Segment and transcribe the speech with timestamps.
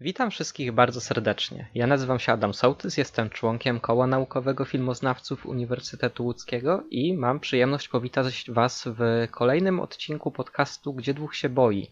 [0.00, 1.68] Witam wszystkich bardzo serdecznie.
[1.74, 7.88] Ja nazywam się Adam Sołtys, jestem członkiem Koła Naukowego Filmoznawców Uniwersytetu Łódzkiego i mam przyjemność
[7.88, 11.90] powitać Was w kolejnym odcinku podcastu Gdzie Dwóch się boi.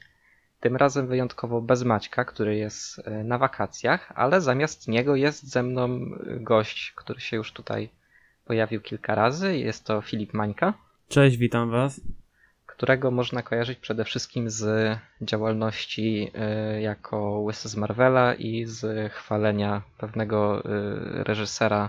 [0.61, 5.63] Tym razem wyjątkowo bez Maćka, który jest e, na wakacjach, ale zamiast niego jest ze
[5.63, 6.01] mną
[6.41, 7.88] gość, który się już tutaj
[8.45, 9.59] pojawił kilka razy.
[9.59, 10.75] Jest to Filip Mańka.
[11.09, 12.01] Cześć, witam Was
[12.77, 16.30] którego można kojarzyć przede wszystkim z działalności
[16.77, 21.88] y, jako Łysy z Marvela i z chwalenia pewnego y, reżysera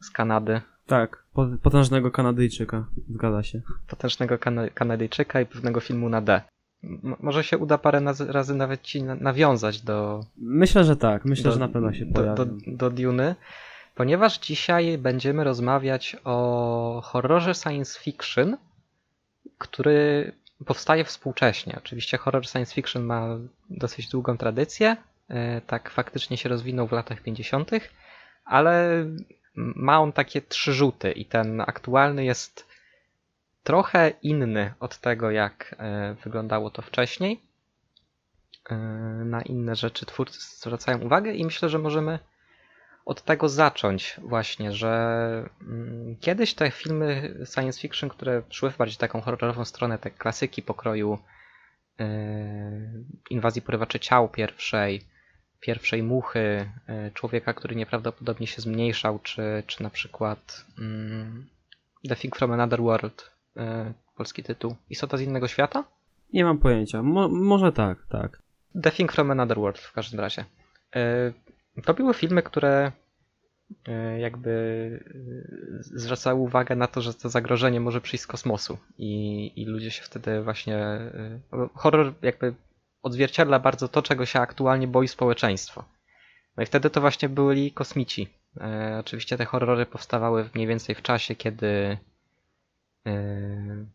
[0.00, 0.60] z Kanady.
[0.86, 1.24] Tak,
[1.62, 3.60] potężnego Kanadyjczyka, zgadza się.
[3.86, 6.40] Potężnego Kana Kanadyjczyka i pewnego filmu na D.
[6.84, 10.24] M może się uda parę razy nawet ci nawiązać do.
[10.36, 11.24] Myślę, że tak.
[11.24, 12.36] Myślę, do, że na pewno się pojawi.
[12.36, 13.34] Do, do, do Duny,
[13.94, 18.56] ponieważ dzisiaj będziemy rozmawiać o horrorze science fiction,
[19.58, 20.32] który
[20.66, 21.74] powstaje współcześnie.
[21.78, 23.38] Oczywiście horror science fiction ma
[23.70, 24.96] dosyć długą tradycję,
[25.28, 27.70] e, tak faktycznie się rozwinął w latach 50.,
[28.44, 29.04] ale
[29.54, 32.66] ma on takie trzy rzuty i ten aktualny jest
[33.62, 37.40] trochę inny od tego, jak e, wyglądało to wcześniej.
[38.70, 38.76] E,
[39.24, 42.18] na inne rzeczy twórcy zwracają uwagę i myślę, że możemy
[43.08, 44.90] od tego zacząć właśnie, że
[45.62, 50.62] mm, kiedyś te filmy science fiction, które szły w bardziej taką horrorową stronę, te klasyki
[50.62, 51.18] pokroju
[51.98, 52.06] yy,
[53.30, 55.00] inwazji porywaczy ciał pierwszej,
[55.60, 62.36] pierwszej muchy, yy, człowieka, który nieprawdopodobnie się zmniejszał, czy, czy na przykład yy, The Thing
[62.36, 63.62] from Another World, yy,
[64.16, 64.76] polski tytuł.
[64.90, 65.84] Istota z innego świata?
[66.32, 67.02] Nie mam pojęcia.
[67.02, 68.42] Mo może tak, tak.
[68.82, 70.44] The Thing from Another World w każdym razie.
[71.84, 72.92] To były filmy, które
[73.88, 75.04] e, jakby
[75.80, 80.02] zwracały uwagę na to, że to zagrożenie może przyjść z kosmosu i, i ludzie się
[80.02, 80.76] wtedy właśnie...
[80.76, 81.40] E,
[81.74, 82.54] horror jakby
[83.02, 85.84] odzwierciedla bardzo to, czego się aktualnie boi społeczeństwo.
[86.56, 88.28] No i wtedy to właśnie byli kosmici.
[88.60, 91.98] E, oczywiście te horrory powstawały mniej więcej w czasie, kiedy
[93.06, 93.86] e,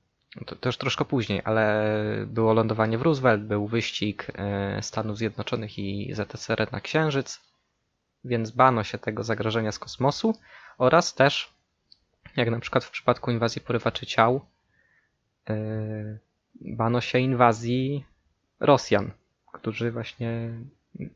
[0.45, 1.93] to, to, już troszkę później, ale
[2.27, 7.52] było lądowanie w Roosevelt, był wyścig e, Stanów Zjednoczonych i ZSRR na Księżyc
[8.25, 10.35] więc bano się tego zagrożenia z kosmosu
[10.77, 11.53] oraz też,
[12.35, 14.45] jak na przykład w przypadku inwazji porywaczy ciał,
[15.49, 16.19] yy,
[16.61, 18.05] bano się inwazji
[18.59, 19.11] Rosjan,
[19.53, 20.49] którzy właśnie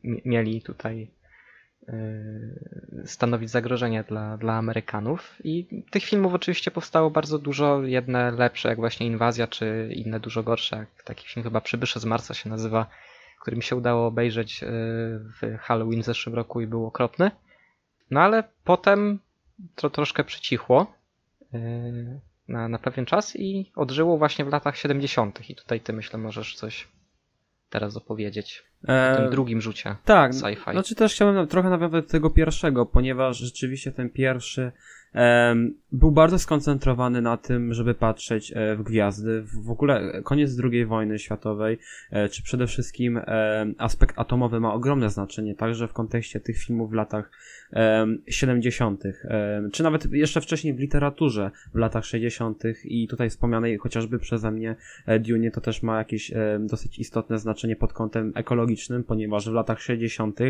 [0.04, 1.10] mieli tutaj
[1.88, 5.36] yy, stanowić zagrożenie dla, dla Amerykanów.
[5.44, 10.42] I tych filmów oczywiście powstało bardzo dużo, jedne lepsze, jak właśnie Inwazja, czy inne dużo
[10.42, 12.86] gorsze, jak taki film chyba Przybysze z Marsa się nazywa,
[13.40, 14.66] który mi się udało obejrzeć e,
[15.40, 17.30] w Halloween w zeszłym roku i był okropny.
[18.10, 19.18] No ale potem
[19.74, 20.92] to troszkę przycichło
[21.54, 21.58] e,
[22.48, 25.50] na, na pewien czas i odżyło właśnie w latach 70.
[25.50, 26.88] I tutaj ty myślę możesz coś
[27.70, 30.72] teraz opowiedzieć o tym drugim rzucie tak, sci-fi.
[30.72, 34.72] Znaczy też chciałem trochę nawiązać do tego pierwszego, ponieważ rzeczywiście ten pierwszy
[35.92, 39.42] był bardzo skoncentrowany na tym, żeby patrzeć e, w gwiazdy.
[39.42, 41.78] W ogóle koniec II wojny światowej,
[42.10, 43.20] e, czy przede wszystkim
[43.78, 47.30] aspekt atomowy ma ogromne znaczenie, także w kontekście tych filmów w latach
[48.26, 49.02] 70.,
[49.72, 52.62] czy nawet jeszcze wcześniej w literaturze w latach 60.
[52.84, 54.76] i tutaj wspomnianej chociażby przeze mnie
[55.06, 59.80] e, Dune to też ma jakieś dosyć istotne znaczenie pod kątem ekologicznym, ponieważ w latach
[59.80, 60.40] 60.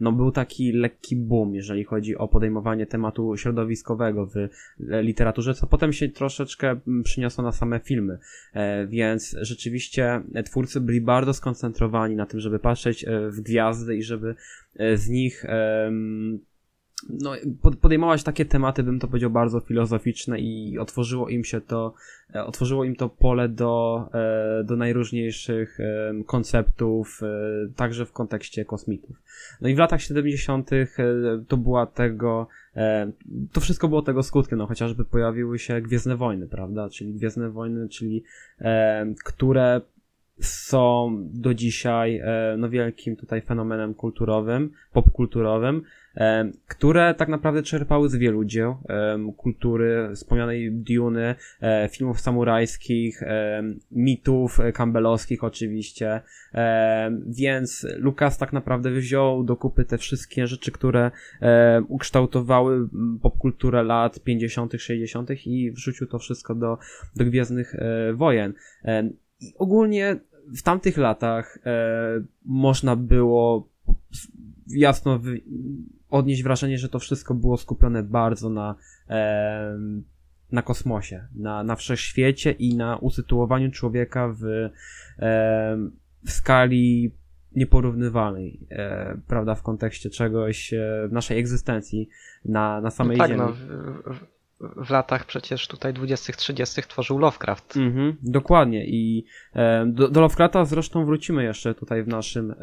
[0.00, 3.95] no był taki lekki boom, jeżeli chodzi o podejmowanie tematu środowiskowego
[4.26, 4.48] w
[5.02, 8.18] literaturze, co potem się troszeczkę mm, przyniosło na same filmy.
[8.52, 14.02] E, więc rzeczywiście twórcy byli bardzo skoncentrowani na tym, żeby patrzeć e, w gwiazdy i
[14.02, 14.34] żeby
[14.76, 15.44] e, z nich
[17.08, 17.32] no,
[17.80, 21.94] podejmować takie tematy, bym to powiedział, bardzo filozoficzne i otworzyło im się to,
[22.34, 25.78] e, otworzyło im to pole do, e, do najróżniejszych
[26.26, 27.26] konceptów, e,
[27.76, 29.22] także w kontekście kosmitów.
[29.60, 30.70] No i w latach 70.
[31.48, 32.48] to była tego,
[33.52, 37.88] to wszystko było tego skutkiem, no chociażby pojawiły się Gwiezdne Wojny, prawda, czyli Gwiezdne Wojny,
[37.88, 38.24] czyli
[39.24, 39.80] które
[40.40, 42.22] są do dzisiaj
[42.58, 45.82] no wielkim tutaj fenomenem kulturowym, popkulturowym,
[46.68, 48.76] które tak naprawdę czerpały z wielu dzieł
[49.36, 53.22] kultury, wspomnianej Duny, e, filmów samurajskich,
[53.90, 56.20] mitów campbellowskich oczywiście,
[57.26, 61.10] więc Lucas tak naprawdę wziął do kupy te wszystkie rzeczy, które
[61.88, 62.88] ukształtowały
[63.22, 65.30] popkulturę lat 50., 60.
[65.46, 66.78] i wrzucił to wszystko do,
[67.16, 68.54] do Gwiezdnych e, Wojen.
[69.40, 70.16] I ogólnie
[70.56, 73.68] w tamtych latach e, można było
[74.66, 75.20] jasno
[76.16, 78.74] odnieść wrażenie, że to wszystko było skupione bardzo na,
[79.10, 79.78] e,
[80.52, 84.70] na kosmosie, na, na wszechświecie i na usytuowaniu człowieka w, e,
[86.24, 87.12] w skali
[87.56, 92.08] nieporównywalnej, e, prawda, w kontekście czegoś, e, naszej egzystencji
[92.44, 93.40] na, na samej no tak, Ziemi.
[93.40, 93.58] No, w,
[94.14, 97.76] w, w latach przecież tutaj 20-30 tworzył Lovecraft.
[97.76, 99.24] Mhm, dokładnie i
[99.54, 102.54] e, do, do Lovecrafta zresztą wrócimy jeszcze tutaj w naszym, e,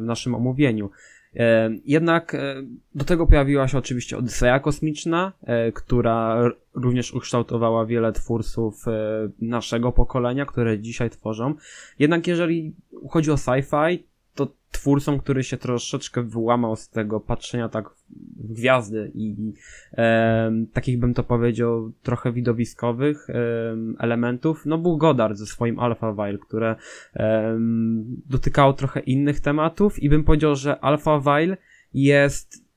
[0.00, 0.90] w naszym omówieniu.
[1.36, 2.54] E, jednak e,
[2.94, 8.84] do tego pojawiła się oczywiście Odyseja Kosmiczna, e, która również ukształtowała wiele twórców
[9.40, 11.54] naszego pokolenia, które dzisiaj tworzą.
[11.98, 12.74] Jednak jeżeli
[13.08, 13.98] chodzi o sci-fi,
[14.38, 17.90] to twórcą, który się troszeczkę wyłamał z tego patrzenia tak
[18.36, 19.52] w gwiazdy i
[19.92, 23.34] e, takich bym to powiedział trochę widowiskowych e,
[23.98, 26.76] elementów, no był Goddard ze swoim Alpha Vile, które
[27.16, 27.58] e,
[28.30, 31.56] dotykało trochę innych tematów i bym powiedział, że Alpha Vile
[31.94, 32.68] jest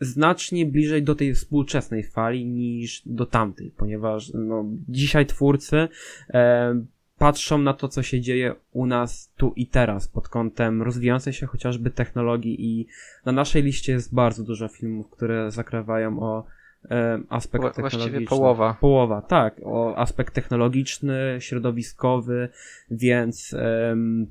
[0.00, 5.88] znacznie bliżej do tej współczesnej fali niż do tamtej, ponieważ no, dzisiaj twórcy
[6.30, 6.84] e,
[7.18, 11.46] patrzą na to, co się dzieje u nas tu i teraz pod kątem rozwijającej się
[11.46, 12.86] chociażby technologii i
[13.24, 16.44] na naszej liście jest bardzo dużo filmów, które zakrawają o
[16.90, 17.98] e, aspekt Wła- technologiczny.
[18.10, 18.76] właściwie połowa.
[18.80, 19.60] Połowa, tak.
[19.64, 22.48] O aspekt technologiczny, środowiskowy,
[22.90, 24.26] więc em,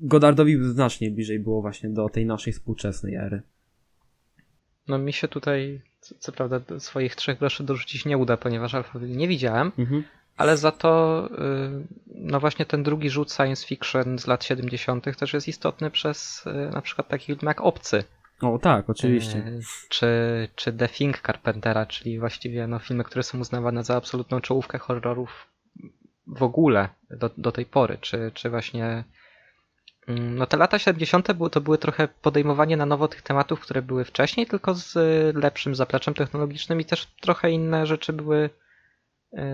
[0.00, 3.42] Godardowi znacznie bliżej było właśnie do tej naszej współczesnej ery.
[4.88, 9.16] No mi się tutaj, co, co prawda, swoich trzech groszy dorzucić nie uda, ponieważ Alphaville
[9.16, 10.04] nie widziałem, Mhm.
[10.36, 15.18] Ale za to y, no właśnie ten drugi rzut science fiction z lat 70.
[15.18, 18.04] też jest istotny przez y, na przykład taki film jak Obcy.
[18.40, 19.38] O tak, oczywiście.
[19.38, 20.08] Y, Czy,
[20.54, 25.46] czy The Thing Carpentera, czyli właściwie no, filmy, które są uznawane za absolutną czołówkę horrorów
[26.26, 27.98] w ogóle do, do tej pory.
[28.00, 29.04] Czy, czy właśnie
[30.08, 31.32] mm, no te lata 70.
[31.32, 34.94] Były, to były trochę podejmowanie na nowo tych tematów, które były wcześniej, tylko z
[35.36, 38.50] lepszym zapleczem technologicznym i też trochę inne rzeczy były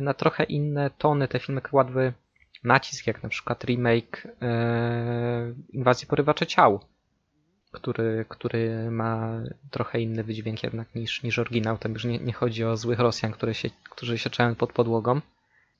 [0.01, 1.29] na trochę inne tony.
[1.29, 2.13] Te filmy kładły
[2.65, 4.31] nacisk, jak na przykład remake y,
[5.73, 6.81] Inwazji Porywaczy Ciał,
[7.73, 9.41] który, który ma
[9.71, 11.79] trochę inny wydźwięk jednak niż, niż oryginał.
[11.79, 14.17] Tam już nie, nie chodzi o złych Rosjan, które się, którzy
[14.59, 15.21] pod podłogą.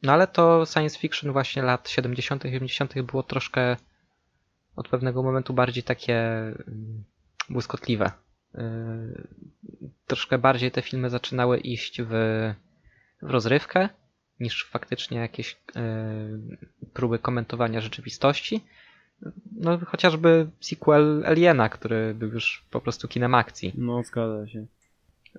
[0.03, 3.03] No ale to science fiction właśnie lat 70., 80.
[3.03, 3.77] było troszkę
[4.77, 7.05] od pewnego momentu bardziej takie mm,
[7.51, 8.13] błyskotliwe.
[8.55, 9.29] Yy,
[10.07, 12.13] Troszkę bardziej te filmy zaczynały iść w,
[13.23, 13.89] w rozrywkę
[14.41, 16.57] niż faktycznie jakieś yy,
[16.93, 18.65] próby komentowania rzeczywistości.
[19.53, 23.73] No chociażby sequel Aliena, który był już po prostu kinem akcji.
[23.77, 24.67] No, zgadza się.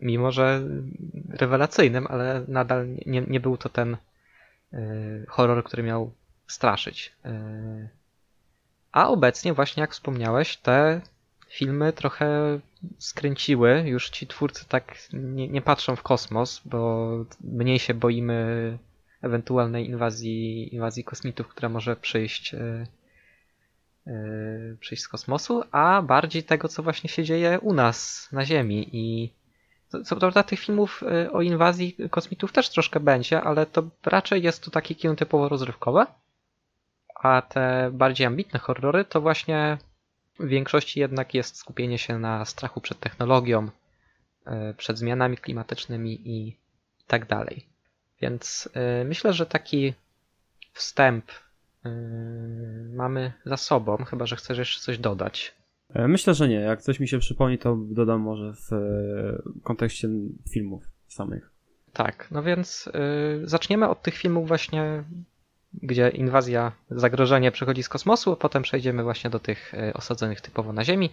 [0.01, 0.61] Mimo, że
[1.29, 3.97] rewelacyjnym, ale nadal nie, nie był to ten
[4.73, 6.11] y, horror, który miał
[6.47, 7.13] straszyć.
[7.25, 7.89] Y,
[8.91, 11.01] a obecnie, właśnie jak wspomniałeś, te
[11.51, 12.59] filmy trochę
[12.97, 13.83] skręciły.
[13.85, 17.09] Już ci twórcy tak nie, nie patrzą w kosmos, bo
[17.43, 18.77] mniej się boimy
[19.21, 22.87] ewentualnej inwazji, inwazji kosmitów, która może przyjść, y,
[24.07, 28.89] y, przyjść z kosmosu, a bardziej tego, co właśnie się dzieje u nas na Ziemi.
[28.93, 29.33] I
[30.05, 34.63] co, prawda tych filmów y, o inwazji kosmitów też troszkę będzie, ale to raczej jest
[34.63, 36.05] to takie kino typowo rozrywkowe.
[37.15, 39.77] A te bardziej ambitne horrory to właśnie
[40.41, 43.69] w większości jednak jest skupienie się na strachu przed technologią,
[44.47, 46.57] y, przed zmianami klimatycznymi i
[47.07, 47.65] tak dalej.
[48.21, 48.69] Więc
[49.01, 49.93] y, myślę, że taki
[50.73, 51.89] wstęp y,
[52.93, 55.53] mamy za sobą, chyba że chcesz jeszcze coś dodać.
[55.93, 56.55] E, Myślę, że nie.
[56.59, 60.09] Jak coś mi się przypomni, to dodam może w e, kontekście
[60.49, 61.51] filmów samych.
[61.93, 62.89] Tak, no więc
[63.43, 65.03] zaczniemy od tych filmów właśnie,
[65.73, 70.73] gdzie inwazja, zagrożenie przychodzi z kosmosu, a potem przejdziemy właśnie do tych y, osadzonych typowo
[70.73, 71.09] na Ziemi.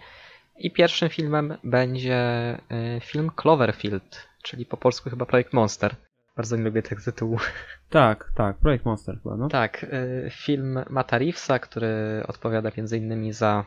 [0.57, 2.53] I pierwszym filmem będzie
[2.97, 5.95] y, film Cloverfield, czyli po polsku chyba Projekt Monster.
[6.37, 7.37] Bardzo nie lubię tego tytułu.
[7.89, 8.57] Tak, tak.
[8.57, 9.47] Projekt Monster chyba, no.
[9.47, 13.65] Tak, y, film Mata Reevesa, który odpowiada między innymi za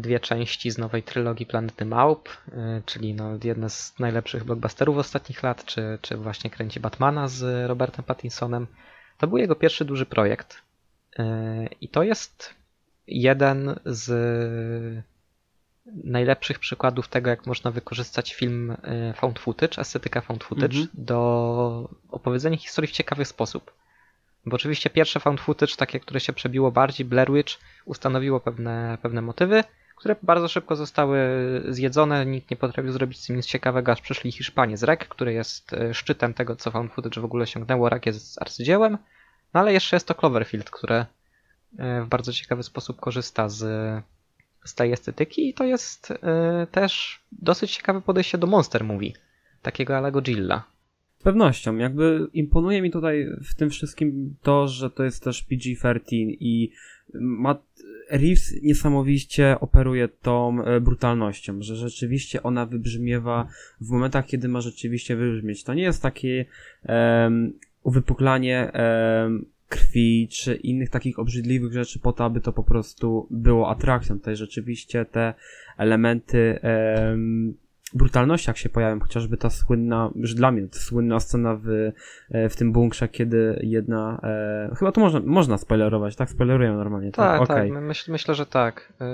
[0.00, 2.28] dwie części z nowej trylogii Planety Małp,
[2.86, 8.04] czyli no jedne z najlepszych blockbusterów ostatnich lat, czy, czy właśnie kręci Batmana z Robertem
[8.04, 8.66] Pattinsonem.
[9.22, 10.62] To był jego pierwszy duży projekt.
[11.18, 11.22] Y,
[11.80, 12.54] I to jest
[13.06, 14.08] jeden z
[16.04, 18.76] najlepszych przykładów tego, jak można wykorzystać film y,
[19.16, 20.88] found footage, estetyka found footage, Mhm.
[20.94, 23.72] do opowiedzenia historii w ciekawy sposób.
[24.46, 29.22] Bo oczywiście pierwsze found footage, takie, które się przebiło bardziej, Blair Witch, ustanowiło pewne, pewne
[29.22, 29.64] motywy,
[29.96, 31.18] które bardzo szybko zostały
[31.68, 35.32] zjedzone, nikt nie potrafił zrobić z tym nic ciekawego, aż przyszli Hiszpanie z REC, który
[35.32, 37.88] jest y, szczytem tego, co found footage w ogóle osiągnęło.
[37.88, 38.98] REC jest arcydziełem,
[39.54, 43.58] no ale jeszcze jest to Cloverfield, które y, w bardzo ciekawy sposób korzysta z,
[44.64, 46.16] z tej estetyki i to jest y,
[46.70, 49.12] też dosyć ciekawe podejście do monster movie,
[49.62, 50.71] takiego ala Godzilla.
[51.22, 51.76] Pewnością.
[51.76, 56.00] Jakby imponuje mi tutaj w tym wszystkim to, że to jest też PG-13
[56.40, 56.72] i
[57.14, 57.58] ma,
[58.10, 63.48] Reeves niesamowicie operuje tą e, brutalnością, że rzeczywiście ona wybrzmiewa
[63.80, 65.64] w momentach, kiedy ma rzeczywiście wybrzmieć.
[65.64, 66.44] To nie jest takie
[66.88, 67.52] um,
[67.82, 73.70] uwypuklanie um, krwi czy innych takich obrzydliwych rzeczy po to, aby to po prostu było
[73.70, 74.18] atrakcją.
[74.18, 75.34] Tutaj rzeczywiście te
[75.78, 77.54] elementy um,
[77.94, 81.92] brutalności, jak się pojawią, chociażby ta słynna, już dla mnie, słynna scena w,
[82.30, 86.30] e, w tym bunkrze, kiedy jedna, e, chyba to można, można spoilerować, tak?
[86.30, 87.16] Spoileruję normalnie, tak?
[87.16, 87.70] Tak, okay.
[87.70, 88.92] tak, myśl, myślę, że tak.
[89.00, 89.04] E,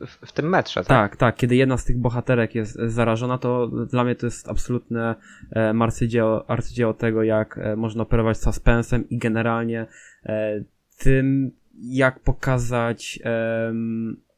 [0.00, 0.88] w, w, tym metrze, tak?
[0.88, 5.14] Tak, tak, kiedy jedna z tych bohaterek jest zarażona, to dla mnie to jest absolutne
[5.56, 9.86] e, arcydzieło, arcydzieło tego, jak e, można operować suspensem i generalnie
[10.26, 10.64] e,
[10.98, 11.50] tym,
[11.82, 13.72] jak pokazać e,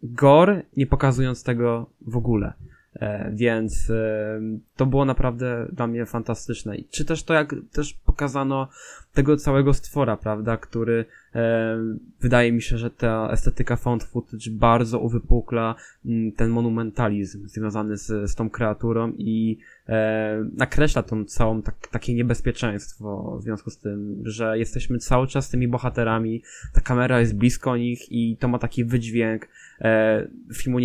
[0.03, 2.53] gore, nie pokazując tego w ogóle.
[3.01, 4.41] E, więc e,
[4.77, 6.77] to było naprawdę dla mnie fantastyczne.
[6.91, 8.69] Czy też to, jak też pokazano
[9.14, 11.04] tego całego stwora, prawda, który
[11.35, 11.78] e,
[12.21, 15.75] wydaje mi się, że ta estetyka found footage bardzo uwypukla
[16.07, 22.14] m, ten monumentalizm związany z, z tą kreaturą i e, nakreśla tą całą tak, takie
[22.14, 26.42] niebezpieczeństwo w związku z tym, że jesteśmy cały czas tymi bohaterami,
[26.73, 29.49] ta kamera jest blisko nich i to ma taki wydźwięk
[29.81, 30.78] e, filmu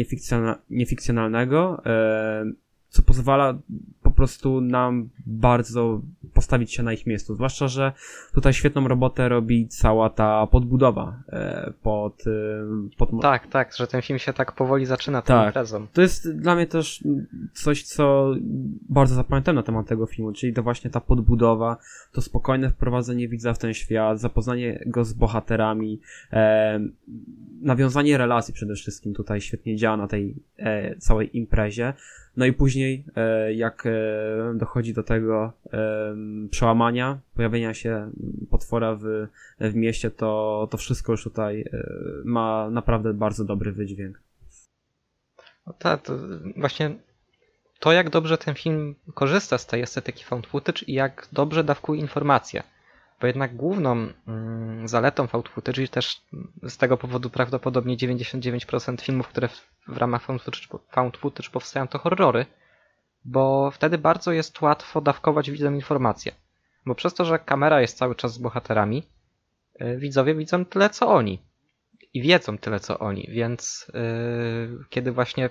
[0.69, 2.45] niefikcjonalnego, e,
[2.89, 3.59] co pozwala
[3.96, 6.01] po prostu nam bardzo
[6.33, 7.35] postawić się na ich miejscu.
[7.35, 7.91] Zwłaszcza, że
[8.33, 12.27] tutaj świetną robotę robi cała ta podbudowa e, pod, e,
[12.97, 13.09] pod...
[13.21, 15.47] Tak, tak, że ten film się tak powoli zaczyna tą tak.
[15.47, 15.87] imprezą.
[15.93, 17.03] To jest dla mnie też
[17.53, 18.33] coś, co
[18.89, 21.77] bardzo zapamiętam na temat tego filmu, czyli to właśnie ta podbudowa,
[22.11, 25.99] to spokojne wprowadzenie widza w ten świat, zapoznanie go z bohaterami,
[26.31, 26.79] e,
[27.61, 31.93] nawiązanie relacji przede wszystkim tutaj świetnie działa na tej e, całej imprezie.
[32.37, 33.91] No i później, e, jak e,
[34.55, 36.15] dochodzi do tego e,
[36.49, 38.11] przełamania, pojawienia się
[38.49, 39.27] potwora w,
[39.59, 41.65] w mieście, to, to wszystko już tutaj
[42.25, 44.21] ma naprawdę bardzo dobry wydźwięk.
[45.67, 46.13] No tak, to
[46.57, 46.95] właśnie
[47.79, 52.01] to, jak dobrze ten film korzysta z tej estetyki found footage i jak dobrze dawkuje
[52.01, 52.63] informacje.
[53.21, 56.21] Bo jednak główną mm, zaletą found footage też
[56.63, 59.47] z tego powodu prawdopodobnie 99% filmów, które
[59.87, 62.45] w, ramach found footage, found footage powstają to horrory,
[63.25, 66.31] bo wtedy bardzo jest łatwo dawkować widzom informacje.
[66.85, 69.03] Bo przez to, że kamera jest cały czas z bohaterami,
[69.79, 71.41] yy, widzowie widzą tyle co oni.
[72.13, 75.49] I wiedzą tyle co oni, więc yy, kiedy właśnie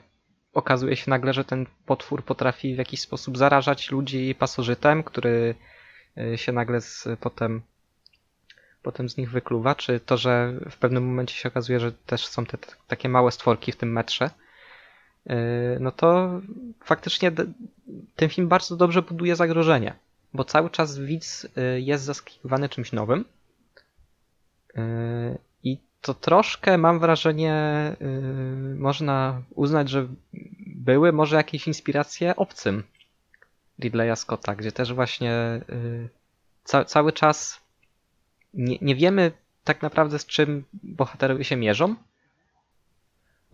[0.53, 5.76] okazuje się nagle, że ten potwór potrafi w jakiś sposób zarażać ludzi pasożytem, który Y,
[6.37, 7.63] się nagle z, potem,
[8.83, 12.47] potem z nich wykluwa, czy to, że w pewnym momencie się okazuje, że też są
[12.47, 12.59] te,
[12.89, 14.31] takie małe stworki w tym metrze,
[15.27, 15.33] y,
[15.81, 16.41] no to
[16.85, 17.33] faktycznie
[18.17, 19.95] ten film bardzo dobrze buduje zagrożenie,
[20.35, 23.25] bo cały czas widz y, jest zaskakiwany czymś nowym.
[25.63, 27.57] I to troszkę mam wrażenie
[28.79, 30.09] można uznać, że
[30.67, 32.83] były może jakieś inspiracje obcym
[33.81, 36.09] Ridleya Scotta, gdzie też właśnie y,
[36.65, 37.61] ca cały czas
[38.55, 39.33] nie, nie wiemy
[39.65, 41.95] tak naprawdę z czym bohaterowie się mierzą.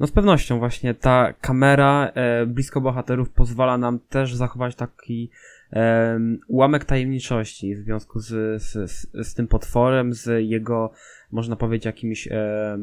[0.01, 5.31] No z pewnością właśnie ta kamera e, blisko bohaterów pozwala nam też zachować taki
[5.73, 10.93] e, ułamek tajemniczości w związku z, z, z, z, tym potworem, z jego,
[11.33, 12.79] można powiedzieć, jakimiś e,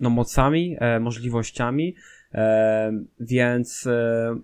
[0.00, 1.94] no, mocami, e, możliwościami,
[3.20, 4.40] więc e,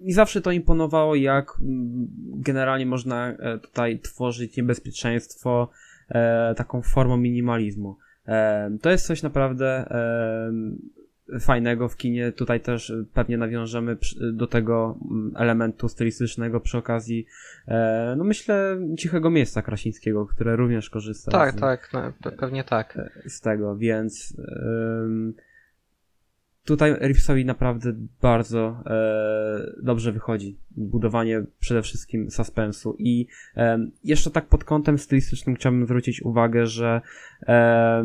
[0.00, 5.70] mi zawsze to imponowało, jak mm, generalnie można e, tutaj tworzyć niebezpieczeństwo
[6.08, 7.96] e, taką formą minimalizmu.
[8.26, 9.84] E, to jest coś naprawdę
[11.40, 12.32] fajnego w kinie.
[12.32, 13.96] Tutaj też pewnie nawiążemy
[14.32, 17.26] do tego mm, elementu stylistycznego przy okazji,
[18.16, 21.30] no myślę, cichego miejsca Krasińskiego, które również korzysta.
[21.30, 22.98] Tak, z, tak, no, pewnie tak.
[23.26, 24.36] Z tego, więc
[26.68, 34.46] tutaj Reevesowi naprawdę bardzo e, dobrze wychodzi budowanie przede wszystkim suspensu i e, jeszcze tak
[34.46, 37.00] pod kątem stylistycznym chciałbym zwrócić uwagę, że
[37.46, 38.04] e,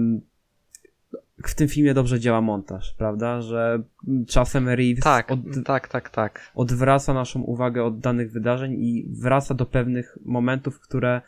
[1.44, 3.42] w tym filmie dobrze działa montaż, prawda?
[3.42, 3.84] Że
[4.28, 6.52] czasem Reeves tak, od, tak, tak, tak.
[6.56, 11.22] odwraca naszą uwagę od danych wydarzeń i wraca do pewnych momentów, które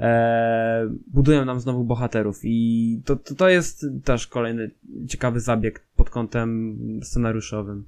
[0.00, 4.70] e, budują nam znowu bohaterów i to, to, to jest też kolejny
[5.08, 7.84] ciekawy zabieg pod kątem scenariuszowym.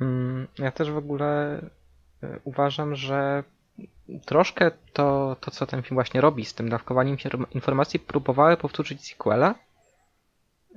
[0.00, 1.60] Mm, ja też w ogóle
[2.22, 3.44] e, uważam, że
[4.24, 7.16] troszkę to, to, co ten film właśnie robi z tym dawkowaniem
[7.50, 9.54] informacji, próbowały powtórzyć sequela,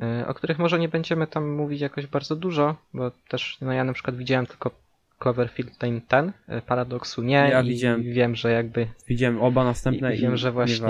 [0.02, 3.84] e, o których może nie będziemy tam mówić jakoś bardzo dużo, bo też no ja
[3.84, 4.72] na przykład widziałem tylko
[5.20, 8.04] Cloverfield Lane 10, e, Paradoksu nie Ja widziałem.
[8.04, 10.88] wiem, że jakby Widziałem oba następne i i, wiem, że nie właśnie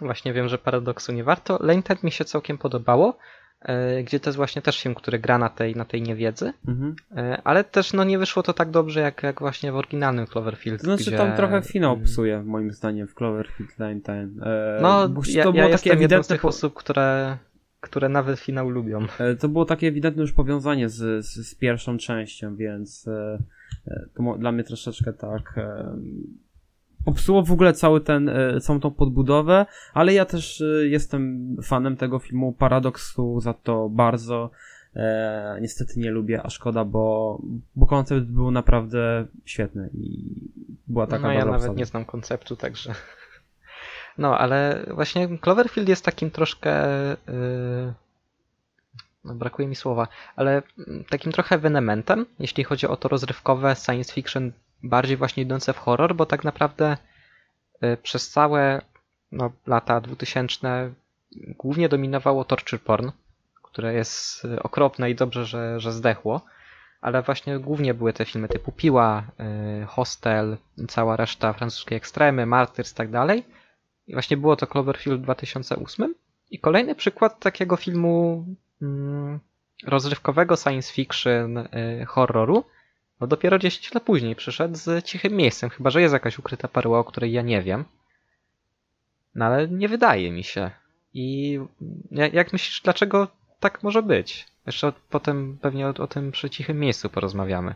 [0.00, 1.58] właśnie wiem, że Paradoksu nie warto.
[1.62, 3.18] Lane 10 mi się całkiem podobało,
[3.62, 6.96] e, gdzie to jest właśnie też film, który gra na tej, na tej niewiedzy, Mhm.
[7.16, 10.80] e, ale też no nie wyszło to tak dobrze jak, jak właśnie w oryginalnym Cloverfield.
[10.80, 14.08] To znaczy gdzie, tam trochę finał mm, psuje moim zdaniem w Cloverfield Lane 10.
[14.42, 17.36] E, No, bo ja, to było ja takie jestem jedną z tych po- osób, które,
[17.86, 19.06] które nawet finał lubią.
[19.18, 23.38] E, To było takie ewidentne już powiązanie z, z, z pierwszą częścią, więc e,
[23.86, 25.96] e, to dla mnie troszeczkę tak e,
[27.04, 32.18] popsuło w ogóle cały ten, e, całą tą podbudowę, ale ja też jestem fanem tego
[32.18, 34.50] filmu, Paradoksu za to bardzo
[35.60, 37.38] niestety nie lubię, a szkoda, bo,
[37.76, 40.34] bo koncept był naprawdę świetny i
[40.88, 41.78] była taka no ja nawet obsada.
[41.78, 42.94] nie znam konceptu, także.
[44.18, 46.88] No, ale właśnie Cloverfield jest takim troszkę.
[47.26, 47.92] Yy...
[49.24, 50.62] No, brakuje mi słowa, ale
[51.10, 56.14] takim trochę ewenementem, jeśli chodzi o to rozrywkowe science fiction, bardziej właśnie idące w horror,
[56.14, 56.96] bo tak naprawdę
[57.82, 58.82] yy, przez całe
[59.32, 60.92] no, lata 2000
[61.32, 63.10] głównie dominowało torture porn,
[63.62, 66.40] które jest yy, okropne i dobrze, że, że zdechło
[67.00, 69.22] ale właśnie głównie były te filmy typu Piła,
[69.82, 70.56] y, Hostel,
[70.88, 73.44] cała reszta francuskiej ekstremy, Martyrs i tak dalej.
[74.06, 76.14] I właśnie było to Cloverfield w 2008.
[76.50, 78.44] I kolejny przykład takiego filmu
[78.82, 79.40] mm,
[79.86, 82.64] rozrywkowego science fiction, y, horroru,
[83.20, 86.98] no dopiero 10 lat później przyszedł z Cichym Miejscem, chyba że jest jakaś ukryta perła,
[86.98, 87.84] o której ja nie wiem.
[89.34, 90.70] No ale nie wydaje mi się.
[91.14, 91.58] I
[92.10, 93.28] ja- jak myślisz, dlaczego
[93.60, 94.46] tak może być?
[94.66, 97.74] Jeszcze potem pewnie o, o tym przy cichym miejscu porozmawiamy.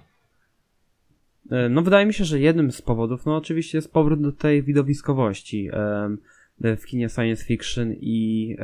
[1.51, 4.63] E, No wydaje mi się, że jednym z powodów, no oczywiście jest powrót do tej
[4.63, 6.19] widowiskowości em,
[6.61, 8.57] w kinie science fiction i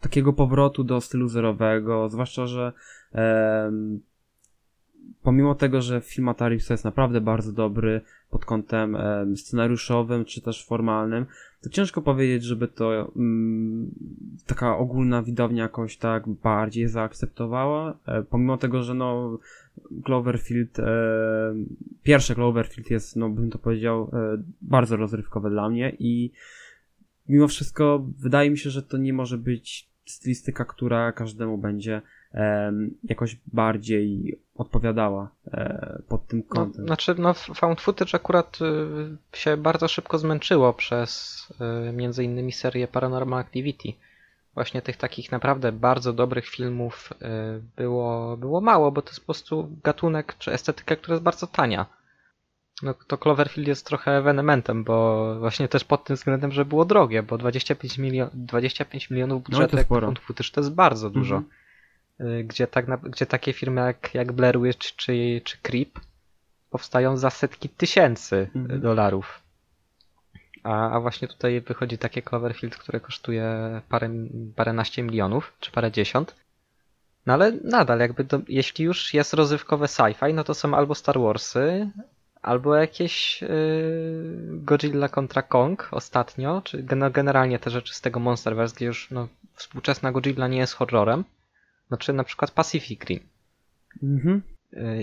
[0.00, 2.72] takiego powrotu do stylu zerowego, zwłaszcza, że
[3.12, 4.00] em,
[5.22, 8.00] pomimo tego, że film Atarius jest naprawdę bardzo dobry
[8.30, 11.26] pod kątem em, scenariuszowym czy też formalnym,
[11.62, 13.90] to ciężko powiedzieć, żeby to mm,
[14.46, 19.38] taka ogólna widownia jakoś tak bardziej zaakceptowała, e, pomimo tego, że no
[20.04, 20.84] Cloverfield, e,
[22.02, 26.32] pierwsze Cloverfield jest, no bym to powiedział, e, bardzo rozrywkowe dla mnie i
[27.28, 32.02] mimo wszystko wydaje mi się, że to nie może być stylistyka, która każdemu będzie
[33.04, 36.86] jakoś bardziej odpowiadała e, pod tym No, kątem.
[36.86, 38.58] znaczy, no, found footage akurat
[39.32, 41.40] y, się bardzo szybko zmęczyło przez
[41.88, 43.88] y, między innymi serię Paranormal Activity.
[44.54, 47.26] Właśnie tych takich naprawdę bardzo dobrych filmów y,
[47.76, 51.86] było, było mało, bo to jest po prostu gatunek czy estetyka, która jest bardzo tania.
[52.82, 57.22] No, to Cloverfield jest trochę ewenementem, bo właśnie też pod tym względem, że było drogie,
[57.22, 61.36] bo 25, milio 25 milionów No to budżetu found footage to jest bardzo dużo.
[61.36, 61.52] Mhm.
[61.52, 61.59] Y,
[62.44, 66.00] gdzie, tak gdzie takie firmy jak, jak Blair Witch czy, czy Creep
[66.70, 68.80] powstają za setki tysięcy Mhm.
[68.80, 69.42] dolarów.
[70.62, 74.10] A, a właśnie tutaj wychodzi takie Cloverfield, które kosztuje parę,
[74.56, 76.34] paręnaście milionów, czy parę dziesiąt.
[77.26, 81.20] No ale nadal, jakby to, jeśli już jest rozrywkowe sci-fi, no to są albo Star
[81.20, 81.90] Warsy,
[82.42, 83.48] albo jakieś yy,
[84.48, 89.28] Godzilla kontra Kong ostatnio, czy gen- generalnie te rzeczy z tego Monsterverse, gdzie już no,
[89.54, 91.24] współczesna Godzilla nie jest horrorem.
[91.90, 93.20] No czy na przykład Pacific Rim.
[94.02, 94.42] Mhm.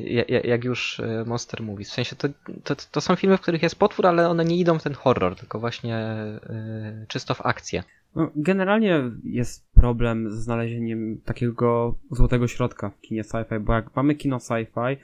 [0.05, 1.83] Ja- jak już y, Monster mówi.
[1.83, 2.27] W sensie to,
[2.63, 5.35] to, to są filmy, w których jest potwór, ale one nie idą w ten horror,
[5.35, 6.15] tylko właśnie
[7.03, 7.83] y, czysto w akcję.
[8.15, 14.15] No, generalnie jest problem ze znalezieniem takiego złotego środka w kinie sci-fi, bo jak mamy
[14.15, 14.97] kino sci-fi,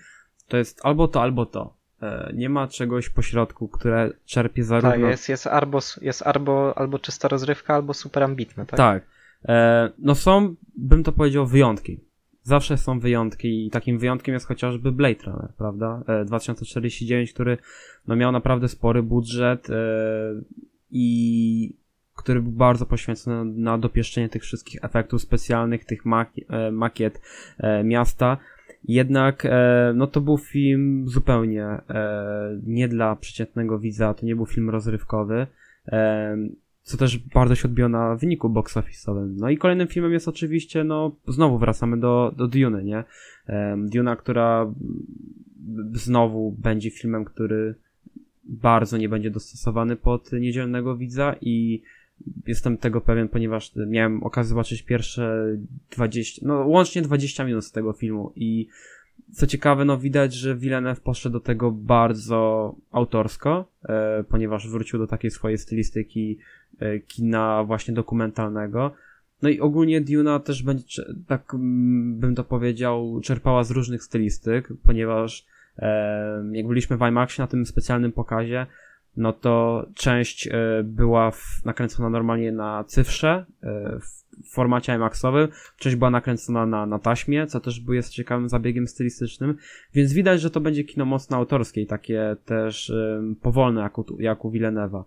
[0.48, 1.74] to jest albo to, albo to.
[2.02, 4.92] E, Nie ma czegoś pośrodku, które czerpie zarówno...
[4.92, 8.78] Tak, jest, jest, albo, jest albo, albo czysta rozrywka, albo super ambitne, tak?
[8.78, 9.04] Tak.
[9.46, 12.00] E, no są, bym to powiedział, wyjątki.
[12.44, 16.04] Zawsze są wyjątki i takim wyjątkiem jest chociażby Blade Runner, prawda?
[16.08, 17.58] E, 2049, który
[18.08, 19.74] no, miał naprawdę spory budżet e,
[20.92, 21.76] i
[22.16, 27.22] który był bardzo poświęcony na dopieszczenie tych wszystkich efektów specjalnych, tych maki- e, makiet
[27.58, 28.38] e, miasta.
[28.84, 34.46] Jednak e, no to był film zupełnie e, nie dla przeciętnego widza, to nie był
[34.46, 35.48] film rozrywkowy.
[36.84, 39.34] Co też bardzo się odbiło na wyniku box office'owym.
[39.38, 43.04] No i kolejnym filmem jest oczywiście, no, znowu wracamy do, do Dune, nie?
[43.48, 44.74] Em, Duna, która
[45.94, 47.76] znowu będzie filmem, który
[48.44, 51.82] bardzo nie będzie dostosowany pod niedzielnego widza i
[52.48, 55.46] jestem tego pewien, ponieważ miałem okazję zobaczyć pierwsze
[55.92, 58.68] 20, no łącznie 20 minut z tego filmu i
[59.34, 65.08] co ciekawe, no widać, że Villeneuve poszedł do tego bardzo autorsko, e, ponieważ wrócił do
[65.08, 66.38] takiej swojej stylistyki
[66.80, 68.92] e, kina właśnie dokumentalnego.
[69.42, 74.70] No i ogólnie Duna też będzie, tak mm, bym to powiedział, czerpała z różnych stylistyk,
[74.84, 75.46] ponieważ
[75.78, 78.66] e, jak byliśmy w IMAXie na tym specjalnym pokazie,
[79.18, 80.52] no to część e,
[80.84, 85.48] była w, nakręcona normalnie na cyfrze, e, w formacie IMAXowym,
[85.78, 89.56] część była nakręcona na, na taśmie, co też jest ciekawym zabiegiem stylistycznym,
[89.94, 94.06] więc widać, że to będzie kino mocno autorskie i takie też em, powolne jak u,
[94.20, 95.04] jak u Villeneuve'a.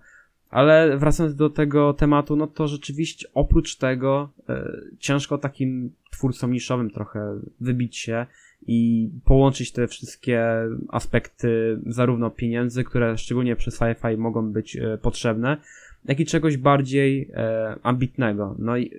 [0.51, 6.91] Ale wracając do tego tematu, no to rzeczywiście oprócz tego e, ciężko takim twórcom niszowym
[6.91, 8.27] trochę wybić się
[8.67, 10.45] i połączyć te wszystkie
[10.89, 15.57] aspekty zarówno pieniędzy, które szczególnie przy sci-fi mogą być e, potrzebne,
[16.05, 18.57] jak i czegoś bardziej e, ambitnego.
[18.59, 18.91] No i e,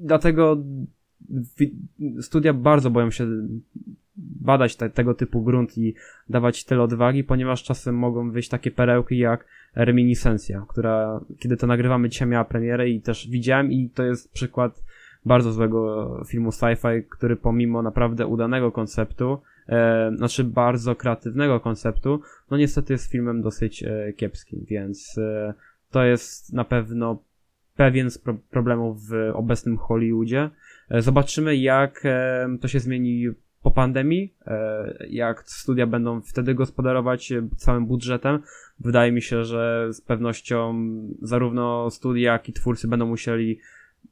[0.00, 0.56] dlatego
[2.20, 3.26] studia bardzo boją się
[4.16, 5.94] badać te, tego typu grunt i
[6.28, 12.08] dawać tyle odwagi, ponieważ czasem mogą wyjść takie perełki jak Reminiscencja, która kiedy to nagrywamy
[12.08, 14.84] dzisiaj miała premierę i też widziałem i to jest przykład
[15.26, 22.56] bardzo złego filmu sci-fi, który pomimo naprawdę udanego konceptu, e, znaczy bardzo kreatywnego konceptu, no
[22.56, 25.54] niestety jest filmem dosyć e, kiepskim, więc e,
[25.90, 27.22] to jest na pewno
[27.76, 30.50] pewien z pro- problemów w obecnym Hollywoodzie.
[30.90, 33.26] E, Zobaczymy, jak e, to się zmieni
[33.62, 38.38] po pandemii, e, jak studia będą wtedy gospodarować całym budżetem.
[38.80, 40.74] Wydaje mi się, że z pewnością
[41.22, 43.58] zarówno studia, jak i twórcy będą musieli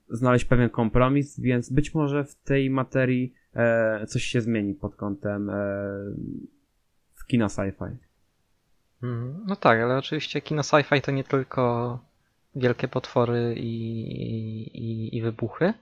[0.08, 5.50] znaleźć pewien kompromis, więc być może w tej materii e, coś się zmieni pod kątem
[5.50, 5.54] e,
[7.26, 7.96] kina sci-fi.
[9.02, 9.44] Mhm.
[9.46, 11.98] No tak, ale oczywiście kino sci-fi to nie tylko
[12.54, 13.72] wielkie potwory i,
[14.74, 15.74] i, i wybuchy.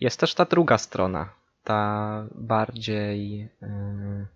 [0.00, 1.32] Jest też ta druga strona,
[1.64, 3.38] ta bardziej.
[3.62, 4.26] Yy,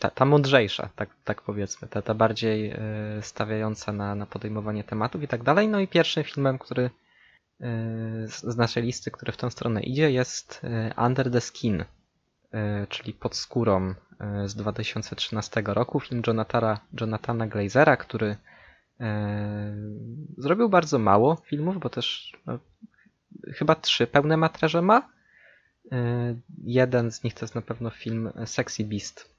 [0.00, 5.22] ta, ta mądrzejsza, tak, tak powiedzmy, ta, ta bardziej yy, stawiająca na, na podejmowanie tematów
[5.22, 5.68] i tak dalej.
[5.68, 6.90] No i pierwszym filmem, który
[8.26, 11.84] z, z naszej listy, który w tą stronę idzie, jest yy, Under the Skin,
[12.52, 13.94] yy, czyli pod skórą
[14.44, 16.00] z 2013 roku.
[16.00, 18.36] Film Jonathana, Jonathana Glazera, który
[20.38, 22.58] zrobił bardzo mało filmów, bo też no,
[23.54, 25.08] chyba trzy pełne metraże ma.
[26.64, 29.37] Jeden z nich to jest na pewno film Sexy Beast,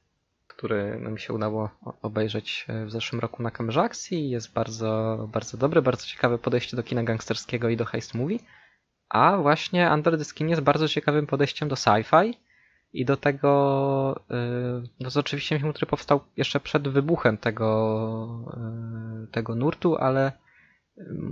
[0.59, 1.69] który mi się udało
[2.01, 6.77] obejrzeć e, w zeszłym roku na kamerze akcji jest bardzo, bardzo dobry, bardzo ciekawe podejście
[6.77, 8.39] do kina gangsterskiego i do heist movie.
[9.09, 12.33] A właśnie Under the Skin jest bardzo ciekawym podejściem do sci-fi
[12.93, 17.69] i do tego, yy, no to oczywiście film, który powstał jeszcze przed wybuchem tego,
[19.21, 20.31] yy, tego nurtu, ale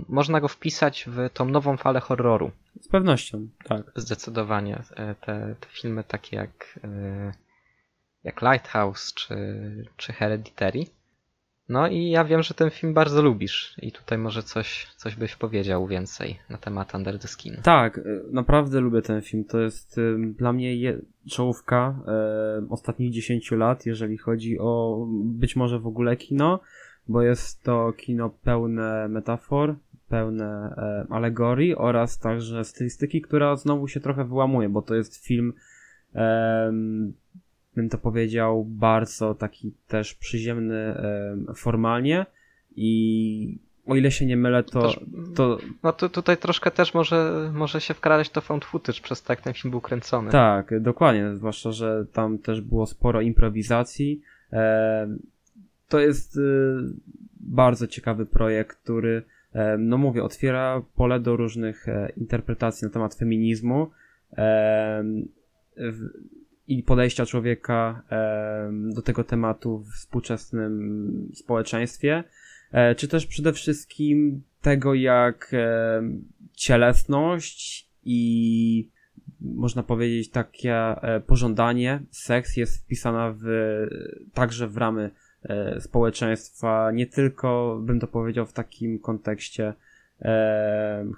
[0.08, 2.50] można go wpisać w tą nową falę horroru.
[2.80, 3.82] Z pewnością, tak.
[3.96, 4.82] Zdecydowanie.
[4.96, 6.78] Te, te filmy takie jak,
[8.24, 9.36] jak Lighthouse czy,
[9.96, 10.84] czy Hereditary.
[11.68, 15.36] No i ja wiem, że ten film bardzo lubisz i tutaj może coś, coś byś
[15.36, 17.56] powiedział więcej na temat Under the Skin.
[17.62, 19.44] Tak, y, naprawdę lubię ten film.
[19.44, 20.98] To jest y, dla mnie
[21.30, 21.98] czołówka
[22.62, 26.60] y, ostatnich 10 lat, jeżeli chodzi o być może w ogóle kino,
[27.08, 29.76] bo jest to kino pełne metafor,
[30.08, 35.52] pełne e, alegorii oraz także stylistyki, która znowu się trochę wyłamuje, bo to jest film,
[37.78, 42.26] bym to powiedział, bardzo taki też przyziemny em, formalnie
[42.76, 45.00] i o ile się nie mylę, to, Też-
[45.34, 49.32] to No to tutaj troszkę też może, może się wkradać to found footage przez to,
[49.32, 50.30] jak ten film był kręcony.
[50.30, 54.22] Tak, dokładnie, zwłaszcza, że tam też było sporo improwizacji.
[55.88, 56.40] To jest y,
[57.40, 59.22] bardzo ciekawy projekt, który,
[59.78, 63.90] no mówię, otwiera pole do różnych e, interpretacji na temat feminizmu
[66.68, 68.02] i podejścia człowieka
[68.70, 72.24] do tego tematu w współczesnym społeczeństwie,
[72.72, 75.52] e, czy też przede wszystkim tego, jak
[76.52, 78.90] cielesność i
[79.40, 83.46] można powiedzieć, takie e, pożądanie, seks jest wpisana w,
[84.34, 85.10] także w ramy
[85.42, 89.72] e, społeczeństwa, nie tylko, bym to powiedział, w takim kontekście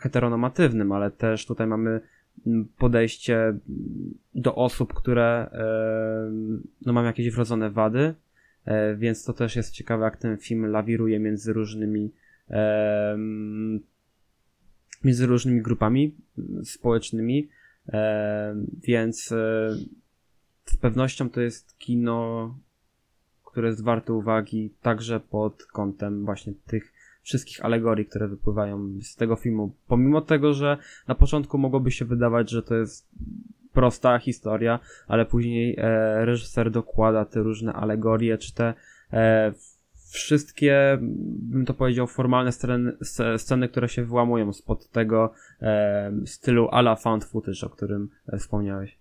[0.01, 2.01] heteronormatywnym, ale też tutaj mamy
[2.79, 3.59] podejście
[4.35, 6.31] do osób, które e,
[6.87, 8.15] no, mają jakieś wrodzone wady,
[8.65, 12.11] e, więc to też jest ciekawe, jak ten film lawiruje między różnymi
[12.51, 13.17] e,
[15.05, 16.15] między różnymi grupami
[16.65, 17.49] społecznymi.
[18.83, 19.29] Więc
[20.65, 22.55] z pewnością to jest kino,
[23.45, 26.93] które jest warte uwagi także pod kątem właśnie tych
[27.31, 29.75] wszystkich alegorii, które wypływają z tego filmu.
[29.89, 30.77] Pomimo tego, że
[31.09, 33.09] na początku mogłoby się wydawać, że to jest
[33.73, 38.75] prosta historia, ale później e, reżyser dokłada te różne alegorie, czy te
[39.13, 39.53] e,
[40.13, 42.97] wszystkie, bym to powiedział, formalne sceny,
[43.37, 48.99] sceny które się wyłamują spod tego e, stylu ala found footage, o którym e, wspomniałeś.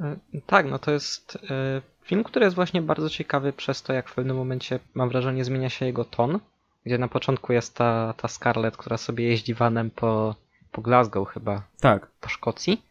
[0.00, 4.08] E, tak, no to jest e, film, który jest właśnie bardzo ciekawy przez to, jak
[4.08, 6.38] w pewnym momencie, mam wrażenie, zmienia się jego ton,
[6.86, 10.34] gdzie na początku jest ta, ta Scarlett, która sobie jeździ vanem po,
[10.72, 11.62] po Glasgow chyba.
[11.80, 12.06] Tak.
[12.20, 12.82] Po Szkocji.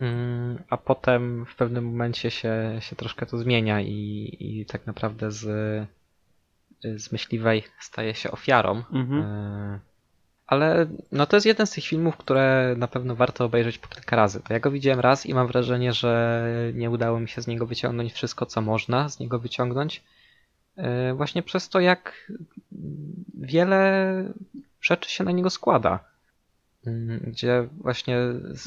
[0.00, 5.30] Mm, a potem w pewnym momencie się, się troszkę to zmienia i, i tak naprawdę
[5.30, 5.46] z,
[6.96, 8.82] z myśliwej staje się ofiarą.
[8.92, 9.22] Mhm.
[9.22, 9.80] E,
[10.46, 14.16] ale no to jest jeden z tych filmów, które na pewno warto obejrzeć po kilka
[14.16, 14.42] razy.
[14.50, 16.42] Ja go widziałem raz i mam wrażenie, że
[16.74, 20.02] nie udało mi się z niego wyciągnąć wszystko, co można z niego wyciągnąć.
[20.76, 22.32] E, właśnie przez to, jak
[23.34, 24.24] wiele
[24.80, 26.14] rzeczy się na niego składa.
[26.86, 28.18] Mm, gdzie właśnie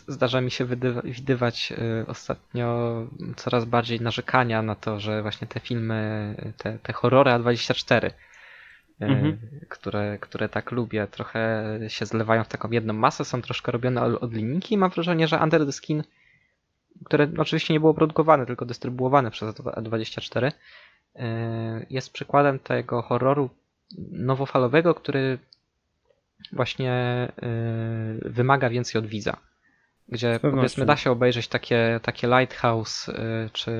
[0.07, 0.65] zdarza mi się
[1.03, 2.93] widywać y, ostatnio
[3.35, 8.11] coraz bardziej narzekania na to, że właśnie te filmy, te, te horrory A24, y,
[8.99, 9.37] mhm.
[9.69, 14.33] które, które tak lubię, trochę się zlewają w taką jedną masę, są troszkę robione od
[14.33, 16.03] linijki i mam wrażenie, że Under the Skin,
[17.05, 20.51] które oczywiście nie było produkowane, tylko dystrybuowane przez A24, y,
[21.89, 23.49] jest przykładem tego horroru
[24.11, 25.39] nowofalowego, który
[26.53, 27.27] właśnie
[28.21, 29.37] yy, wymaga więcej od widza.
[30.09, 33.73] Gdzie powiedzmy da się obejrzeć takie, takie Lighthouse yy, czy,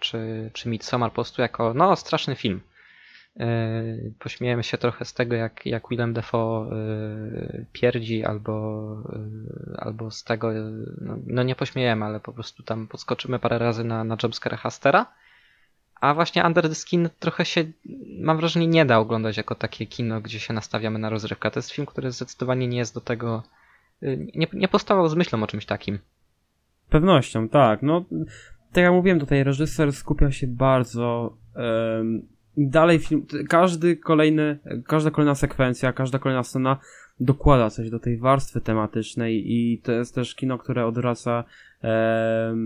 [0.00, 2.60] czy, czy Midsommar po prostu jako no straszny film.
[4.18, 8.96] Pośmiejemy się trochę z tego, jak, jak Willem Dafoe yy, pierdzi, albo,
[9.78, 10.52] albo z tego,
[11.00, 15.06] no, no, nie pośmiejemy, ale po prostu tam podskoczymy parę razy na, na jumpscare Hastera.
[16.04, 17.64] A właśnie Under the Skin trochę się,
[18.20, 21.50] mam wrażenie, nie da oglądać jako takie kino, gdzie się nastawiamy na rozrywkę.
[21.50, 23.42] To jest film, który zdecydowanie nie jest do tego,
[24.02, 25.98] y, nie, nie powstawał z myślą o czymś takim.
[26.88, 27.82] Pewnością, tak.
[27.82, 28.04] No,
[28.72, 35.34] tak jak mówiłem, tutaj reżyser skupia się bardzo um, dalej film, każdy kolejny, każda kolejna
[35.34, 36.78] sekwencja, każda kolejna scena
[37.20, 41.44] dokłada coś do tej warstwy tematycznej i to jest też kino, które odwraca
[41.84, 42.56] e,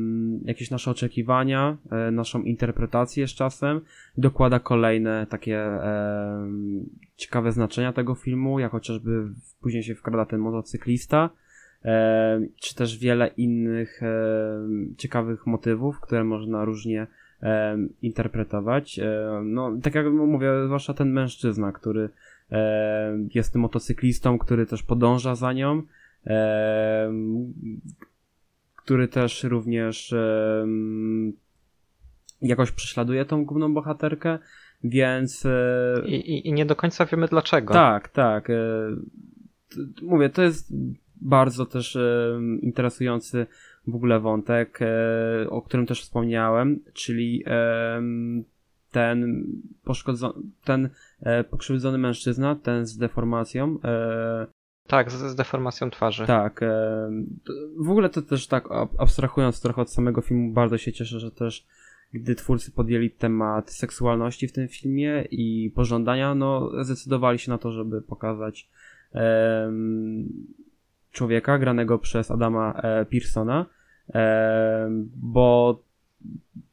[0.45, 3.81] jakieś nasze oczekiwania, e, naszą interpretację z czasem,
[4.19, 6.49] dokłada kolejne takie e,
[7.17, 9.29] ciekawe znaczenia tego filmu, jak chociażby
[9.61, 11.31] później się wkrada ten motocyklista,
[11.85, 14.01] e, czy też wiele innych
[14.97, 17.07] ciekawych motywów, które można różnie
[18.03, 19.01] interpretować.
[19.45, 22.09] No, tak jak mówię, zwłaszcza ten mężczyzna, który
[23.35, 25.83] jest tym motocyklistą, który też podąża za nią,
[28.77, 30.15] który też również
[32.43, 34.39] jakoś prześladuje tą główną bohaterkę,
[34.85, 35.47] więc...
[35.47, 37.75] E, I, i, nie do końca wiemy dlaczego.
[37.75, 38.51] Tak, tak.
[38.51, 38.57] E,
[40.03, 40.73] mówię, to jest
[41.21, 41.99] bardzo też
[42.61, 43.47] interesujący
[43.87, 47.45] w ogóle wątek, e, o którym też wspomniałem, czyli
[48.91, 49.47] ten
[49.85, 50.89] poszkodzony, ten
[51.21, 53.79] e, pokrzywdzony mężczyzna, ten z deformacją.
[53.85, 54.47] E,
[54.87, 56.27] tak, z, z, deformacją twarzy.
[56.27, 56.63] Tak.
[56.63, 57.11] E,
[57.77, 61.67] w ogóle to też tak, abstrahując trochę od samego filmu, bardzo się cieszę, że też
[62.13, 67.73] gdy twórcy podjęli temat seksualności w tym filmie i pożądania, no zdecydowali się na to,
[67.73, 68.69] żeby pokazać
[71.13, 73.67] człowieka granego przez Adama e, Pearsona,
[75.17, 75.83] bo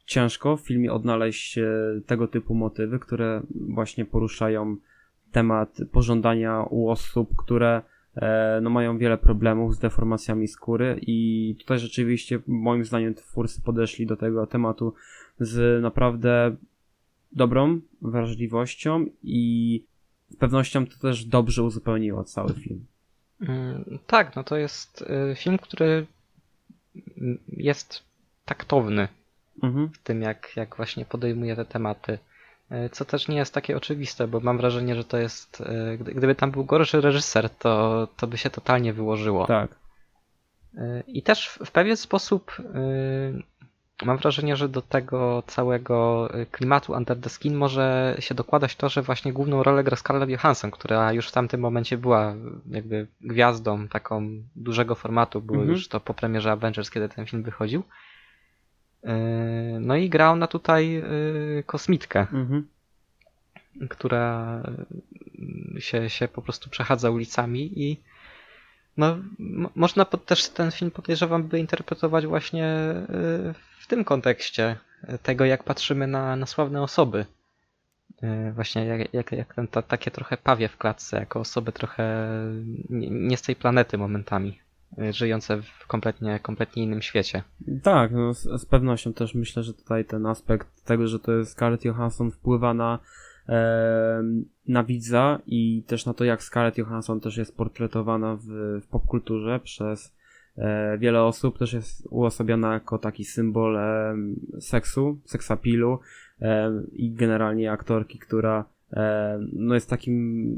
[0.06, 1.60] ciężko w filmie odnaleźć
[2.06, 4.78] tego typu motywy, które właśnie poruszają
[5.32, 7.82] temat pożądania u osób, które
[8.16, 14.06] e, no, mają wiele problemów z deformacjami skóry i tutaj rzeczywiście moim zdaniem twórcy podeszli
[14.06, 14.94] do tego tematu
[15.40, 16.56] z naprawdę
[17.32, 19.84] dobrą wrażliwością i
[20.30, 22.86] z pewnością to też dobrze uzupełniło cały film.
[23.42, 26.06] Mm, tak, no to jest e, film, który
[27.48, 28.04] jest
[28.46, 29.08] taktowny
[29.64, 29.90] mhm.
[29.90, 32.20] w tym, jak, jak właśnie podejmuje te tematy.
[32.70, 35.62] E, co też nie jest takie oczywiste, bo mam wrażenie, że to jest.
[35.62, 39.48] E, gdyby tam był gorszy reżyser, to, to by się totalnie wyłożyło.
[39.48, 39.76] Tak.
[40.78, 42.62] E, I też w pewien sposób
[44.06, 49.02] mam wrażenie, że do tego całego klimatu Under the Skin może się dokładać to, że
[49.02, 52.36] właśnie główną rolę gra Scarlett Johansson, która już w tamtym momencie była
[52.70, 55.72] jakby gwiazdą taką dużego formatu, było mhm.
[55.72, 57.84] już to po premierze Avengers, kiedy ten film wychodził.
[59.80, 60.98] No i grał na tutaj
[61.60, 62.68] y, kosmitkę, mhm.
[63.90, 64.62] która
[65.80, 68.02] się, się po prostu przechadza ulicami i
[68.98, 69.18] no,
[69.76, 72.76] można też ten film podejrzewam, by interpretować właśnie
[73.80, 74.78] w tym kontekście
[75.24, 77.26] tego, jak patrzymy na, na sławne osoby.
[78.54, 82.28] Właśnie jak, jak, jak ten, ta, takie trochę pawie w klatce, jako osoby trochę
[82.90, 84.60] nie, nie z tej planety momentami.
[85.00, 87.44] Y, żyjące w kompletnie, kompletnie innym świecie.
[87.84, 91.52] Tak, no z, z pewnością też myślę, że tutaj ten aspekt tego, że to jest
[91.52, 93.00] Scarlett Johansson wpływa na,
[93.50, 94.24] e,
[94.68, 99.60] na widza i też na to, jak Scarlett Johansson też jest portretowana w, w popkulturze
[99.60, 100.16] przez
[100.58, 104.16] e, wiele osób, też jest uosobiona jako taki symbol e,
[104.60, 106.00] seksu, seksapilu
[106.92, 108.66] i generalnie aktorki, która
[109.54, 110.56] no jest takim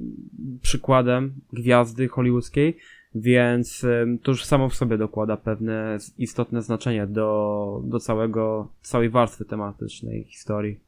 [0.62, 2.78] przykładem gwiazdy hollywoodzkiej,
[3.16, 3.86] więc
[4.24, 10.24] to już samo w sobie dokłada pewne istotne znaczenie do, do całego, całej warstwy tematycznej
[10.24, 10.80] historii.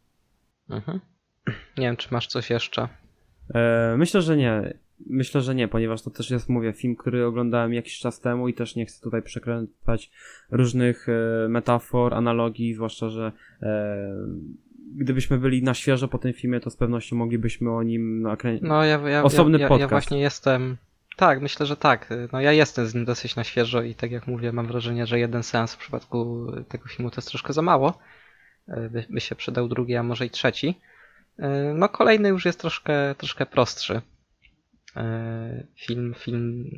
[0.70, 1.00] Mhm.
[1.78, 2.88] Nie wiem, czy masz coś jeszcze.
[3.56, 4.74] E, myślę, że nie.
[5.10, 8.54] Myślę, że nie, ponieważ to też jest, mówię, film, który oglądałem jakiś czas temu i
[8.54, 10.12] też nie chcę tutaj przekręcać
[10.52, 14.16] różnych e, metafor, analogii, zwłaszcza, że e,
[14.96, 18.68] gdybyśmy byli na świeżo po tym filmie, to z pewnością moglibyśmy o nim nakręcić.
[18.68, 19.92] No, ja, ja, Osobny ja, ja, ja podcast.
[19.92, 20.78] właśnie jestem.
[21.20, 22.10] Tak, myślę, że tak.
[22.32, 25.20] No ja jestem z nim dosyć na świeżo i tak jak mówię, mam wrażenie, że
[25.20, 28.00] jeden seans w przypadku tego filmu to jest troszkę za mało.
[28.68, 30.80] E, By, by się przydał drugi, a może i trzeci.
[31.40, 34.02] E, No kolejny już jest troszkę, troszkę prostszy.
[34.96, 36.70] E, Film, film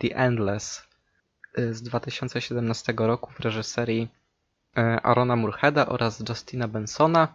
[0.00, 0.88] The Endless
[1.70, 4.08] z 2017 roku w reżyserii
[5.02, 7.28] Arona Murheada oraz Justina Bensona.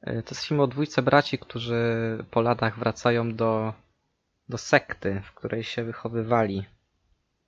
[0.00, 1.84] To jest film o dwójce braci, którzy
[2.30, 3.74] po latach wracają do,
[4.48, 6.64] do sekty, w której się wychowywali.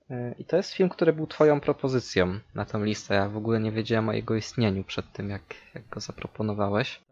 [0.09, 3.15] E, I to jest film, który był twoją propozycją na tę listę.
[3.15, 7.07] Ja w ogóle nie wiedziałem o jego istnieniu przed tym, jak, jak go zaproponowałeś.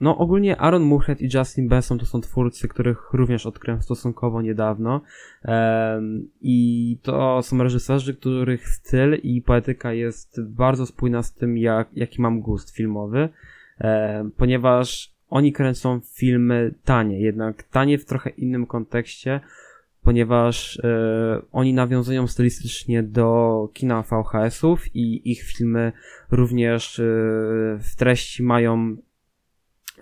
[0.00, 5.00] No ogólnie Aaron Moorhead i Justin Benson to są twórcy, których również odkryłem stosunkowo niedawno
[5.44, 11.88] Em, i to są reżyserzy, których styl i poetyka jest bardzo spójna z tym, jak,
[11.92, 13.28] jaki mam gust filmowy,
[13.78, 19.40] em, ponieważ oni kręcą filmy tanie, jednak tanie w trochę innym kontekście,
[20.02, 25.92] ponieważ e, oni nawiązują stylistycznie do kina VHS-ów i ich filmy
[26.30, 27.02] również e,
[27.80, 28.96] w treści mają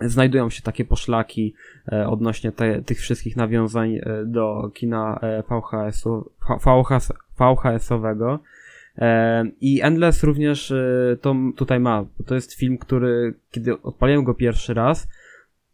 [0.01, 1.53] znajdują się takie poszlaki
[1.91, 6.31] e, odnośnie te, tych wszystkich nawiązań e, do kina e, VHS-u,
[6.65, 8.39] VHS, VHS-owego.
[8.97, 12.05] E, I Endless również e, to tutaj ma.
[12.25, 15.07] To jest film, który, kiedy odpaliłem go pierwszy raz,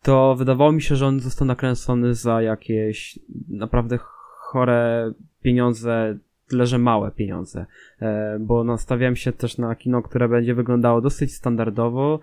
[0.01, 3.97] to wydawało mi się, że on został nakręcony za jakieś naprawdę
[4.37, 7.65] chore pieniądze, tyle że małe pieniądze,
[8.01, 12.19] e, bo nastawiałem się też na kino, które będzie wyglądało dosyć standardowo,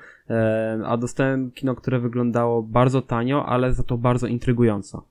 [0.85, 5.05] a dostałem kino, które wyglądało bardzo tanio, ale za to bardzo intrygująco.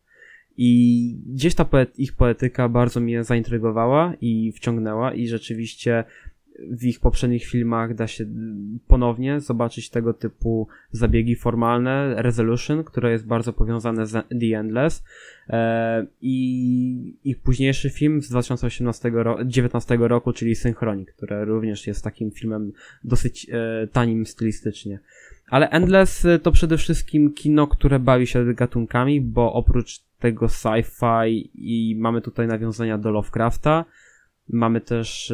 [0.58, 6.04] I gdzieś ta poet, ich poetyka bardzo mnie zaintrygowała i wciągnęła i rzeczywiście
[6.60, 8.26] w ich poprzednich filmach da się
[8.88, 15.04] ponownie zobaczyć tego typu zabiegi formalne, Resolution, które jest bardzo powiązane z The Endless
[15.50, 22.04] e, i ich późniejszy film z 2018 ro- 19 roku, czyli Synchronik, który również jest
[22.04, 22.72] takim filmem
[23.04, 25.00] dosyć e, tanim stylistycznie.
[25.50, 31.96] Ale Endless to przede wszystkim kino, które bawi się gatunkami, bo oprócz tego sci-fi i
[32.00, 33.86] mamy tutaj nawiązania do Lovecrafta,
[34.50, 35.34] mamy też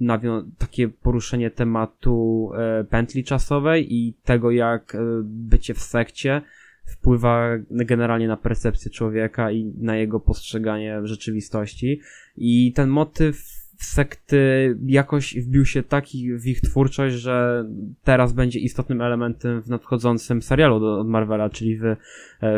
[0.00, 6.42] nawią- takie poruszenie tematu e, pętli czasowej i tego, jak e, bycie w sekcie
[6.84, 12.00] wpływa generalnie na percepcję człowieka i na jego postrzeganie rzeczywistości.
[12.36, 17.64] I ten motyw sekty jakoś wbił się taki w ich twórczość, że
[18.04, 21.96] teraz będzie istotnym elementem w nadchodzącym serialu do, od Marvela, czyli w, e,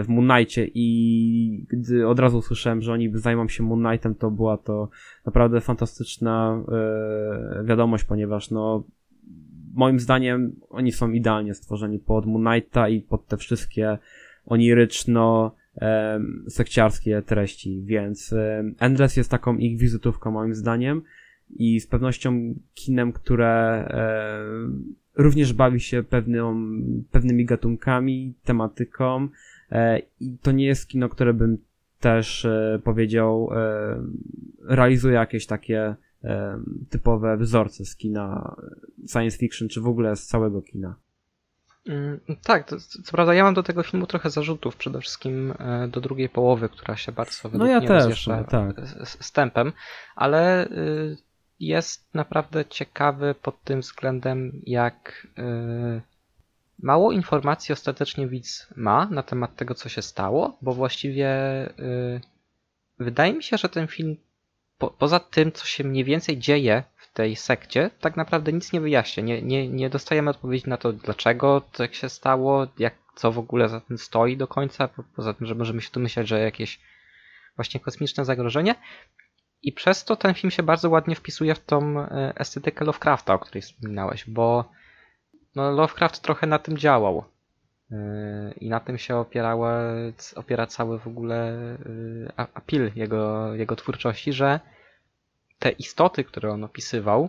[0.03, 0.71] w Moon Knightie.
[0.75, 4.89] I gdy od razu usłyszałem, że oni zajmą się Moon Knightem, to była to
[5.27, 8.85] naprawdę fantastyczna e, wiadomość, ponieważ no
[9.75, 13.99] moim zdaniem oni są idealnie stworzeni pod Moon Knighta i pod te wszystkie
[14.47, 15.55] oniryczno
[16.49, 18.35] sekciarskie treści, więc
[18.79, 21.03] Endless jest taką ich wizytówką moim zdaniem
[21.57, 23.89] i z pewnością kinem, które
[25.17, 26.73] również bawi się pewną,
[27.11, 29.29] pewnymi gatunkami, tematyką
[29.71, 31.59] e, i to nie jest kino, które bym
[32.01, 33.51] też e, powiedział
[34.63, 35.95] realizuje jakieś takie
[36.91, 38.57] typowe wzorce z kina
[39.13, 40.95] science fiction, czy w ogóle z całego kina.
[42.43, 46.01] Tak, to, co prawda ja mam do tego filmu trochę zarzutów, przede wszystkim e, do
[46.01, 48.87] drugiej połowy, która się bardzo według ja też, rozjeżdża tak.
[48.87, 49.73] z, z tempem,
[50.17, 51.17] ale y,
[51.61, 56.03] jest naprawdę ciekawy pod tym względem, jak y,
[56.83, 61.29] mało informacji ostatecznie widz ma na temat tego, co się stało, bo właściwie
[61.79, 62.21] y,
[62.99, 64.17] wydaje mi się, że ten film
[64.79, 66.83] po, poza tym, co się mniej więcej dzieje
[67.13, 69.23] tej sekcie, tak naprawdę nic nie wyjaśnia.
[69.23, 73.69] Nie, nie, nie dostajemy odpowiedzi na to, dlaczego tak się stało, jak, co w ogóle
[73.69, 76.81] za tym stoi do końca, po, poza tym, że możemy się domyślać, że jakieś
[77.57, 78.75] właśnie kosmiczne zagrożenie.
[79.63, 83.39] I przez to ten film się bardzo ładnie wpisuje w tą e, estetykę Lovecrafta, o
[83.39, 84.71] której wspominałeś, bo
[85.55, 87.25] no, Lovecraft trochę na tym działał.
[87.91, 89.81] E, I na tym się opierała,
[90.37, 91.59] opiera cały w ogóle
[92.55, 94.61] apil jego, jego twórczości, że
[95.63, 97.29] te istoty, które on opisywał,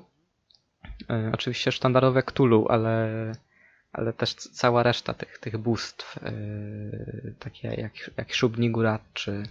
[1.34, 3.32] oczywiście sztandarowe Cthulhu, ale
[3.94, 9.44] ale też cała reszta tych, tych bóstw, yy, takie jak, jak Shub-Nigurat czy,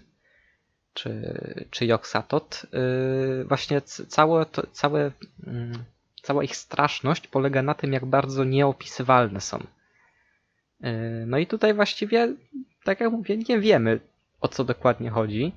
[0.95, 1.39] czy,
[1.71, 5.11] czy Yogg-Satot, yy, właśnie całe, to, całe,
[5.47, 5.73] yy,
[6.23, 9.67] cała ich straszność polega na tym, jak bardzo nieopisywalne są.
[11.27, 12.35] No i tutaj właściwie,
[12.85, 14.01] tak jak mówię, nie wiemy
[14.41, 15.53] o co dokładnie chodzi.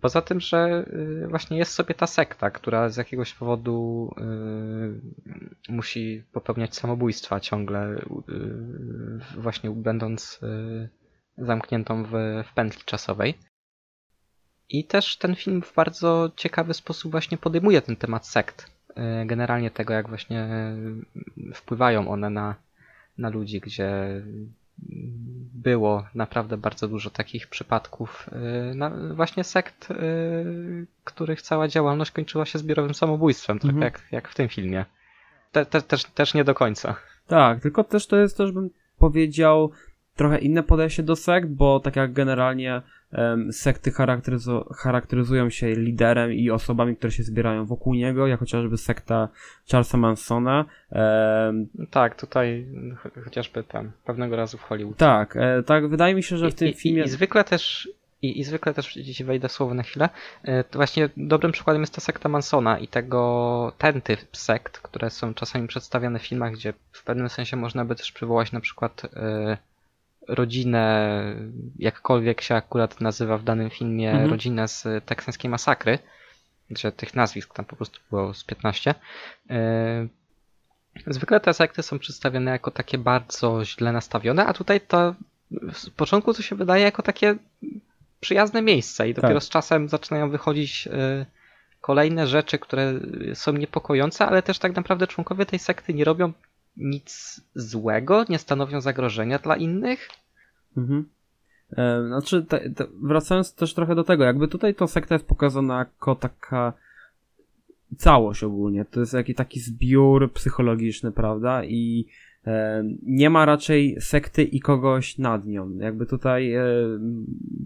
[0.00, 0.84] Poza tym, że
[1.24, 4.10] y, właśnie jest sobie ta sekta, która z jakiegoś powodu
[5.68, 10.40] y, musi popełniać samobójstwa ciągle, y, właśnie będąc
[11.38, 12.10] zamkniętą w,
[12.44, 13.34] w pętli czasowej.
[14.68, 18.78] I też ten film w bardzo ciekawy sposób właśnie podejmuje ten temat sekt.
[19.26, 20.48] Generalnie tego, jak właśnie
[21.54, 22.54] wpływają one na,
[23.18, 24.22] na ludzi, gdzie
[25.62, 28.30] było naprawdę bardzo dużo takich przypadków
[29.12, 33.82] y, właśnie sekt, y, których cała działalność kończyła się zbiorowym samobójstwem, tak mhm.
[33.82, 34.84] jak, jak w tym filmie.
[35.52, 36.96] Te, te, też, też nie do końca.
[37.26, 39.70] Tak, tylko też to jest też bym powiedział
[40.16, 42.82] trochę inne podejście do sekt, bo tak jak generalnie
[43.50, 49.28] sekty charakteryzu charakteryzują się liderem i osobami, które się zbierają wokół niego, jak chociażby sekta
[49.70, 50.64] Charlesa Mansona.
[51.90, 52.66] Tak, tutaj
[53.24, 54.96] chociażby tam pewnego razu w Hollywood.
[54.96, 57.02] Tak, e, tak, wydaje mi się, że w tym I, filmie...
[57.02, 57.88] I, i zwykle też
[58.22, 60.08] i, I zwykle też ci wejdę słowo na chwilę.
[60.42, 65.10] E, to właśnie dobrym przykładem jest ta sekta Mansona i tego ten typ sekt, które
[65.10, 69.04] są czasami przedstawiane w filmach, gdzie w pewnym sensie można by też przywołać na przykład
[69.04, 69.08] y,
[70.28, 71.20] rodzinę,
[71.78, 74.30] jakkolwiek się akurat nazywa w danym filmie, mhm.
[74.30, 75.98] rodzinę z teksańskiej masakry,
[76.70, 78.94] gdzie tych nazwisk tam po prostu było z 15.
[79.50, 80.06] E,
[81.06, 85.14] zwykle te sekty są przedstawione jako takie bardzo źle nastawione, a tutaj to
[85.72, 87.36] z początku to się wydaje jako takie
[88.20, 89.42] przyjazne miejsce i dopiero tak.
[89.42, 91.26] z czasem zaczynają wychodzić e,
[91.80, 92.94] kolejne rzeczy, które
[93.34, 96.32] są niepokojące, ale też tak naprawdę członkowie tej sekty nie robią
[96.78, 100.08] nic złego, nie stanowią zagrożenia dla innych.
[100.76, 101.08] Mhm.
[101.72, 105.78] E, znaczy, te, te, wracając też trochę do tego, jakby tutaj to sekta jest pokazana
[105.78, 106.72] jako taka
[107.96, 108.84] całość ogólnie.
[108.84, 111.64] To jest jakiś taki zbiór psychologiczny, prawda?
[111.64, 112.06] I
[112.46, 115.76] e, nie ma raczej sekty i kogoś nad nią.
[115.78, 116.64] Jakby tutaj e,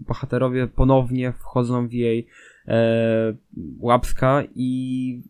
[0.07, 2.27] bohaterowie ponownie wchodzą w jej
[2.67, 3.33] e,
[3.79, 5.21] łapska i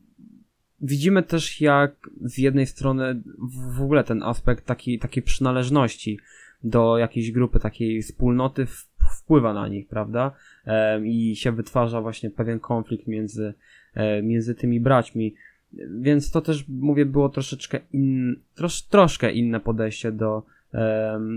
[0.84, 3.22] widzimy też jak z jednej strony
[3.78, 6.20] w ogóle ten aspekt taki, takiej przynależności
[6.64, 8.66] do jakiejś grupy, takiej wspólnoty
[9.18, 10.32] wpływa na nich, prawda?
[11.04, 13.54] I się wytwarza właśnie pewien konflikt między,
[13.94, 15.36] e, między tymi braćmi.
[16.02, 20.44] Więc to też, mówię, było troszeczkę in, trosz, troszkę inne podejście do,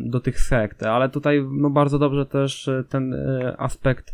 [0.04, 4.12] do tych sekt, ale tutaj no bardzo dobrze też e, ten e, aspekt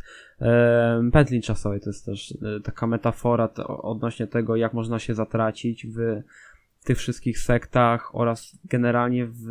[1.13, 6.23] pętli czasowej, to jest też taka metafora odnośnie tego, jak można się zatracić w
[6.85, 9.47] tych wszystkich sektach oraz generalnie w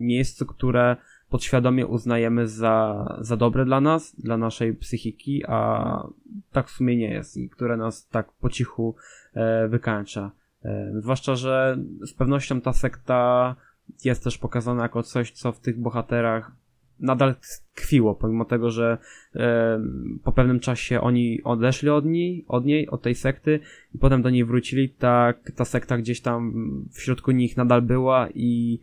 [0.00, 0.96] miejscu, które
[1.28, 6.02] podświadomie uznajemy za, za dobre dla nas, dla naszej psychiki, a
[6.52, 8.96] tak w sumie nie jest i które nas tak po cichu
[9.34, 10.30] e, wykańcza.
[10.64, 13.54] E, zwłaszcza, że z pewnością ta sekta
[14.04, 16.52] jest też pokazana jako coś, co w tych bohaterach
[17.00, 17.34] nadal
[17.74, 18.98] tkwiło, pomimo tego, że
[19.34, 19.80] e,
[20.24, 23.60] po pewnym czasie oni odeszli od niej, od niej, od tej sekty
[23.94, 26.52] i potem do niej wrócili, tak ta sekta gdzieś tam
[26.92, 28.80] w środku nich nadal była i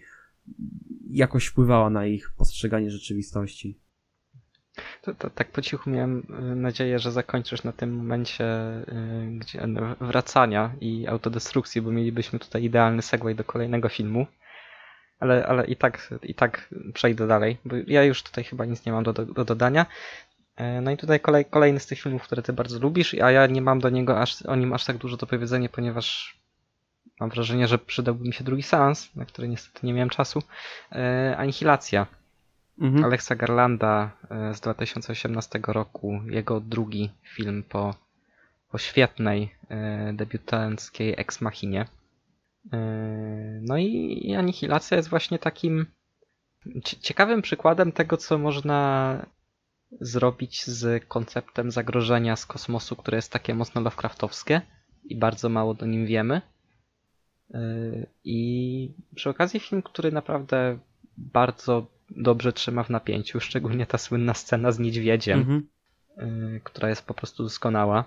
[1.09, 3.80] jakoś wpływała na ich postrzeganie rzeczywistości.
[5.01, 8.45] To, to, tak po cichu miałem e, nadzieję, że zakończysz na tym momencie
[9.24, 9.68] yy, gdzie,
[10.01, 14.28] wracania i autodestrukcji, bo mielibyśmy tutaj idealny segway do kolejnego filmu
[15.24, 18.91] ale, ale i, tak, i tak przejdę dalej, bo ja już tutaj chyba nic nie
[18.91, 19.86] mam do, do, do dodania.
[20.55, 23.47] E, no i tutaj kolej, kolejny z tych filmów, które ty bardzo lubisz, a ja
[23.47, 26.38] nie mam do niego aż, o nim aż tak dużo do powiedzenia, ponieważ
[27.19, 30.43] mam wrażenie, że przydałby mi się drugi seans, na który niestety nie miałem czasu.
[30.91, 32.07] E, Anihilacja.
[32.80, 33.03] Mhm.
[33.03, 37.95] Alexa Garlanda e, z 2018 roku, jego drugi film po,
[38.71, 39.55] po świetnej
[40.13, 41.86] debiutanckiej Ex Machinie.
[42.66, 42.80] Yy,
[43.61, 45.86] no i anihilacja jest właśnie takim
[46.84, 49.26] ciekawym przykładem tego, co można
[50.01, 54.61] zrobić z konceptem zagrożenia z kosmosu, które jest takie mocno Lovecraftowskie
[55.03, 56.41] i bardzo mało do nim wiemy.
[57.49, 60.80] Yy, I przy okazji film, który naprawdę
[61.18, 65.68] bardzo dobrze trzyma w napięciu, szczególnie ta słynna scena z niedźwiedziem, mhm.
[66.18, 68.05] Yy, która jest po prostu doskonała.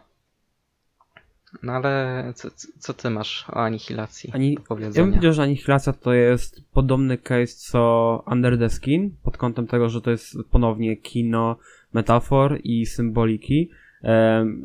[1.63, 2.49] No ale co,
[2.79, 4.53] co ty masz o anihilacji Ani...
[4.53, 9.67] Ja bym powiedział, że Anihilacja to jest podobny case co Under the Skin, pod kątem
[9.67, 11.57] tego, że to jest ponownie kino
[11.93, 13.71] metafor i symboliki.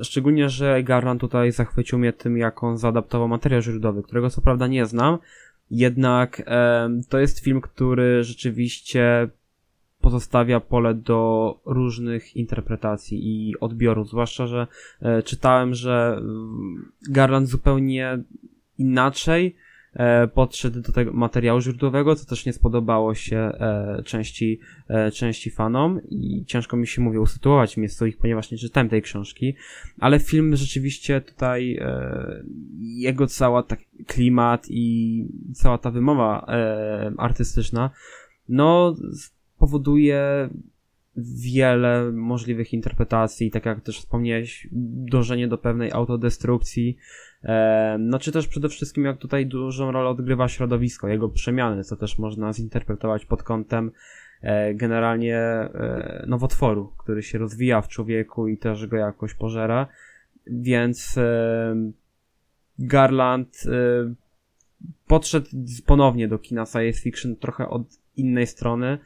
[0.02, 4.68] Szczególnie, że Garland tutaj zachwycił mnie tym, jak on zaadaptował materiał źródłowy, którego co prawda
[4.68, 5.18] nie znam,
[5.72, 6.42] jednak
[7.10, 9.30] to jest film, który rzeczywiście
[10.02, 14.68] pozostawia pole do różnych interpretacji i odbiorów, zwłaszcza, że
[15.02, 18.24] e, czytałem, że mm, Garland zupełnie
[18.78, 19.56] inaczej
[19.94, 24.60] e, podszedł do tego materiału źródłowego, co też nie spodobało się e, części,
[25.14, 29.56] części fanom i ciężko mi się, mówię, usytuować miejscu ich, ponieważ nie czytałem tej książki,
[30.00, 31.80] ale film rzeczywiście tutaj
[32.80, 36.46] jego cała tak klimat i cała ta wymowa
[37.18, 37.90] artystyczna
[38.52, 38.96] no
[39.62, 40.50] powoduje
[41.18, 46.98] wiele możliwych interpretacji, tak jak też wspomniałeś, dążenie do pewnej autodestrukcji,
[47.44, 51.96] E, No czy też przede wszystkim jak tutaj dużą rolę odgrywa środowisko, jego przemiany, co
[51.96, 53.92] też można zinterpretować pod kątem
[54.42, 59.88] e, generalnie e, nowotworu, który się rozwija w człowieku i też go jakoś pożera.
[60.48, 61.20] Więc
[62.80, 63.64] Garland
[65.08, 65.48] podszedł
[65.86, 67.84] ponownie do kina science fiction trochę od
[68.18, 68.98] innej strony,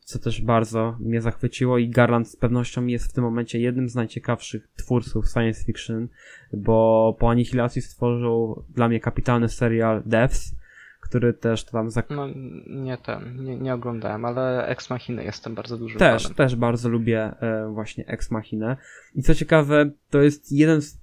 [0.00, 3.94] co też bardzo mnie zachwyciło i Garland z pewnością jest w tym momencie jednym z
[3.94, 6.08] najciekawszych twórców science fiction,
[6.52, 10.54] bo po Anihilacji stworzył dla mnie kapitalny serial Devs,
[11.00, 12.26] który też tam zak- No
[12.66, 16.36] nie ten, nie, nie oglądałem, ale Ex Machiny jestem bardzo dużym też, fanem.
[16.36, 18.76] też bardzo lubię e, właśnie Ex Machinę.
[19.14, 20.98] I co ciekawe, to jest jeden z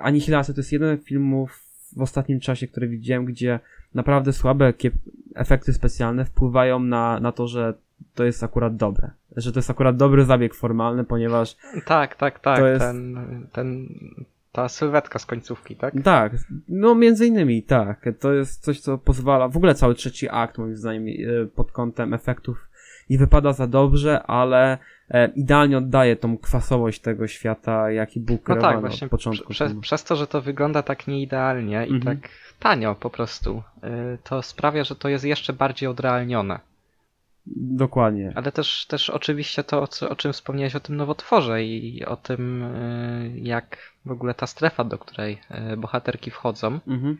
[0.00, 1.62] Anihilacja to jest jeden z filmów
[1.96, 3.60] w ostatnim czasie, który widziałem, gdzie
[3.94, 4.92] naprawdę słabe kiep-
[5.34, 7.74] efekty specjalne wpływają na, na to, że
[8.14, 9.10] to jest akurat dobre.
[9.36, 13.16] Że to jest akurat dobry zabieg formalny, ponieważ Tak, tak, tak, jest- ten,
[13.52, 13.88] ten,
[14.52, 15.94] ta sylwetka z końcówki, tak?
[16.04, 16.32] Tak,
[16.68, 18.04] no między innymi tak.
[18.20, 22.14] To jest coś, co pozwala, w ogóle cały trzeci akt moim zdaniem e, pod kątem
[22.14, 22.68] efektów
[23.10, 24.78] nie wypada za dobrze, ale
[25.10, 29.48] e, idealnie oddaje tą kwasowość tego świata, jaki był No tak, właśnie od początku.
[29.50, 29.80] prze, filmu.
[29.80, 32.18] przez to, że to wygląda tak nieidealnie i Mhm.
[32.18, 32.28] tak
[32.60, 33.62] tanio po prostu,
[34.14, 36.60] y, to sprawia, że to jest jeszcze bardziej odrealnione.
[37.56, 38.32] Dokładnie.
[38.34, 43.32] Ale też, też oczywiście to, o, czym wspomniałeś o tym nowotworze i o tym, y,
[43.42, 45.40] jak w ogóle ta strefa, do której
[45.72, 47.18] y, bohaterki wchodzą, Mhm.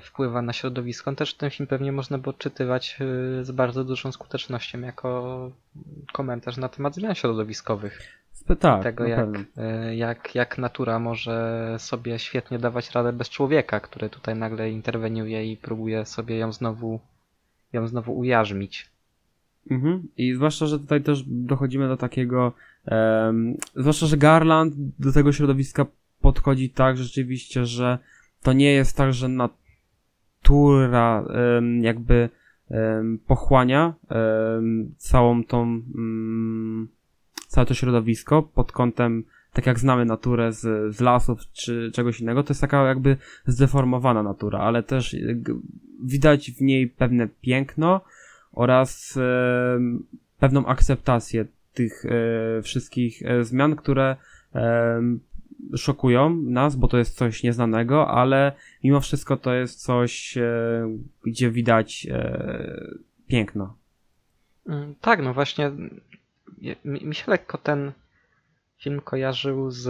[0.00, 1.14] wpływa na środowisko.
[1.14, 2.98] Też ten film pewnie można by odczytywać
[3.42, 5.50] z bardzo dużą skutecznością jako
[6.12, 8.21] komentarz na temat zmian środowiskowych.
[8.60, 14.10] Tak, tego, jak, y, jak, jak natura może sobie świetnie dawać radę bez człowieka, który
[14.10, 17.00] tutaj nagle interweniuje i próbuje sobie ją znowu,
[17.72, 18.90] ją znowu ujarzmić.
[19.70, 20.08] Mhm.
[20.16, 22.52] I zwłaszcza, że tutaj też dochodzimy do takiego,
[22.86, 25.86] em, zwłaszcza, że Garland do tego środowiska
[26.20, 27.98] podchodzi tak rzeczywiście, że
[28.42, 32.28] to nie jest tak, że natura em, jakby
[32.70, 33.94] em, pochłania
[34.96, 36.88] całą tą, mm,
[37.52, 42.42] całe to środowisko pod kątem, tak jak znamy naturę z, z lasów czy czegoś innego,
[42.42, 45.54] to jest taka jakby zdeformowana natura, ale też g-
[46.04, 48.00] widać w niej pewne piękno,
[48.52, 49.18] oraz
[49.76, 50.06] em,
[50.38, 51.44] pewną akceptację
[51.74, 54.16] tych e, wszystkich e, zmian, które
[54.52, 55.20] em,
[55.76, 58.52] szokują nas, bo to jest coś nieznanego, ale
[58.84, 60.42] mimo wszystko to jest coś, e,
[61.24, 62.90] gdzie widać e,
[63.26, 63.76] piękno.
[64.68, 65.70] Mm, Tak, no właśnie
[66.84, 67.92] mi, się lekko ten
[68.78, 69.88] film kojarzył z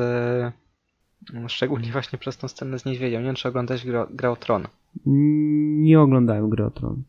[1.35, 3.18] mm, szczególnie właśnie przez tą scenę z niedźwiedzią.
[3.18, 4.66] Nie wiem, czy oglądałeś Gra, Gra o Tron.
[5.07, 7.03] Mm, Nie oglądałem gry o Tron.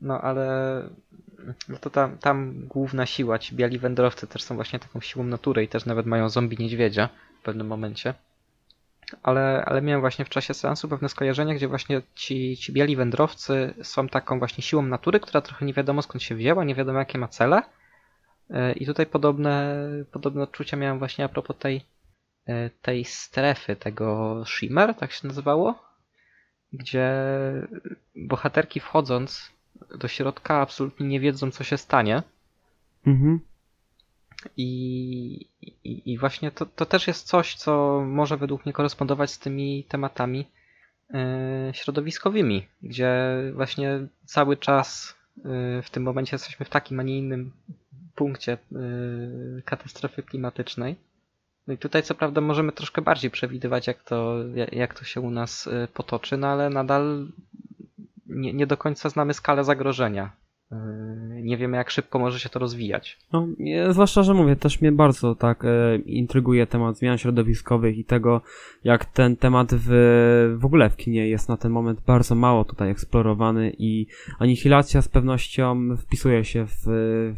[0.00, 0.82] No ale
[1.68, 5.64] no to tam, tam główna siła, ci biali wędrowcy też są właśnie taką siłą natury
[5.64, 7.08] i też nawet mają zombie niedźwiedzia
[7.40, 8.14] w pewnym momencie.
[9.22, 13.74] Ale, ale miałem właśnie w czasie seansu pewne skojarzenie, gdzie właśnie ci, ci biali wędrowcy
[13.82, 17.18] są taką właśnie siłą natury, która trochę nie wiadomo skąd się wzięła, nie wiadomo jakie
[17.18, 17.62] ma cele.
[18.50, 19.76] E, I tutaj podobne,
[20.12, 21.84] podobne odczucia miałem właśnie a propos tej,
[22.46, 25.82] e, tej strefy, tego Shimmer, tak się nazywało,
[26.72, 27.12] gdzie
[28.16, 29.52] bohaterki wchodząc
[29.98, 32.22] do środka absolutnie nie wiedzą, co się stanie.
[33.06, 33.40] Mhm.
[34.56, 39.38] I, i, i właśnie to, to też jest coś, co może według mnie korespondować z
[39.38, 40.46] tymi tematami
[41.14, 43.12] e, środowiskowymi, gdzie
[43.54, 45.18] właśnie cały czas
[45.82, 47.52] w tym momencie jesteśmy w takim, a nie innym
[48.18, 48.58] punkcie e,
[49.64, 50.96] katastrofy klimatycznej.
[51.66, 54.36] No i tutaj co prawda możemy troszkę bardziej przewidywać, jak to,
[54.72, 57.28] jak to się u nas e, potoczy, no ale nadal
[58.26, 60.30] nie, nie do końca znamy skalę zagrożenia.
[60.70, 63.18] Yy, nie wiemy jak szybko może się to rozwijać.
[63.32, 63.46] No,
[63.90, 68.40] zwłaszcza, że mówię, też mnie bardzo tak e, intryguje temat zmian środowiskowych i tego,
[68.84, 69.88] jak ten temat w,
[70.58, 74.06] w ogóle w kinie jest na ten moment bardzo mało tutaj eksplorowany i
[74.38, 76.82] anihilacja z pewnością wpisuje się w,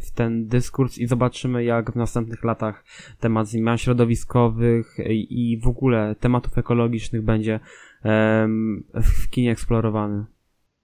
[0.01, 2.83] w ten dyskurs i zobaczymy, jak w następnych latach
[3.19, 7.59] temat zmian środowiskowych i, w ogóle tematów ekologicznych będzie
[8.93, 10.25] w kinie eksplorowany.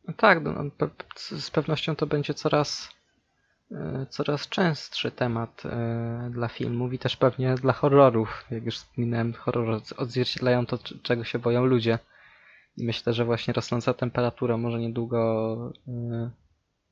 [0.08, 2.90] No tak, no, pe- z pewnością to będzie coraz,
[3.72, 8.46] e, coraz częstszy temat e, dla filmów i też pewnie dla horrorów.
[8.52, 12.00] Jak już wspominałem, horrory odzwierciedlają to, czego się boją ludzie.
[12.78, 16.32] I myślę, że właśnie rosnąca temperatura może niedługo, e,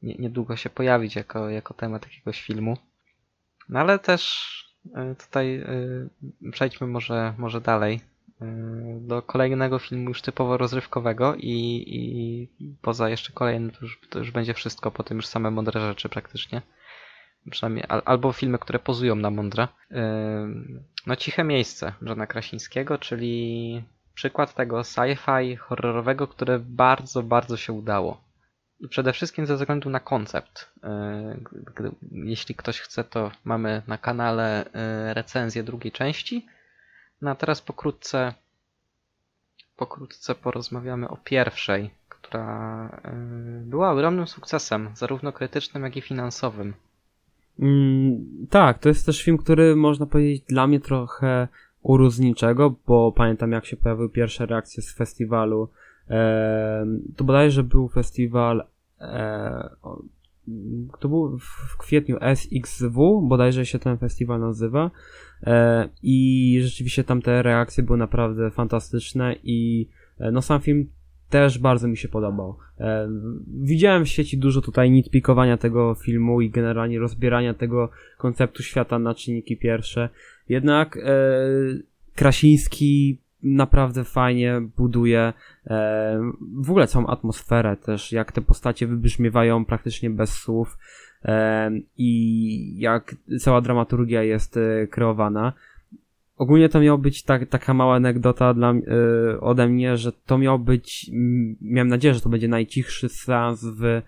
[0.02, 2.78] nie, niedługo się pojawić jako, jako temat jakiegoś filmu.
[3.70, 4.46] No ale też
[5.20, 5.66] tutaj
[6.52, 8.15] przejdźmy może, może dalej
[9.00, 14.32] do kolejnego filmu już typowo rozrywkowego i, i poza jeszcze kolejnym to już, to już
[14.32, 16.62] będzie wszystko, potem już same mądre rzeczy praktycznie.
[17.52, 19.68] Przynajmniej, al, albo filmy, które pozują na mądre.
[21.08, 23.84] No Ciche Miejsce Johna Krasińskiego, czyli
[24.14, 28.26] przykład tego sci-fi horrorowego, które bardzo, bardzo się udało.
[28.90, 30.72] Przede wszystkim ze względu na koncept.
[31.82, 34.66] Yy, jeśli ktoś chce, to mamy na kanale
[35.08, 36.46] yy, recenzję drugiej części.
[37.22, 38.34] No a teraz pokrótce,
[39.78, 46.74] pokrótce porozmawiamy o pierwszej, która yy, była ogromnym sukcesem, zarówno krytycznym, jak i finansowym.
[47.60, 51.48] Mm, tak, to jest też film, który można powiedzieć dla mnie trochę
[51.82, 55.70] urósł niczego, bo pamiętam jak się pojawiły pierwsze reakcje z festiwalu.
[56.10, 56.86] E,
[57.16, 58.68] to bodajże był festiwal,
[59.02, 59.70] e,
[61.00, 64.92] to był w- kwietniu SXW, bodajże się ten festiwal nazywa.
[65.44, 69.88] E, I rzeczywiście tam te reakcje były naprawdę fantastyczne i
[70.20, 70.90] e, no sam film
[71.30, 72.58] też bardzo mi się podobał.
[72.80, 73.10] E,
[73.48, 79.16] widziałem w sieci dużo tutaj nitpikowania tego filmu i generalnie rozbierania tego konceptu świata na
[79.16, 80.10] czynniki pierwsze.
[80.50, 81.00] Jednak
[82.16, 85.34] Krasiński naprawdę fajnie buduje
[85.68, 90.78] e, w ogóle całą atmosferę też, jak te postacie wybrzmiewają praktycznie bez słów
[91.26, 95.54] e, i jak cała dramaturgia jest e, kreowana.
[96.38, 100.60] Ogólnie to miał być tak, taka mała anegdota dla, y, ode mnie, że to miał
[100.60, 101.12] być,
[101.62, 104.02] miałem nadzieję, że to będzie najcichszy seans w,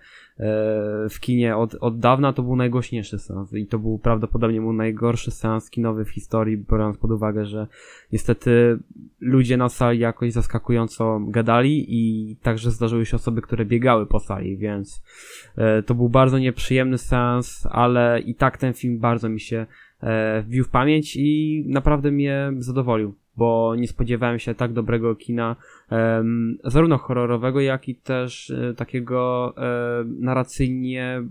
[1.10, 5.30] w kinie od, od dawna, to był najgłośniejszy seans i to był prawdopodobnie był najgorszy
[5.30, 7.66] seans kinowy w historii, biorąc pod uwagę, że
[8.12, 8.78] niestety
[9.20, 14.56] ludzie na sali jakoś zaskakująco gadali i także zdarzyły się osoby, które biegały po sali,
[14.56, 15.02] więc
[15.78, 19.66] y, to był bardzo nieprzyjemny seans, ale i tak ten film bardzo mi się e,
[20.42, 25.56] wbił w pamięć i naprawdę mnie zadowolił, bo nie spodziewałem się tak dobrego kina,
[26.64, 31.28] zarówno horrorowego, jak i też e, takiego e, narracyjnie mm,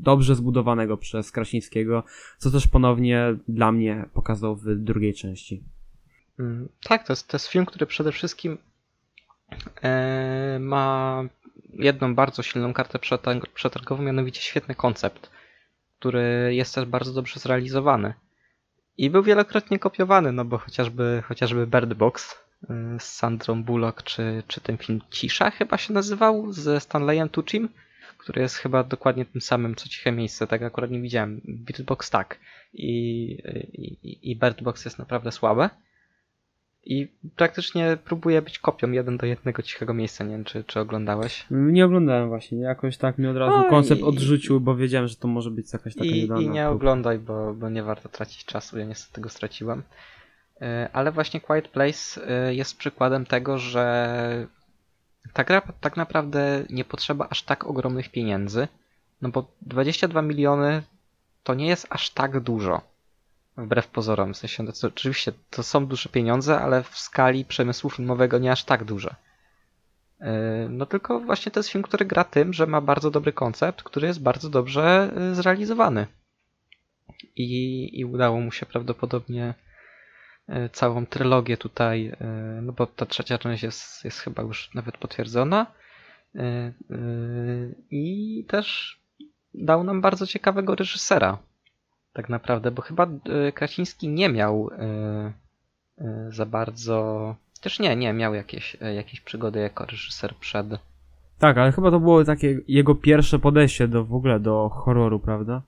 [0.00, 2.02] dobrze zbudowanego przez Krasińskiego,
[2.38, 5.62] co też ponownie dla mnie pokazał w drugiej części.
[6.38, 8.58] Mm, Tak, to jest, to jest film, który przede wszystkim
[9.82, 11.22] e, ma
[11.72, 15.30] jedną bardzo silną kartę przetarg- przetargową, mianowicie świetny koncept,
[16.04, 18.14] który jest też bardzo dobrze zrealizowany.
[18.96, 22.38] I był wielokrotnie kopiowany, no bo chociażby, chociażby Bird Box
[22.70, 27.68] e, z Sandrą Bullock, czy, czy ten film Cisza chyba się nazywał, ze Stanleyem Tucim,
[28.18, 31.40] który jest chyba dokładnie tym samym, co Ciche Miejsce, tak akurat nie widziałem.
[31.44, 32.38] Bird Box tak.
[32.74, 32.88] I,
[34.02, 35.70] i, i Bird Box jest naprawdę słabe.
[36.86, 40.24] I praktycznie próbuje być kopią jeden do jednego cichego miejsca.
[40.24, 41.46] Nie wiem, czy, czy oglądałeś.
[41.50, 45.16] Nie oglądałem właśnie, jakoś tak mi od razu No koncept i- odrzucił, bo wiedziałem, że
[45.16, 46.68] to może być jakaś taka I, I nie próba.
[46.68, 48.78] oglądaj, bo, bo nie warto tracić czasu.
[48.78, 49.82] Ja niestety go straciłem.
[50.60, 54.46] E, Ale właśnie Quiet Place e, jest przykładem tego, że
[55.32, 58.68] tak, ra- tak naprawdę nie potrzeba aż tak ogromnych pieniędzy.
[59.22, 60.82] No bo 22 miliony
[61.42, 62.80] to nie jest aż tak dużo.
[63.56, 64.34] Wbrew pozorom.
[64.34, 68.52] W sensie, no to, oczywiście to są duże pieniądze, ale w skali przemysłu filmowego nie
[68.52, 69.14] aż tak duże.
[70.20, 70.26] Yy,
[70.70, 74.06] No tylko właśnie to jest film, który gra tym, że ma bardzo dobry koncept, który
[74.06, 76.06] jest bardzo dobrze yy, zrealizowany.
[77.36, 79.54] I, i udało mu się prawdopodobnie
[80.48, 82.16] yy, całą trylogię tutaj,
[82.62, 85.66] no bo ta trzecia część jest, jest chyba już nawet potwierdzona.
[87.90, 88.98] I też
[89.54, 91.38] dał nam bardzo ciekawego reżysera.
[92.14, 97.36] Tak naprawdę, bo chyba yy, Krasiński nie miał yy, yy, za bardzo.
[97.60, 100.66] Też nie, nie, miał jakieś, jakieś przygody jako reżyser przed.
[101.38, 105.62] Tak, ale chyba to było takie jego pierwsze podejście do w ogóle do horroru, prawda?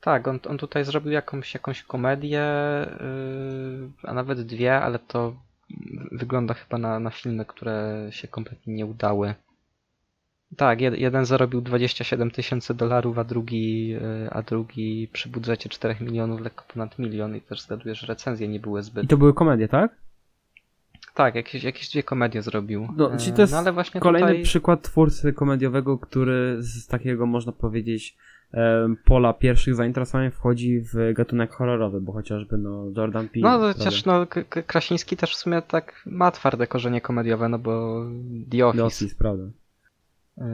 [0.00, 2.44] Tak, on, on tutaj zrobił jakąś, jakąś komedię,
[4.02, 5.34] a nawet dwie, ale to
[6.12, 9.34] wygląda chyba na, na filmy, które się kompletnie nie udały.
[10.56, 15.96] Tak, jed, jeden zarobił 27 tysięcy dolarów, a drugi, y, a drugi przy budżecie 4
[16.00, 19.10] milionów lekko ponad milion i też zgaduję, że recenzje nie były I zbyt.
[19.10, 19.96] to były komedie, tak?
[21.14, 22.88] Tak, jakieś, jakieś dwie komedie zrobił.
[22.96, 24.42] No, E, czyli to jest no ale właśnie Kolejny tutaj...
[24.42, 28.16] przykład twórcy komediowego, który z takiego, można powiedzieć,
[29.04, 33.50] pola pierwszych zainteresowań wchodzi w gatunek horrorowy, bo chociażby no Jordan Peele.
[33.50, 34.26] No chociaż no,
[34.66, 38.04] Krasiński też w sumie tak ma twarde korzenie komediowe, no bo
[38.50, 38.82] The Office.
[38.82, 39.44] The Office, prawda.
[40.38, 40.44] Yy,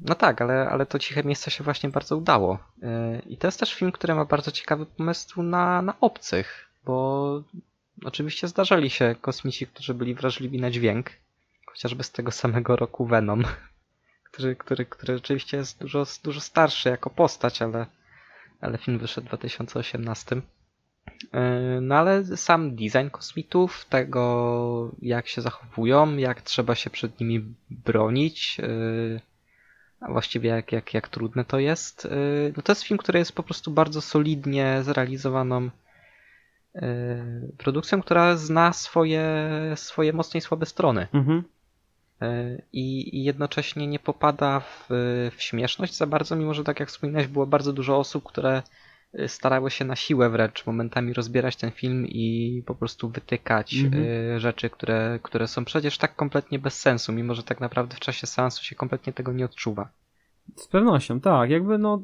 [0.00, 2.58] No tak, ale, ale to ciche miejsce się właśnie bardzo udało.
[2.82, 2.88] Yy,
[3.26, 7.42] I to jest też film, który ma bardzo ciekawy pomysł na, na obcych, bo
[8.04, 11.10] oczywiście zdarzali się kosmici, którzy byli wrażliwi na dźwięk,
[11.66, 13.44] chociażby z tego samego roku Venom,
[14.32, 17.86] który, który, który rzeczywiście jest dużo, dużo starszy jako postać, ale,
[18.60, 20.42] ale film wyszedł w 2018.
[21.32, 27.54] Yy, No ale sam design kosmitów, tego jak się zachowują, jak trzeba się przed nimi
[27.70, 29.20] bronić, yy,
[30.00, 32.04] a właściwie jak, jak, jak trudne to jest.
[32.04, 35.70] yy, No to jest film, który jest po prostu bardzo solidnie zrealizowaną
[37.58, 39.24] produkcją, która zna swoje,
[39.74, 41.06] swoje mocne i słabe strony.
[41.12, 41.44] Mhm.
[42.72, 44.86] I, I jednocześnie nie popada w,
[45.36, 48.62] w śmieszność za bardzo, mimo że tak jak wspominałeś, było bardzo dużo osób, które
[49.26, 54.04] starały się na siłę wręcz momentami rozbierać ten film i po prostu wytykać Mhm.
[54.36, 58.00] y, rzeczy, które, które są przecież tak kompletnie bez sensu, mimo że tak naprawdę w
[58.00, 59.88] czasie seansu się kompletnie tego nie odczuwa.
[60.56, 61.50] Z pewnością, tak.
[61.50, 62.02] Jakby no,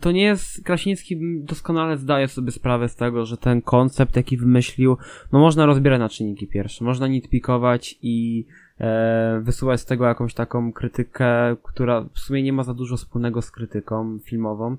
[0.00, 4.96] to nie jest, Krasiński doskonale zdaje sobie sprawę z tego, że ten koncept, jaki wymyślił,
[5.32, 8.46] no można rozbierać na czynniki pierwsze, można nitpikować i
[8.80, 13.42] e, wysuwać z tego jakąś taką krytykę, która w sumie nie ma za dużo wspólnego
[13.42, 14.76] z krytyką filmową.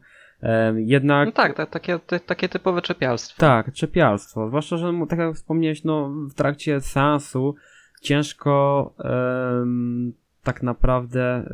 [0.75, 3.39] Jednak No tak, ta, takie, te, takie typowe czepialstwo.
[3.39, 4.47] tak, czepialstwo.
[4.47, 7.55] Zwłaszcza, że tak jak wspomniałeś, no w trakcie seansu
[8.01, 10.13] ciężko em,
[10.43, 11.45] tak naprawdę e,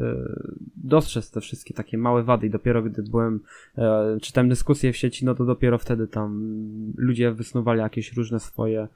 [0.77, 3.39] dostrzec te wszystkie takie małe wady i dopiero gdy byłem,
[3.77, 6.55] e, czytałem dyskusje w sieci, no to dopiero wtedy tam
[6.97, 8.88] ludzie wysnuwali jakieś różne swoje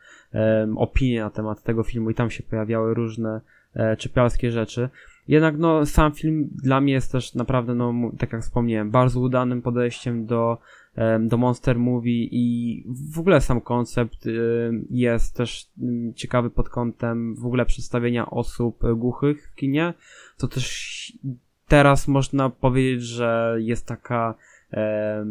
[0.76, 3.42] opinie na temat tego filmu i tam się pojawiały różne
[3.74, 4.90] e, czepialskie rzeczy.
[5.30, 9.62] Jednak no, sam film dla mnie jest też naprawdę, no, tak jak wspomniałem, bardzo udanym
[9.62, 10.58] podejściem do,
[11.20, 17.36] do Monster Movie i w ogóle sam koncept em, jest też mm, ciekawy pod kątem
[17.36, 19.94] w ogóle przedstawienia osób e, głuchych w kinie,
[20.38, 21.14] to też
[21.68, 24.36] teraz można powiedzieć, że jest taka
[24.74, 25.26] e,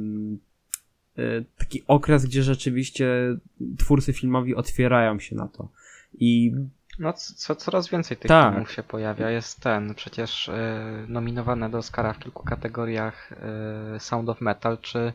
[1.58, 3.36] taki okres, gdzie rzeczywiście
[3.78, 5.68] twórcy filmowi otwierają się na to.
[6.18, 6.52] I
[6.98, 8.52] No co, coraz więcej tych Tak.
[8.52, 9.30] filmów się pojawia.
[9.30, 10.52] Jest ten, przecież y,
[11.08, 13.32] nominowane do Oscara w kilku kategoriach
[13.96, 15.12] y, Sound of Metal, czy,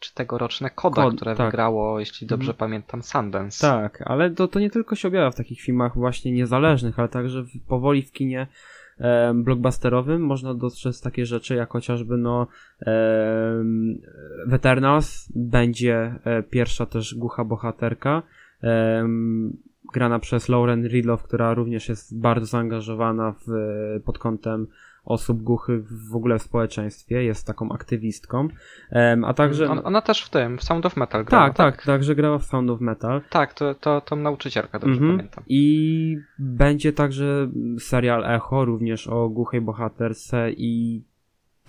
[0.00, 1.46] czy tegoroczne Koda, Kod, które tak.
[1.46, 2.58] wygrało, jeśli dobrze Mhm.
[2.58, 3.60] pamiętam, Sundance.
[3.66, 7.42] Tak, ale to, to nie tylko się objawia w takich filmach właśnie niezależnych, ale także
[7.42, 8.46] w, powoli w kinie
[8.98, 12.46] em, blockbusterowym można dostrzec takie rzeczy jak chociażby no
[12.80, 13.98] em,
[14.46, 18.22] w Eternals będzie e, pierwsza też głucha bohaterka
[18.62, 19.56] em,
[19.92, 23.50] grana przez Lauren Ridloff, która również jest bardzo zaangażowana w,
[24.04, 24.66] pod kątem
[25.04, 28.48] osób głuchych w ogóle w społeczeństwie, jest taką aktywistką,
[28.90, 29.70] em, a także...
[29.70, 32.44] On, ona też w tym, w Sound of Metal grała, tak, tak, także grała w
[32.44, 33.20] Sound of Metal.
[33.30, 35.16] Tak, to, to, to nauczycielka, dobrze Mhm.
[35.16, 35.44] pamiętam.
[35.48, 41.02] I będzie także serial Echo, również o głuchej bohaterce i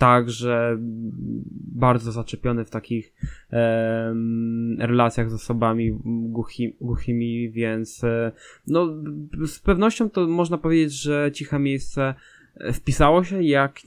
[0.00, 0.78] także
[1.74, 3.14] bardzo zaczepiony w takich
[3.50, 8.32] em, relacjach z osobami głuchi, głuchimi, więc e,
[8.66, 8.88] no
[9.46, 12.14] z pewnością to można powiedzieć, że Ciche Miejsce
[12.54, 13.80] e, wpisało się jak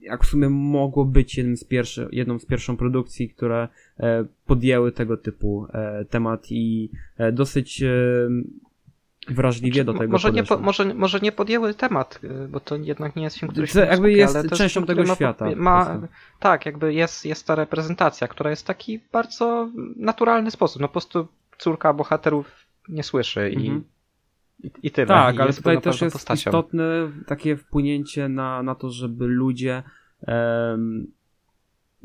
[0.00, 3.68] jak w sumie mogło być jednym z pierwszy, jedną z pierwszą produkcji, które
[4.00, 7.84] e, podjęły tego typu e, temat i e, dosyć
[9.28, 12.76] wrażliwie do Mo- tego może, nie po, może, może nie podjęły temat, y, bo to
[12.76, 15.14] jednak nie jest film, który się jakby skupia, jest ale to częścią film, tego ma,
[15.14, 16.00] świata Ma,
[16.40, 20.82] tak, jakby jest, jest ta reprezentacja, która jest w taki bardzo naturalny sposób.
[20.82, 22.50] No po prostu córka bohaterów
[22.88, 23.84] nie słyszy Mhm.
[24.62, 25.06] i, i, i tyle.
[25.06, 26.50] Tak, I ale tutaj też jest postacią.
[26.50, 26.84] istotne
[27.26, 29.82] takie wpłynięcie na, na to, żeby ludzie
[30.26, 31.06] em,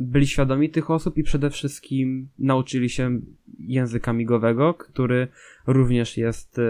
[0.02, 3.20] byli świadomi tych osób i przede wszystkim nauczyli się
[3.60, 5.28] języka migowego, który
[5.68, 6.62] również jest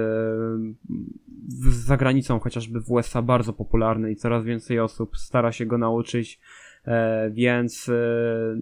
[1.49, 5.77] w- za granicą, chociażby w USA, bardzo popularny i coraz więcej osób stara się go
[5.77, 6.39] nauczyć,
[6.85, 8.61] e, więc e,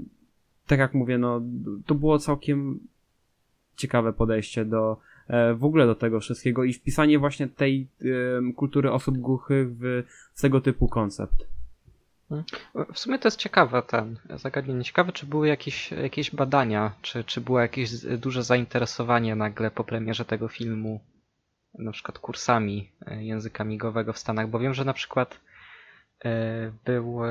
[0.68, 1.42] tak jak mówię, no
[1.86, 2.80] to było całkiem
[3.76, 4.98] ciekawe podejście do
[5.28, 7.88] e, w ogóle do tego wszystkiego i wpisanie właśnie tej
[8.56, 10.04] kultury osób głuchych w,
[10.34, 11.59] w tego typu koncept.
[12.94, 14.84] W sumie to jest ciekawe ten zagadnienie.
[14.84, 20.26] Ciekawe, czy były jakieś, jakieś badania, czy, czy było jakieś duże zainteresowanie nagle po premierze
[20.26, 21.00] tego filmu,
[21.74, 25.40] na przykład kursami e, języka migowego w Stanach, bo wiem, że na przykład
[26.26, 27.26] e, był...
[27.26, 27.30] e,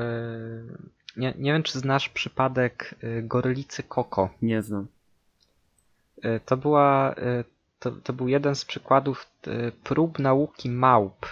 [1.17, 4.29] Nie, nie wiem, czy znasz przypadek gorylicy Koko.
[4.41, 4.87] Nie znam.
[6.45, 7.15] To była...
[7.79, 9.27] To, to był jeden z przykładów
[9.83, 11.25] prób nauki małp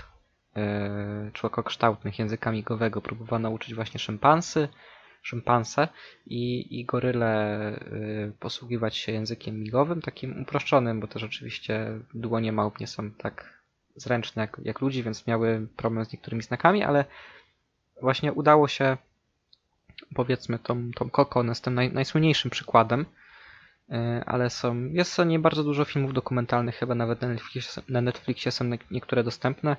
[1.34, 3.02] człowiekokształtnych języka migowego.
[3.02, 4.68] Próbowano uczyć właśnie szympansy,
[5.22, 5.88] szympanse
[6.26, 12.80] i, i goryle y, posługiwać się językiem migowym, takim uproszczonym, bo też oczywiście dłonie małp
[12.80, 13.58] nie są tak
[13.96, 17.06] zręczne jak, jak ludzi, więc miały problem z niektórymi znakami, ale
[18.02, 18.98] właśnie udało się
[20.16, 23.06] powiedzmy tą, tą Koko, ona jest tym naj, najsłynniejszym przykładem,
[24.26, 28.52] ale są, jest o niej bardzo dużo filmów dokumentalnych, chyba nawet na Netflixie, na Netflixie
[28.52, 29.78] są niektóre dostępne,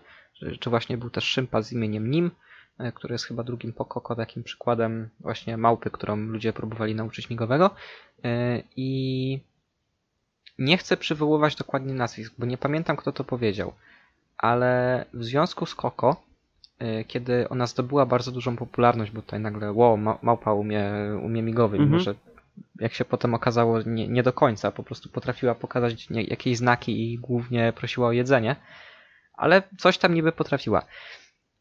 [0.61, 2.31] czy, właśnie był też szympas z imieniem Nim,
[2.79, 7.31] e, który jest chyba drugim po Koko takim przykładem właśnie małpy, którą ludzie próbowali nauczyć
[7.31, 7.71] migowego.
[8.25, 9.41] E, I
[10.59, 13.73] nie chcę przywoływać dokładnie nazwisk, bo nie pamiętam kto to powiedział,
[14.39, 16.23] ale w związku z Koko,
[16.79, 20.91] e, kiedy ona zdobyła bardzo dużą popularność, bo tutaj nagle wow, ma- małpa umie,
[21.23, 22.03] umie migowy, mimo Mhm.
[22.03, 22.28] że
[22.81, 27.13] jak się potem okazało nie, nie do końca, po prostu potrafiła pokazać nie, jakieś znaki
[27.13, 28.57] i głównie prosiła o jedzenie,
[29.33, 30.83] ale coś tam niby potrafiła.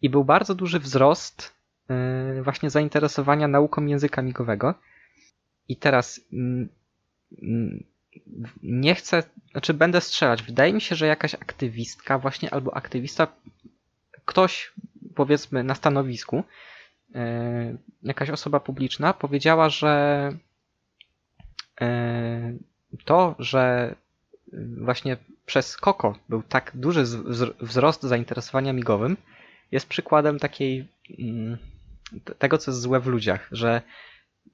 [0.01, 1.55] I był bardzo duży wzrost
[1.89, 4.73] yy, właśnie zainteresowania nauką języka migowego.
[5.67, 6.69] I teraz mm,
[8.63, 10.43] nie chcę, znaczy będę strzelać.
[10.43, 13.27] Wydaje mi się, że jakaś aktywistka właśnie albo aktywista,
[14.25, 14.73] ktoś
[15.15, 16.43] powiedzmy na stanowisku,
[17.09, 17.21] yy,
[18.03, 20.46] jakaś osoba publiczna powiedziała, że yy,
[23.05, 23.95] to, że
[24.77, 27.03] właśnie przez Koko był tak duży
[27.61, 29.17] wzrost zainteresowania migowym,
[29.71, 30.87] jest przykładem takiej
[31.19, 31.57] mm,
[32.39, 33.81] tego, co jest złe w ludziach, że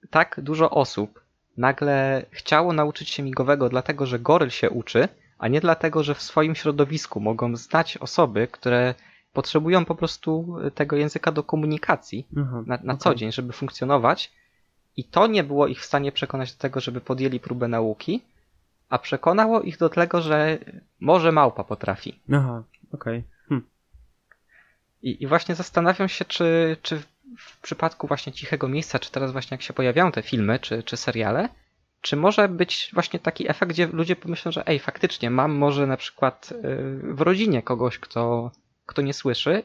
[0.09, 1.24] tak dużo osób
[1.57, 5.07] nagle chciało nauczyć się migowego dlatego, że goryl się uczy,
[5.38, 8.95] a nie dlatego, że w swoim środowisku mogą znać osoby, które
[9.34, 12.97] potrzebują po prostu tego języka do komunikacji Aha, na, na okej.
[12.97, 14.32] co dzień, żeby funkcjonować.
[14.97, 18.21] I to nie było ich w stanie przekonać do tego, żeby podjęli próbę nauki,
[18.89, 20.57] a przekonało ich do tego, że
[20.99, 22.19] może małpa potrafi.
[22.33, 23.23] Aha, okej.
[23.49, 23.67] Hm.
[25.01, 27.01] I, I właśnie zastanawiam się, czy, czy
[27.37, 30.97] w przypadku właśnie Cichego Miejsca, czy teraz właśnie jak się pojawiają te filmy, czy, czy
[30.97, 31.49] seriale,
[32.01, 35.97] czy może być właśnie taki efekt, gdzie ludzie pomyślą, że ej, faktycznie mam może na
[35.97, 38.51] przykład y, w rodzinie kogoś, kto,
[38.85, 39.63] kto nie słyszy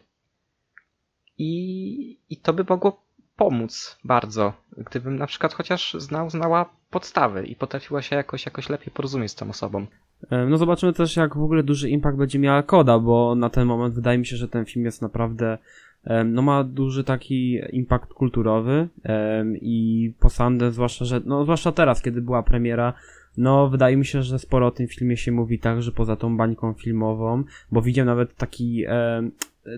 [1.39, 3.08] i, i to by mogło
[3.39, 8.93] pomóc bardzo, gdybym na przykład chociaż znał, znała podstawy i potrafiła się jakoś, jakoś lepiej
[8.95, 9.87] porozumieć z tą osobą.
[10.31, 13.67] E, No zobaczymy też, jak w ogóle duży impact będzie miała Koda, bo na ten
[13.67, 15.59] moment wydaje mi się, że ten film jest naprawdę,
[16.05, 21.73] em, no ma duży taki impact kulturowy em, i po Sundance, zwłaszcza, że, no zwłaszcza
[21.73, 22.93] teraz, kiedy była premiera,
[23.37, 26.75] no wydaje mi się, że sporo o tym filmie się mówi także poza tą bańką
[26.75, 28.87] filmową, bo widziałem nawet taki,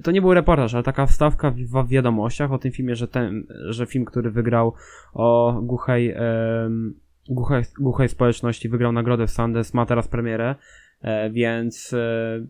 [0.03, 3.87] to nie był reportaż, ale taka wstawka w, wiadomościach o tym filmie, że ten, że
[3.87, 4.75] film, który wygrał
[5.15, 6.95] o głuchej, em,
[7.29, 10.55] głuchej, głuchej społeczności, wygrał nagrodę w Sundance, ma teraz premierę,
[11.03, 12.47] e, więc e,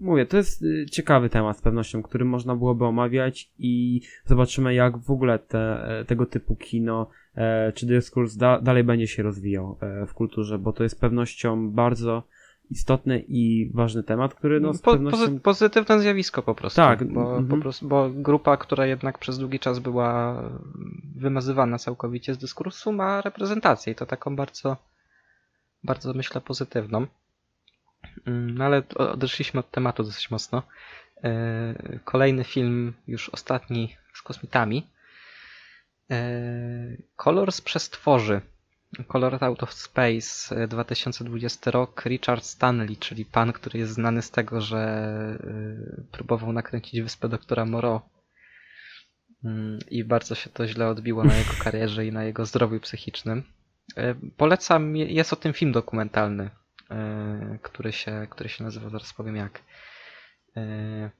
[0.00, 4.98] mówię, to jest e, ciekawy temat z pewnością, który można byłoby omawiać i zobaczymy jak
[4.98, 9.78] w ogóle te, e, tego typu kino e, czy dyskurs da, dalej będzie się rozwijał
[9.80, 12.22] e, w kulturze, bo to jest pewnością bardzo
[12.70, 15.18] istotny i ważny temat, który no z po, pewnością...
[15.18, 16.76] pozy, pozytywne zjawisko po prostu.
[16.76, 17.46] Tak, Bo, mhm.
[17.48, 20.42] po prostu, bo grupa, która jednak przez długi czas była
[21.16, 24.76] wymazywana całkowicie z dyskursu, ma reprezentację i to taką bardzo,
[25.84, 27.06] bardzo myślę pozytywną.
[28.26, 30.62] No ale odeszliśmy od tematu dosyć mocno.
[31.24, 34.86] E, Kolejny film, już ostatni z kosmitami.
[36.10, 36.16] E,
[37.16, 38.40] Kolor z przestworzy.
[39.04, 42.02] Color Out of Space e, 2020 rok.
[42.06, 47.64] Richard Stanley, czyli pan, który jest znany z tego, że e, próbował nakręcić wyspę doktora
[47.64, 48.00] Moreau.
[49.44, 53.42] Mm, I bardzo się to źle odbiło na jego karierze i na jego zdrowiu psychicznym.
[53.96, 56.50] E, Polecam, je- jest o tym film dokumentalny,
[56.90, 59.62] e, który się, który się nazywa, zaraz powiem jak.
[60.56, 61.10] E,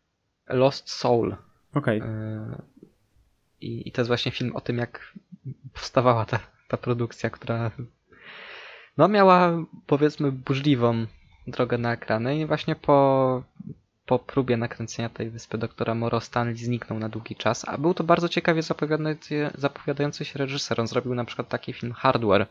[0.48, 1.36] Lost Soul.
[1.74, 2.62] Okej, E,
[3.60, 5.12] I, I to jest właśnie film o tym, jak
[5.72, 7.70] powstawała ta, ta produkcja, która
[8.96, 9.52] no miała
[9.86, 11.06] powiedzmy burzliwą
[11.46, 13.42] drogę na ekrany i właśnie po,
[14.06, 18.04] po próbie nakręcenia tej wyspy doktora Moro Stanley zniknął na długi czas, a był to
[18.04, 20.80] bardzo ciekawie zapowiadający, zapowiadający się reżyser.
[20.80, 22.46] On zrobił na przykład taki film Hardware,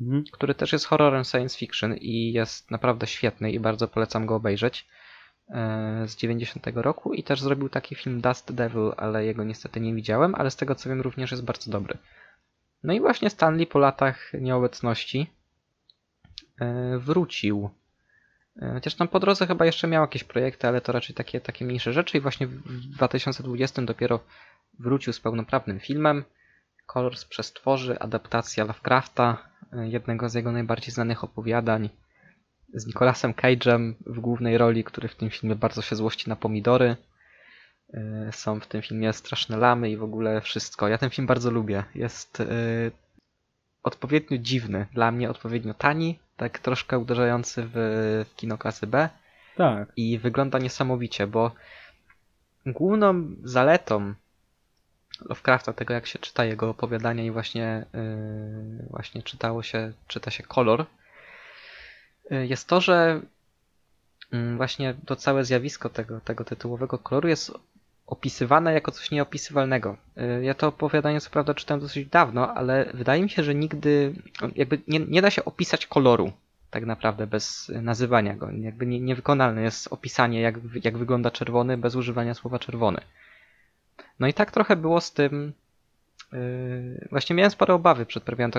[0.00, 0.24] mhm.
[0.32, 4.86] który też jest horrorem science fiction i jest naprawdę świetny i bardzo polecam go obejrzeć
[5.48, 9.94] e, z 90 roku i też zrobił taki film Dust Devil, ale jego niestety nie
[9.94, 11.98] widziałem, ale z tego co wiem również jest bardzo dobry.
[12.84, 15.30] No i właśnie Stanley po latach nieobecności
[16.60, 17.70] e, wrócił.
[18.62, 21.64] E, Chociaż tam po drodze chyba jeszcze miał jakieś projekty, ale to raczej takie, takie
[21.64, 24.20] mniejsze rzeczy i właśnie w 2020 dopiero
[24.78, 26.24] wrócił z pełnoprawnym filmem.
[26.86, 31.88] Kolor z przestworzy, adaptacja Lovecrafta, y, jednego z jego najbardziej znanych opowiadań,
[32.74, 36.96] z Nicolasem Cage'em w głównej roli, który w tym filmie bardzo się złości na pomidory.
[37.94, 40.88] Y, Są w tym filmie straszne lamy i w ogóle wszystko.
[40.88, 41.84] Ja ten film bardzo lubię.
[41.94, 42.46] Jest y,
[43.82, 49.08] odpowiednio dziwny, dla mnie odpowiednio tani, tak troszkę uderzający w kino klasy B
[49.56, 49.92] Tak.
[49.96, 51.50] i wygląda niesamowicie, bo
[52.66, 54.14] główną zaletą
[55.20, 60.42] Lovecrafta, tego jak się czyta jego opowiadania i właśnie, yy, właśnie czytało się, czyta się
[60.42, 60.86] kolor,
[62.30, 63.20] yy, jest to, że
[64.32, 67.52] yy, właśnie to całe zjawisko tego, tego tytułowego koloru jest
[68.12, 69.96] opisywane jako coś nieopisywalnego.
[70.16, 74.14] Yy, Ja to opowiadanie co prawda czytałem dosyć dawno, ale wydaje mi się, że nigdy
[74.56, 76.32] jakby nie, nie da się opisać koloru
[76.70, 78.50] tak naprawdę bez nazywania go.
[78.50, 80.54] Jakby nie, niewykonalne jest opisanie, jak,
[80.84, 83.00] jak wygląda czerwony bez używania słowa czerwony.
[84.20, 85.52] No i tak trochę było z tym.
[86.32, 88.50] Yy, właśnie miałem spore obawy przed premierą,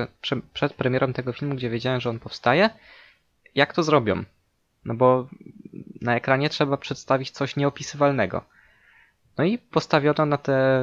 [0.53, 2.69] przed premierą tego filmu, gdzie wiedziałem, że on powstaje.
[3.55, 4.23] Jak to zrobią?
[4.85, 5.27] No bo
[6.01, 8.52] na ekranie trzeba przedstawić coś nieopisywalnego.
[9.37, 10.81] No i postawiono na te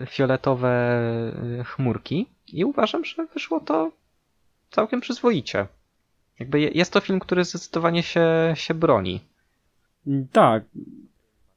[0.00, 1.00] yy, fioletowe
[1.58, 3.92] yy, chmurki i uważam, że wyszło to
[4.70, 5.66] całkiem przyzwoicie.
[6.38, 9.20] Jakby je- jest to film, który zdecydowanie się, się broni.
[10.32, 10.64] Tak.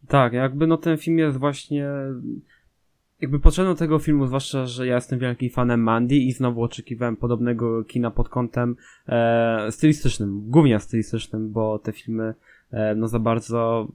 [0.07, 1.87] Tak, jakby no ten film jest właśnie.
[3.21, 7.83] Jakby do tego filmu, zwłaszcza, że ja jestem wielkim fanem Mandy i znowu oczekiwałem podobnego
[7.83, 8.75] kina pod kątem
[9.07, 12.33] e, stylistycznym, głównie stylistycznym, bo te filmy
[12.71, 13.87] e, no za bardzo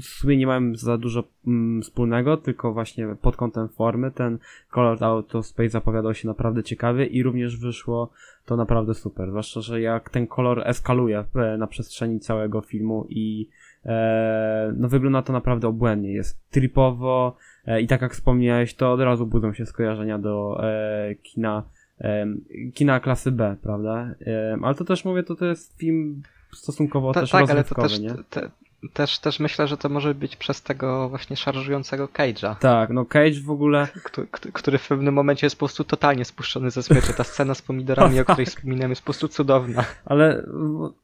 [0.00, 4.10] w sumie nie mają za dużo mm, wspólnego, tylko właśnie pod kątem formy.
[4.10, 4.38] Ten
[4.70, 8.10] Color Out of Space zapowiadał się naprawdę ciekawie i również wyszło
[8.46, 9.28] to naprawdę super.
[9.28, 13.48] Zwłaszcza, że jak ten kolor eskaluje e, na przestrzeni całego filmu i
[13.86, 16.12] e, no wygląda to naprawdę obłędnie.
[16.12, 17.36] Jest tripowo
[17.66, 21.62] e, i tak jak wspomniałeś, to od razu budzą się skojarzenia do e, kina
[22.00, 22.26] e,
[22.74, 24.14] kina klasy B, prawda?
[24.26, 26.22] E, ale to też mówię, to to jest film
[26.52, 28.14] stosunkowo Ta, też tak, ale to też, nie?
[28.30, 28.50] te,
[28.92, 33.40] też, też myślę, że to może być przez tego właśnie szarżującego Cage'a, Tak, no Cage
[33.44, 37.14] w ogóle który, który w pewnym momencie jest po prostu totalnie spuszczony ze smyczy.
[37.14, 39.84] Ta scena z pomidorami, o której wspominałem, jest po prostu cudowna.
[40.04, 40.46] Ale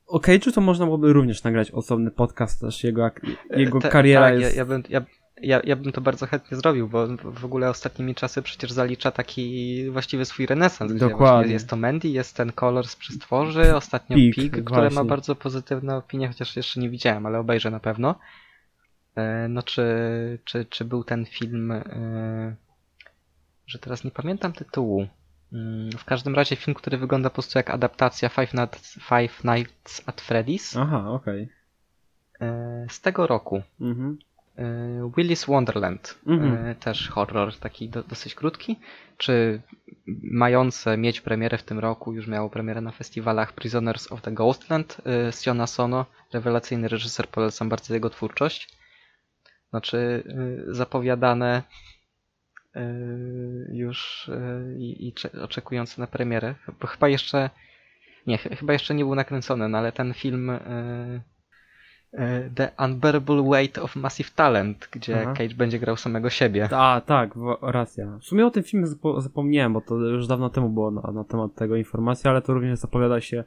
[0.07, 3.21] o Cage'u to można byłoby również nagrać osobny podcast, też jego, ak-
[3.51, 4.57] jego Te- kariera tak, jest...
[4.57, 5.01] Ja, ja, bym, ja,
[5.43, 9.91] ja, ja bym to bardzo chętnie zrobił, bo w ogóle ostatnimi czasy przecież zalicza taki
[9.91, 10.95] właściwie swój renesans.
[10.95, 11.53] Dokładnie.
[11.53, 15.97] Jest to Mandy, jest ten kolor z przestworzy, ostatnio Pig, Pig, który ma bardzo pozytywne
[15.97, 18.15] opinie, chociaż jeszcze nie widziałem, ale obejrzę na pewno.
[19.17, 19.85] E, No czy,
[20.45, 22.57] czy, czy był ten film, e,
[23.67, 25.07] że teraz nie pamiętam tytułu.
[25.53, 30.03] Mm, W każdym razie film, który wygląda po prostu jak adaptacja Five Nights, Five Nights
[30.07, 31.49] at Freddy's Aha, okej.
[32.41, 33.63] e, z tego roku.
[33.81, 34.19] Mhm.
[34.59, 34.63] E,
[35.17, 36.67] Willy's Wonderland, Mhm.
[36.67, 38.77] e, też horror taki do, dosyć krótki,
[39.17, 39.61] czy
[40.33, 44.97] mające mieć premierę w tym roku, już miało premierę na festiwalach Prisoners of the Ghostland
[45.29, 48.77] e, Siona Sono, rewelacyjny reżyser, polecam bardzo jego twórczość.
[49.71, 50.23] Znaczy
[50.69, 51.63] e, zapowiadane
[52.75, 52.83] e,
[53.73, 57.51] już e, i, i cze- oczekujące na premierę, bo chyba jeszcze
[58.27, 61.21] nie, ch- chyba jeszcze nie był nakręcony, no ale ten film e, e,
[62.55, 65.35] The Unbearable Weight of Massive Talent, gdzie Aha.
[65.39, 66.69] Cage będzie grał samego siebie.
[66.73, 67.31] A, tak,
[67.63, 68.19] racja.
[68.21, 71.25] W sumie o tym filmie zapo- zapomniałem, bo to już dawno temu było na, na
[71.25, 73.45] temat tego informacji, ale to również zapowiada się...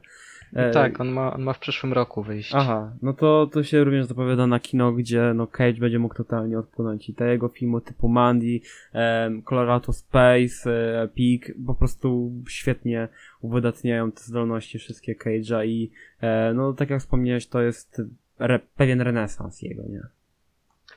[0.54, 2.52] e, Tak, on ma, on ma w przyszłym roku wyjść.
[2.54, 6.58] Aha, no to, to się również zapowiada na kino, gdzie no Cage będzie mógł totalnie
[6.58, 8.60] odpłynąć i te jego filmy typu Mandy,
[8.92, 10.70] em, Colorado Space,
[11.02, 13.08] e, Peak po prostu świetnie
[13.40, 15.90] uwydatniają te zdolności wszystkie Cage'a i
[16.20, 18.02] e, no tak jak wspomniałeś, to jest
[18.40, 20.00] re, pewien renesans jego, nie?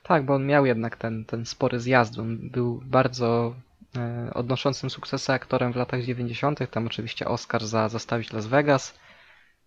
[0.04, 2.20] Tak, bo on miał jednak ten, ten spory zjazd.
[2.20, 3.56] On był bardzo
[3.98, 6.72] e, odnoszącym sukcesy aktorem w latach 90.
[6.72, 9.00] Tam oczywiście Oscar za Zastawić Las Vegas.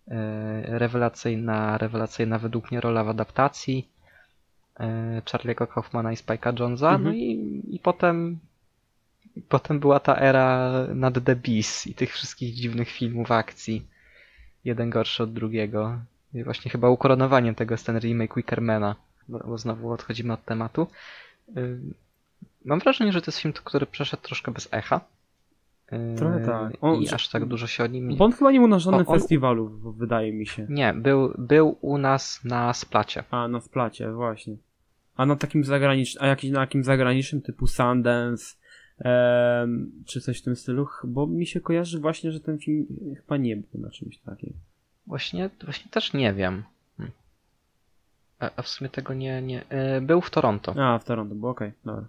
[0.07, 3.87] E, rewelacyjna, rewelacyjna według mnie rola w adaptacji.
[4.79, 6.89] E, Charlie'ego Kaufmana i Spike'a Jonesa.
[6.89, 7.03] Mhm.
[7.03, 8.39] No i, i potem
[9.49, 13.87] potem była ta era nad The Beast i tych wszystkich dziwnych filmów akcji.
[14.65, 15.99] Jeden gorszy od drugiego.
[16.33, 18.95] I właśnie chyba ukoronowaniem tego jest ten remake Wickermana
[19.29, 20.87] bo, bo znowu odchodzimy od tematu.
[22.65, 25.01] Mam wrażenie, że to jest film, który przeszedł troszkę bez echa.
[26.17, 26.73] Trochę tak.
[26.81, 28.17] On- I aż tak dużo się o nim...
[28.17, 30.65] Bo on chyba nie był na żadnym on- festiwalu, wydaje mi się.
[30.69, 33.23] Nie, był, był u nas na splacie.
[33.31, 34.55] A, na splacie, właśnie.
[35.15, 38.55] A na takim zagranicznym, a jakiś na jakim zagranicznym typu Sundance,
[40.05, 43.57] czy coś w tym stylu, bo mi się kojarzy właśnie, że ten film chyba nie
[43.57, 44.53] był na czymś takim.
[45.17, 46.63] Właśnie, właśnie też nie wiem.
[46.97, 47.11] Hm.
[48.39, 49.41] A, a w sumie tego nie...
[49.41, 49.63] nie
[49.93, 50.75] yy, był w Toronto.
[50.83, 52.05] A, w Toronto, bo okej, dobra.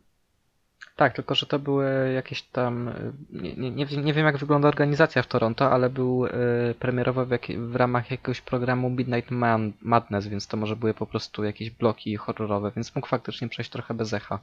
[0.96, 2.88] Tak, tylko że to były jakieś tam.
[2.88, 6.30] y, Nie, nie, nie, wiem- jak wygląda organizacja w Toronto, ale był y,
[6.78, 11.06] premierowy w, jakie- w ramach jakiegoś programu Midnight Man, Madness, więc to może były po
[11.06, 14.38] prostu jakieś bloki horrorowe, więc mógł faktycznie przejść trochę bez echa.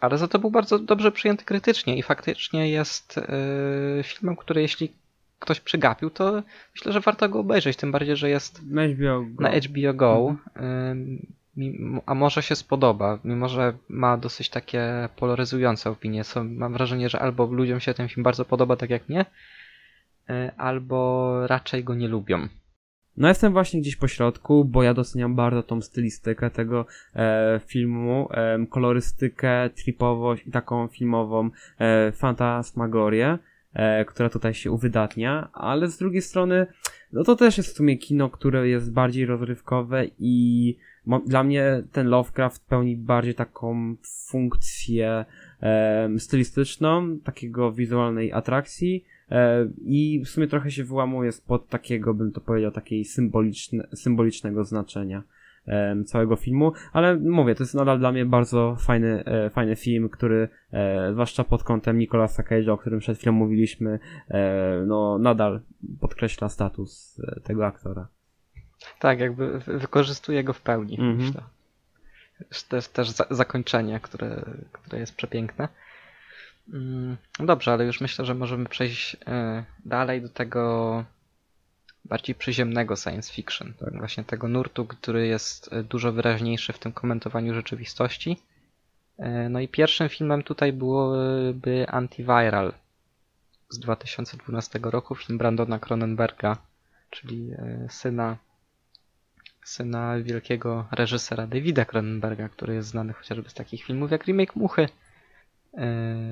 [0.00, 4.92] Ale za to był bardzo dobrze przyjęty krytycznie i faktycznie jest y, filmem, który jeśli
[5.38, 6.42] ktoś przygapił, to
[6.74, 9.42] myślę, że warto go obejrzeć, tym bardziej, że jest Na HBO Go.
[9.42, 10.36] na HBO Go,
[11.56, 16.22] mi- a może się spodoba, mimo że ma dosyć takie polaryzujące opinie.
[16.44, 19.26] Mam wrażenie, że albo ludziom się ten film bardzo podoba, tak jak mnie,
[20.30, 22.48] y, albo raczej go nie lubią.
[23.16, 28.28] No jestem właśnie gdzieś po środku, bo ja doceniam bardzo tą stylistykę tego e, filmu,
[28.30, 33.38] e, kolorystykę, tripowość i taką filmową e, fantasmagorię,
[34.06, 36.66] która tutaj się uwydatnia, ale z drugiej strony,
[37.12, 40.76] no to też jest w sumie kino, które jest bardziej rozrywkowe i
[41.26, 43.96] dla mnie ten Lovecraft pełni bardziej taką
[44.28, 45.24] funkcję
[45.62, 52.32] e, stylistyczną, takiego wizualnej atrakcji, E, I w sumie trochę się wyłamuje spod takiego, bym
[52.32, 55.22] to powiedział, takiej symboliczne, symbolicznego znaczenia
[56.06, 60.48] całego filmu, ale mówię, to jest nadal dla mnie bardzo fajny, e, fajny film, który,
[60.72, 63.98] e, zwłaszcza pod kątem Nicolasa Cage'a, o którym przed chwilą mówiliśmy,
[64.28, 65.60] e, no nadal
[66.00, 68.08] podkreśla status tego aktora.
[68.98, 71.16] Tak, jakby wy- wykorzystuje go w pełni, Mhm.
[71.16, 71.42] myślę.
[72.68, 75.68] To jest też za zakończenie, które, które jest przepiękne.
[76.74, 79.16] Mm, Dobrze, ale już myślę, że możemy przejść
[79.84, 81.04] dalej do tego
[82.08, 83.72] bardziej przyziemnego science fiction.
[83.92, 88.36] Właśnie tego nurtu, który jest y, dużo wyraźniejszy w tym komentowaniu rzeczywistości.
[89.20, 92.72] Y, No i pierwszym filmem tutaj byłoby Antiviral
[93.68, 96.56] z 2012 roku, film Brandona Cronenberga,
[97.10, 98.36] czyli y, syna
[99.64, 104.88] syna wielkiego reżysera Davida Cronenberga, który jest znany chociażby z takich filmów jak Remake Muchy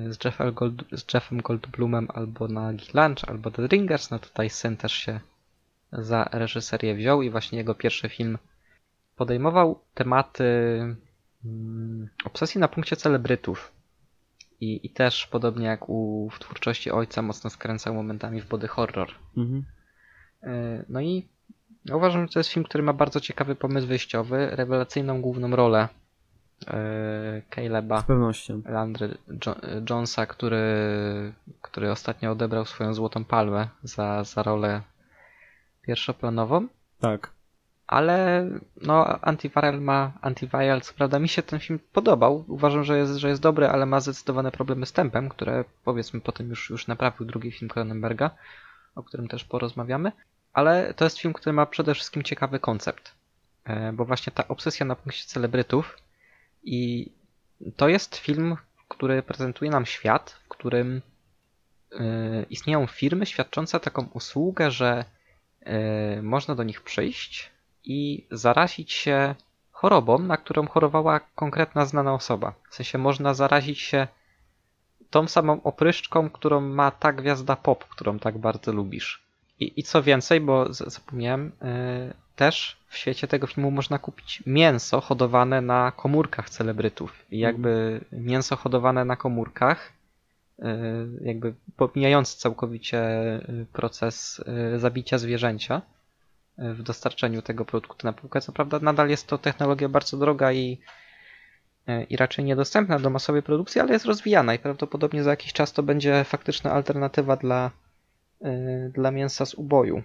[0.09, 4.11] z, Jeffem Gold, z Jeffem Goldblumem albo na Lunch, albo The Ringers.
[4.11, 5.19] No tutaj syn też się
[5.91, 8.37] za reżyserię wziął i właśnie jego pierwszy film
[9.15, 10.45] podejmował tematy
[11.45, 13.71] mm, obsesji na punkcie celebrytów.
[14.61, 19.09] I, I też podobnie jak u, w twórczości ojca mocno skręcał momentami w body horror.
[19.37, 19.65] Mhm.
[20.43, 21.27] Yy, No i
[21.85, 25.87] ja uważam, że to jest film, który ma bardzo ciekawy pomysł wyjściowy, rewelacyjną główną rolę
[26.67, 26.73] yy,
[27.55, 28.61] Caleba Z pewnością.
[28.65, 29.55] Landry jo
[29.89, 30.63] Jonesa, który,
[31.61, 34.81] który ostatnio odebrał swoją złotą palmę za, za rolę
[35.87, 36.67] pierwszoplanową.
[36.99, 37.31] Tak.
[37.87, 38.47] Ale
[38.81, 42.45] no, Antiviral ma Antiviral, co prawda mi się ten film podobał.
[42.47, 46.49] Uważam, że jest, że jest dobry, ale ma zdecydowane problemy z tempem, które powiedzmy potem
[46.49, 48.31] już, już naprawił drugi film Cronenberga,
[48.95, 50.11] o którym też porozmawiamy.
[50.53, 53.11] Ale to jest film, który ma przede wszystkim ciekawy koncept.
[53.65, 55.97] E, Bo właśnie ta obsesja na punkcie celebrytów
[56.63, 57.11] i
[57.75, 58.57] to jest film,
[58.87, 61.01] który prezentuje nam świat, w którym
[61.91, 65.05] e, istnieją firmy świadczące taką usługę, że
[66.21, 67.51] można do nich przyjść
[67.83, 69.35] i zarazić się
[69.71, 72.53] chorobą, na którą chorowała konkretna znana osoba.
[72.69, 74.07] W sensie można zarazić się
[75.09, 79.23] tą samą opryszczką, którą ma ta gwiazda pop, którą tak bardzo lubisz.
[79.59, 85.01] I, i co więcej, bo zapomniałem, yy, też w świecie tego filmu można kupić mięso
[85.01, 87.25] hodowane na komórkach celebrytów.
[87.31, 89.91] I jakby mięso hodowane na komórkach,
[91.21, 92.97] jakby pomijając całkowicie
[93.47, 94.41] yy, proces
[94.71, 95.81] yy, zabicia zwierzęcia,
[96.57, 98.41] w dostarczeniu tego produktu na półkę.
[98.41, 100.79] Co prawda nadal jest to technologia bardzo droga i,
[102.09, 105.83] i raczej niedostępna do masowej produkcji, ale jest rozwijana i prawdopodobnie za jakiś czas to
[105.83, 107.71] będzie faktyczna alternatywa dla,
[108.93, 110.03] dla mięsa z uboju.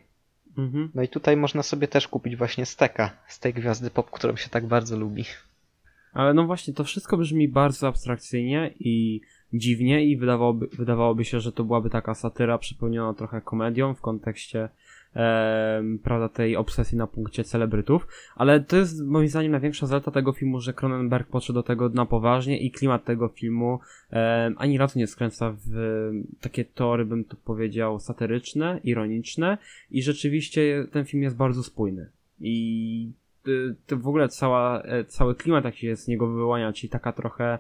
[0.58, 0.90] Mhm.
[0.94, 4.48] No i tutaj można sobie też kupić właśnie steka z tej gwiazdy pop, którą się
[4.48, 5.24] tak bardzo lubi.
[6.12, 9.20] Ale no właśnie, to wszystko brzmi bardzo abstrakcyjnie i
[9.52, 14.68] dziwnie i wydawałoby, wydawałoby się, że to byłaby taka satyra przepełniona trochę komedią w kontekście
[15.14, 18.06] em, prawda, tej obsesji na punkcie celebrytów,
[18.36, 22.06] ale to jest moim zdaniem największa zaleta tego filmu, że Cronenberg podszedł do tego na
[22.06, 26.10] poważnie i klimat tego filmu em, ani razu nie skręca w
[26.40, 29.58] takie tory, bym to powiedział, satyryczne, ironiczne.
[29.90, 32.10] I rzeczywiście ten film jest bardzo spójny.
[32.40, 33.12] I
[33.48, 37.12] y, to w ogóle cała, e, cały klimat jaki się z niego wyłania, czyli taka
[37.12, 37.58] trochę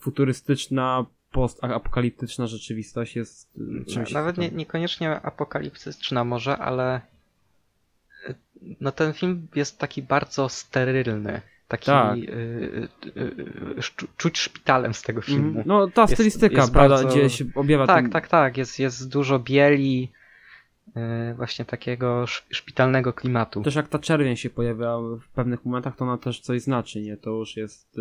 [0.00, 4.12] futurystyczna, postapokaliptyczna rzeczywistość jest y, czymś...
[4.12, 7.00] Nawet nie, niekoniecznie apokaliptyczna może, ale
[8.28, 8.34] y,
[8.80, 11.40] no ten film jest taki bardzo sterylny.
[11.68, 12.16] Taki Tak.
[12.18, 15.48] y, y, y, czuć szpitalem z tego filmu.
[15.48, 15.64] Mhm.
[15.68, 18.10] No ta stylistyka, jest prawda, bardzo- gdzie się objawia Tak, ten...
[18.10, 18.56] tak, tak.
[18.56, 20.12] Jest, jest dużo bieli,
[20.88, 23.62] y, właśnie takiego sz- szpitalnego klimatu.
[23.62, 27.16] Też jak ta czerwień się pojawia w pewnych momentach, to ona też coś znaczy, nie?
[27.16, 28.00] To już jest...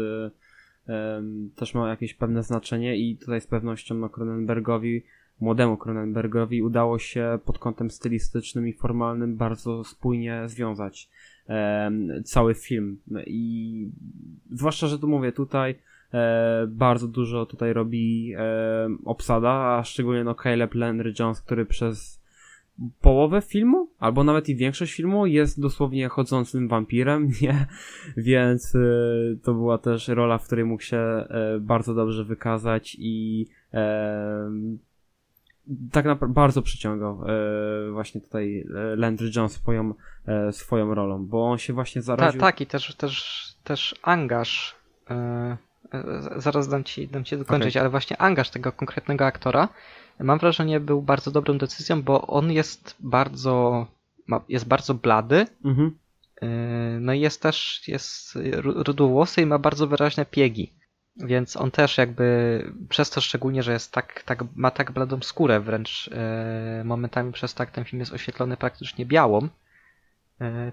[1.56, 5.04] też ma jakieś pewne znaczenie i tutaj z pewnością no, Cronenbergowi,
[5.40, 11.10] młodemu Cronenbergowi udało się pod kątem stylistycznym i formalnym bardzo spójnie związać
[12.26, 12.98] cały film.
[13.26, 13.90] I
[14.52, 15.76] zwłaszcza, że tu mówię, tutaj
[16.14, 22.23] e, bardzo dużo tutaj robi e, obsada, a szczególnie no Caleb Landry Jones, który przez
[23.02, 27.66] połowę filmu, albo nawet i większość filmu jest dosłownie chodzącym wampirem, nie?
[28.18, 31.28] Więc y, to była też rola, w której mógł się
[31.58, 33.78] y, bardzo dobrze wykazać i y,
[35.92, 37.20] tak naprawdę bardzo przyciągał
[37.94, 39.94] właśnie tutaj Landry Jones swoją,
[40.52, 42.40] swoją rolą, bo on się właśnie zaraził...
[42.40, 44.76] Ta, tak, i też, też, też angaż
[46.38, 47.82] zaraz dam ci, dam ci dokończyć, okay.
[47.82, 49.70] ale właśnie angaż tego konkretnego aktora
[50.20, 53.88] mam wrażenie był bardzo dobrą decyzją, bo on jest bardzo,
[54.50, 55.98] jest bardzo blady, mhm.
[56.44, 60.74] Y, no i jest też, jest rudowłosy i ma bardzo wyraźne piegi.
[61.18, 65.60] Więc on też jakby, przez to szczególnie, że jest tak, tak ma tak bladą skórę
[65.60, 66.08] wręcz
[66.82, 69.50] y, momentami przez tak ten film jest oświetlony praktycznie białą, y,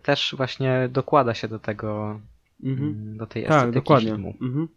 [0.02, 2.20] też właśnie dokłada się do tego,
[2.64, 2.88] mhm.
[2.88, 4.10] Mm, do tej tak, estetyki tak, dokładnie.
[4.10, 4.34] filmu.
[4.40, 4.68] Mhm.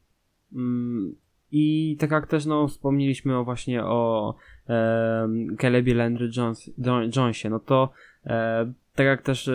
[0.56, 1.15] Mm,
[1.52, 4.35] I tak jak też no, wspomnieliśmy o właśnie o
[4.69, 5.27] e,
[5.61, 6.72] Calebie Landry Jones,
[7.15, 7.90] Jonesie, no to
[8.26, 9.53] e, tak jak też e,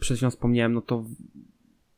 [0.00, 1.04] przed chwilą wspomniałem, no to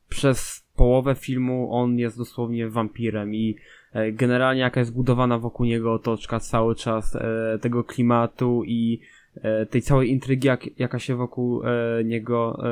[0.08, 3.56] przez połowę filmu on jest dosłownie wampirem i
[3.92, 9.00] e, generalnie jaka jest budowana wokół niego otoczka cały czas e, tego klimatu i
[9.34, 12.62] e, tej całej intrygi, jak, jaka się wokół e, niego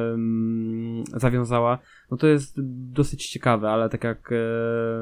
[1.16, 1.78] zawiązała,
[2.10, 2.56] no to jest
[2.92, 4.36] dosyć ciekawe, ale tak jak e,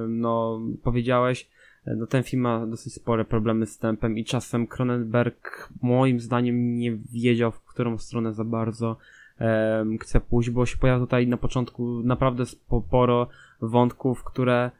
[0.08, 1.48] no powiedziałeś,
[1.96, 6.96] no ten film ma dosyć spore problemy z tempem i czasem Cronenberg moim zdaniem nie
[7.12, 8.96] wiedział, w którą stronę za bardzo
[9.40, 13.28] um, chce pójść, bo się pojawia tutaj na początku naprawdę sporo
[13.60, 14.70] wątków, które e,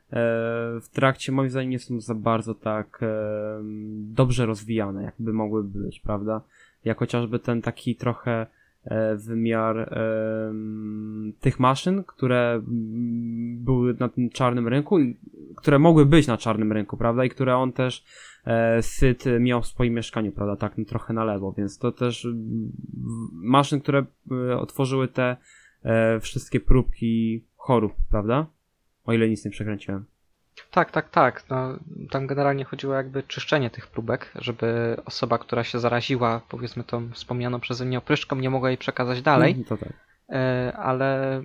[0.81, 3.07] w trakcie moim zdaniem nie są za bardzo tak e,
[3.99, 6.41] dobrze rozwijane, jakby mogły być, prawda?
[6.85, 8.58] Jak chociażby ten taki trochę E,
[9.17, 9.95] wymiar
[11.41, 12.61] tych maszyn, które
[13.57, 15.17] były na tym czarnym rynku i
[15.57, 17.25] które mogły być na czarnym rynku, prawda?
[17.25, 18.05] I które on też
[18.45, 20.57] e, Syd miał w swoim mieszkaniu, prawda?
[20.57, 22.29] Tak trochę na lewo, więc to też
[23.33, 25.37] maszyn, które e, otworzyły te
[26.21, 28.47] wszystkie próbki chorób, prawda?
[29.05, 30.05] O ile nic nie przekręciłem.
[30.71, 31.45] Tak, tak, tak.
[31.51, 31.79] No,
[32.11, 37.61] tam generalnie chodziło jakby czyszczenie tych próbek, żeby osoba, która się zaraziła, powiedzmy tą wspomnianą
[37.61, 39.53] przeze mnie opryszką, nie mogła jej przekazać dalej.
[39.53, 39.93] Mm, to tak.
[40.29, 41.43] E, ale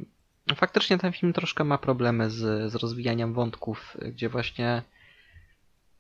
[0.56, 4.82] faktycznie ten film troszkę ma problemy z, z rozwijaniem wątków, gdzie właśnie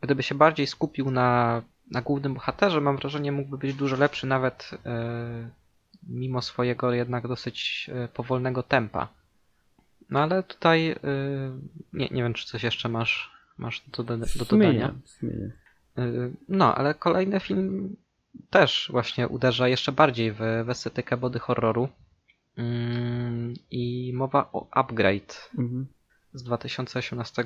[0.01, 1.61] gdyby się bardziej skupił na,
[1.91, 5.49] na głównym bohaterze, mam wrażenie mógłby być dużo lepszy nawet e,
[6.07, 9.07] mimo swojego jednak dosyć e, powolnego tempa.
[10.13, 10.95] No ale tutaj yy,
[11.93, 14.93] nie, nie wiem, czy coś jeszcze masz, masz do, do, do dodania.
[15.21, 17.95] Yy, no, ale kolejny film
[18.49, 21.89] też właśnie uderza jeszcze bardziej w, w estetykę body horroru.
[22.57, 22.63] Yy,
[23.71, 25.87] I mowa o Upgrade mhm.
[26.33, 27.43] z 2018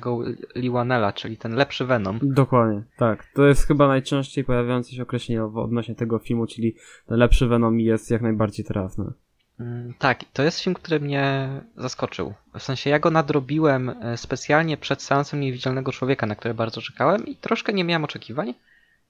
[0.54, 2.18] Liwanela, czyli ten lepszy Venom.
[2.22, 3.26] Dokładnie, tak.
[3.34, 6.74] To jest chyba najczęściej pojawiające się określenie odnośnie tego filmu, czyli
[7.06, 9.12] ten lepszy Venom jest jak najbardziej trafny.
[9.60, 12.34] Mm, tak, to jest film, który mnie zaskoczył.
[12.58, 17.26] W sensie ja go nadrobiłem e, specjalnie przed seansem Niewidzialnego Człowieka, na który bardzo czekałem
[17.26, 18.54] i troszkę nie miałem oczekiwań.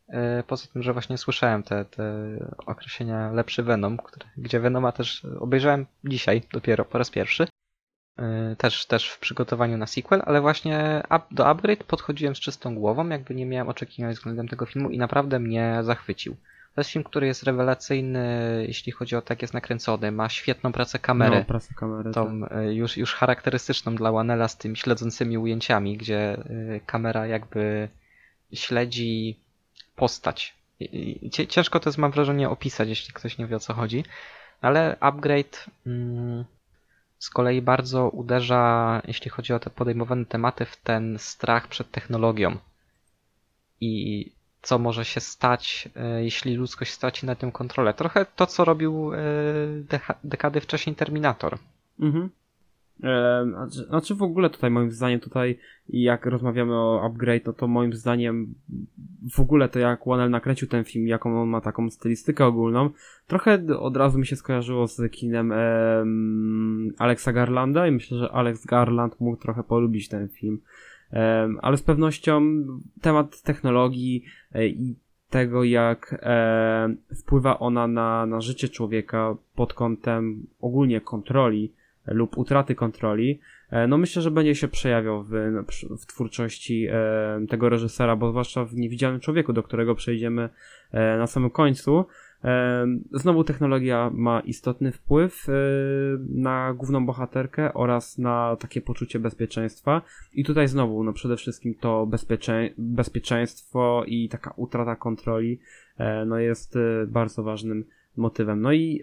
[0.08, 2.04] E, poza tym, że właśnie słyszałem te, te
[2.66, 7.46] określenia lepszy Venom, który, gdzie Venoma też obejrzałem dzisiaj dopiero po raz pierwszy.
[8.18, 13.08] E, też, też w przygotowaniu na sequel, ale właśnie do Upgrade podchodziłem z czystą głową,
[13.08, 16.36] jakby nie miałem oczekiwań względem tego filmu i naprawdę mnie zachwycił.
[16.78, 20.12] To jest film, który jest rewelacyjny, jeśli chodzi o to, jak jest nakręcony.
[20.12, 21.38] Ma świetną pracę kamery.
[21.38, 22.52] No, pracę kamery tą tak.
[22.52, 27.88] E, już, już charakterystyczną dla Wanella z tymi śledzącymi ujęciami, gdzie e, kamera jakby
[28.52, 29.36] śledzi
[29.96, 30.54] postać.
[31.48, 34.04] Ciężko to jest, mam wrażenie, opisać, jeśli ktoś nie wie o co chodzi.
[34.60, 36.44] Ale upgrade mm,
[37.18, 42.56] z kolei bardzo uderza, jeśli chodzi o te podejmowane tematy, w ten strach przed technologią.
[43.80, 47.94] I co może się stać, e, jeśli ludzkość straci nad tym kontrolę.
[47.94, 49.18] Trochę to, co robił e,
[50.24, 51.58] dekady wcześniej Terminator.
[52.00, 52.30] Mhm.
[53.68, 55.58] Znaczy w ogóle tutaj moim zdaniem tutaj
[55.88, 58.54] jak rozmawiamy o upgrade, no to moim zdaniem
[59.32, 62.90] w ogóle to jak Wanel nakręcił ten film, jaką on ma taką stylistykę ogólną,
[63.26, 68.66] trochę od razu mi się skojarzyło z kinem um, Alexa Garlanda i myślę, że Alex
[68.66, 70.60] Garland mógł trochę polubić ten film
[71.62, 72.42] ale z pewnością
[73.00, 74.96] temat technologii e, i
[75.30, 81.72] tego, jak e, wpływa ona na, na życie człowieka pod kątem ogólnie kontroli
[82.06, 83.40] lub utraty kontroli,
[83.70, 85.30] E, no myślę, że będzie się przejawiał w,
[86.00, 90.48] w twórczości e, tego reżysera, bo zwłaszcza w Niewidzialnym Człowieku, do którego przejdziemy
[90.92, 92.04] e, na samym końcu.
[93.12, 95.52] Znowu technologia ma istotny wpływ e,
[96.28, 100.02] na główną bohaterkę oraz na takie poczucie bezpieczeństwa.
[100.34, 105.60] I tutaj znowu, no przede wszystkim to bezpiecze bezpieczeństwo i taka utrata kontroli
[105.98, 107.84] e, no jest e, bardzo ważnym
[108.16, 108.60] motywem.
[108.60, 109.02] No i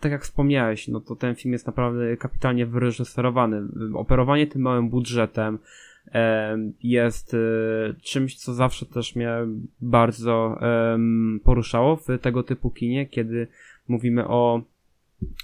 [0.00, 3.62] tak jak wspomniałeś, no to ten film jest naprawdę kapitalnie wyreżyserowany.
[3.94, 5.58] Operowanie tym małym budżetem
[6.82, 7.38] jest e,
[8.02, 9.30] czymś, co zawsze też mnie
[9.80, 10.58] bardzo
[11.44, 13.46] poruszało w tego typu kinie, kiedy
[13.88, 14.62] mówimy o,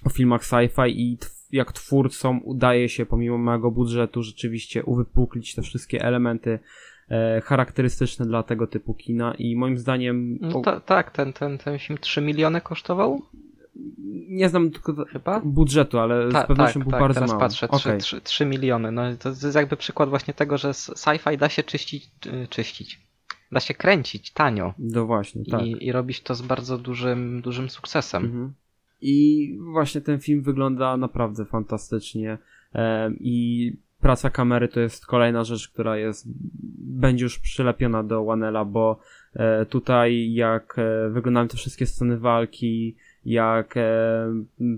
[0.04, 1.18] o filmach sci-fi i
[1.52, 6.58] jak twórcom udaje się pomimo małego budżetu rzeczywiście uwypuklić te wszystkie elementy
[7.08, 11.78] e, charakterystyczne dla tego typu kina i moim zdaniem No, ta, tak, ten, ten, ten
[11.78, 13.22] film 3 miliony kosztował?
[14.28, 15.40] Nie znam tylko Chyba?
[15.40, 17.40] budżetu, ale Ta, z pewnością tak, był tak, bardzo teraz mały.
[17.40, 18.00] patrzę, 3, Okej.
[18.00, 18.92] 3, 3 miliony.
[18.92, 23.00] No to jest jakby przykład właśnie tego, że sci-fi da się czyścić, y, czyścić.
[23.52, 25.62] Da się kręcić tanio No właśnie, tak.
[25.66, 28.24] i, i robić to z bardzo dużym, dużym sukcesem.
[28.24, 28.52] Mhm.
[29.00, 32.38] I właśnie ten film wygląda naprawdę fantastycznie.
[32.72, 36.26] Em, I praca kamery to jest kolejna rzecz, która jest
[36.78, 39.00] będzie już przylepiona do Wanela, bo
[39.34, 44.26] e, tutaj jak e, wyglądają te wszystkie sceny walki, jak e,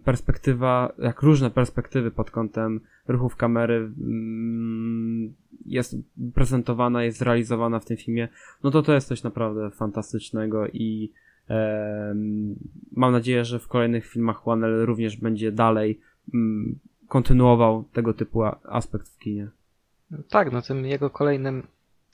[0.04, 5.34] perspektywa, jak różne perspektywy pod kątem ruchów kamery mm,
[5.66, 5.96] jest
[6.34, 8.28] prezentowana, jest realizowana w tym filmie,
[8.62, 11.12] no to to jest coś naprawdę fantastycznego i
[12.92, 16.00] Mam nadzieję, że w kolejnych filmach Wanel również będzie dalej
[16.34, 16.78] mm,
[17.08, 19.48] kontynuował tego typu aspekt w kinie.
[20.28, 21.66] Tak, no tym jego kolejnym,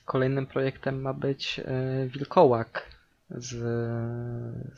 [0.04, 1.60] kolejnym projektem ma być
[2.04, 2.97] y, Wilkołak
[3.30, 3.56] z,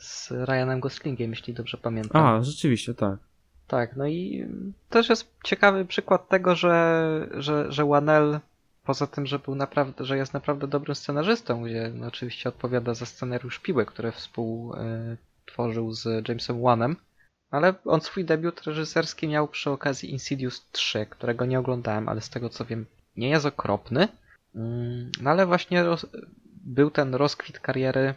[0.03, 2.25] z Ryanem Goslingiem, jeśli dobrze pamiętam.
[2.25, 3.19] A, rzeczywiście, tak.
[3.67, 4.47] Tak, no i
[4.89, 8.39] też jest ciekawy przykład tego, że, że, że Wanel,
[8.83, 13.05] poza tym, że był naprawdę, że jest naprawdę dobrym scenarzystą, gdzie no, oczywiście odpowiada za
[13.05, 16.95] scenariusz Piły, które współtworzył z Jamesem Wanem,
[17.51, 22.29] ale on swój debiut reżyserski miał przy okazji Insidious 3, którego nie oglądałem, ale z
[22.29, 22.85] tego co wiem,
[23.17, 24.07] nie jest okropny.
[24.55, 26.05] Mm, No ale właśnie roz,
[26.63, 28.15] był ten rozkwit kariery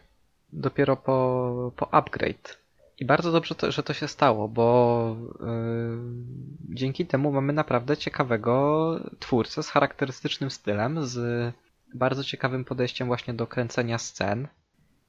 [0.55, 2.59] dopiero po, po Upgrade.
[3.01, 9.01] I bardzo dobrze, to, że to się stało, bo yy, dzięki temu mamy naprawdę ciekawego
[9.19, 11.53] twórcę z charakterystycznym stylem, z
[11.95, 14.49] bardzo ciekawym podejściem właśnie do kręcenia scen.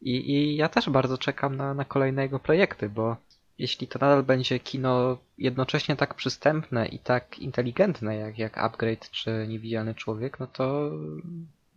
[0.02, 3.18] I, i ja też bardzo czekam na, na kolejne jego projekty, bo
[3.58, 9.46] jeśli to nadal będzie kino jednocześnie tak przystępne i tak inteligentne jak, jak Upgrade czy
[9.48, 10.92] Niewidzialny Człowiek, no to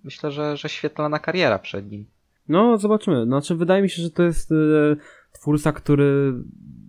[0.05, 2.07] myślę, że, że świetlana kariera przed nim.
[2.49, 3.25] No, zobaczymy.
[3.25, 4.55] Znaczy, wydaje mi się, że to jest e,
[5.33, 6.35] twórca, który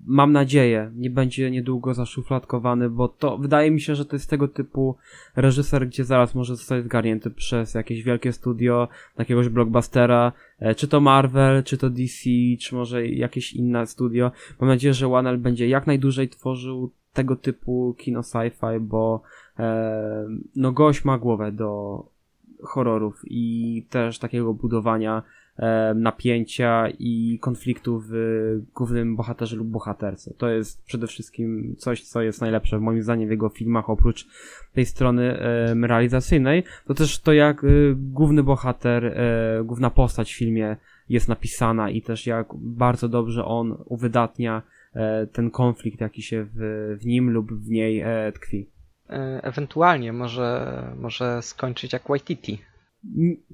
[0.10, 4.48] mam nadzieję, nie będzie niedługo zaszufladkowany, bo to wydaje mi się, że to jest tego
[4.48, 4.96] typu
[5.36, 8.88] reżyser, gdzie zaraz może zostać zgarnięty przez jakieś wielkie studio,
[9.18, 12.30] jakiegoś blockbustera, e, czy to Marvel, czy to DC,
[12.60, 14.32] czy może jakieś inne studio.
[14.60, 19.22] Mam nadzieję, że Wanel będzie jak najdłużej tworzył tego typu kino sci-fi, bo
[19.60, 22.04] e, no gość ma głowę do
[22.64, 25.24] horrorów i też takiego budowania
[25.96, 28.14] napięcia i konfliktu w
[28.76, 30.34] głównym bohaterze lub bohaterce.
[30.38, 34.28] To jest przede wszystkim coś, co jest najlepsze moim zdaniem w jego filmach, oprócz
[34.74, 35.38] tej strony
[35.82, 40.78] realizacyjnej, to też to jak y, główny bohater, e, główna postać w filmie
[41.10, 44.62] jest napisana i też jak bardzo dobrze on uwydatnia
[44.94, 48.70] e, ten konflikt, jaki się w, w nim lub w niej e, tkwi.
[49.10, 52.62] E, Ewentualnie może, może skończyć jak Waititi.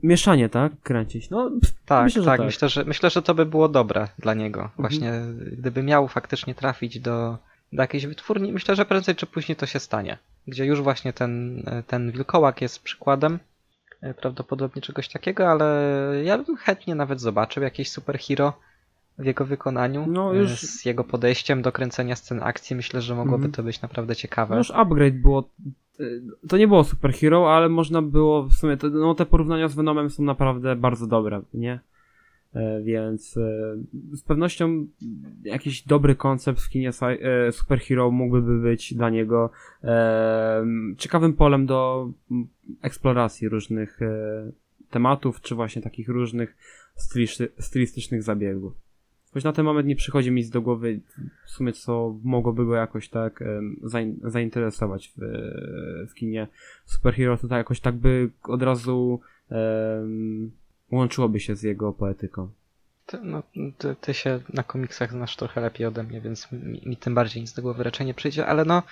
[0.04, 0.72] Mieszanie, tak?
[0.84, 1.30] Kręcić.
[1.30, 1.52] No,
[1.86, 2.38] Tak, Myślę, tak.
[2.38, 2.46] tak.
[2.46, 4.70] Myślę, że, myślę, że to by było dobre dla niego.
[4.78, 5.12] Właśnie
[5.52, 7.38] gdyby miał faktycznie trafić do,
[7.74, 10.18] do jakiejś wytwórni, myślę, że prędzej czy później to się stanie.
[10.48, 13.40] Gdzie już właśnie ten, ten wilkołak jest przykładem
[14.02, 15.66] e, prawdopodobnie czegoś takiego, ale
[16.24, 18.54] ja bym chętnie nawet zobaczył jakieś superhero
[19.18, 20.06] w jego wykonaniu.
[20.08, 22.76] No, e, już- Z jego podejściem do kręcenia scen akcji.
[22.76, 23.52] Myślę, że mogłoby Mhm.
[23.52, 24.56] to być naprawdę ciekawe.
[24.56, 25.50] No już upgrade było.
[26.00, 28.78] Y, To nie było superhero, ale można było w sumie.
[28.78, 31.80] To, no, te porównania z Venomem są naprawdę bardzo dobre, nie?
[32.56, 33.76] E, Więc e,
[34.14, 34.88] z pewnością
[35.44, 39.50] jakiś dobry koncept w kinie e, superhero mógłby być dla niego
[40.98, 42.10] ciekawym polem do
[42.82, 44.00] eksploracji różnych
[44.90, 46.56] tematów, czy właśnie takich różnych
[46.98, 48.85] stylisty- stylistycznych zabiegów.
[49.36, 51.00] Choć na ten moment nie przychodzi mi nic do głowy
[51.46, 53.44] w sumie, co mogłoby go jakoś tak
[54.24, 55.22] zainteresować w,
[56.10, 56.48] w kinie
[56.86, 60.52] superhero, to tak jakoś tak by od razu em,
[60.92, 62.50] łączyłoby się z jego poetyką.
[63.06, 63.44] Ty, no,
[63.78, 67.42] ty, ty się na komiksach znasz trochę lepiej ode mnie, więc mi, mi tym bardziej
[67.42, 68.84] nic do głowy raczej nie przyjdzie, ale no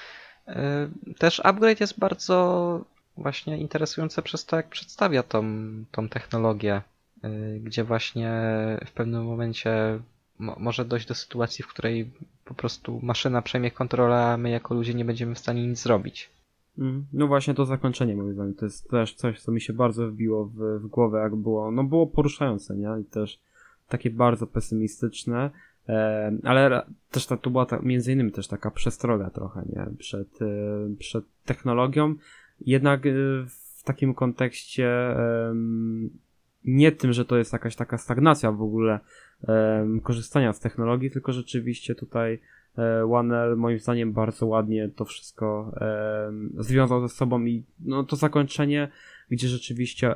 [0.48, 2.86] E, też upgrade jest bardzo
[3.18, 5.44] właśnie interesujące przez to, jak przedstawia tą,
[5.92, 6.82] tą technologię,
[7.24, 7.30] e,
[7.60, 8.32] gdzie właśnie
[8.86, 10.00] w pewnym momencie
[10.44, 12.12] mo może dojść do sytuacji, w której
[12.46, 16.30] po prostu maszyna przejmie kontrolę, a my jako ludzie nie będziemy w stanie nic zrobić.
[16.78, 20.08] Mm, no właśnie to zakończenie moim zdaniem to jest też coś, co mi się bardzo
[20.08, 22.90] wbiło w, w głowę, jak było, no było poruszające, nie?
[23.02, 23.40] I też
[23.90, 25.50] takie bardzo pesymistyczne,
[25.90, 29.86] e, ale też ta, to była ta, między innymi też taka przestroga trochę, nie?
[29.98, 32.16] Przed, e, przed technologią,
[32.62, 33.10] jednak e,
[33.48, 35.16] w takim kontekście
[36.66, 39.00] nie tym, że to jest jakaś taka stagnacja w ogóle
[40.04, 42.40] korzystania z technologii, tylko rzeczywiście tutaj
[43.12, 45.76] OneL moim zdaniem bardzo ładnie to wszystko
[46.58, 48.88] związał ze sobą i no to zakończenie,
[49.30, 50.16] gdzie rzeczywiście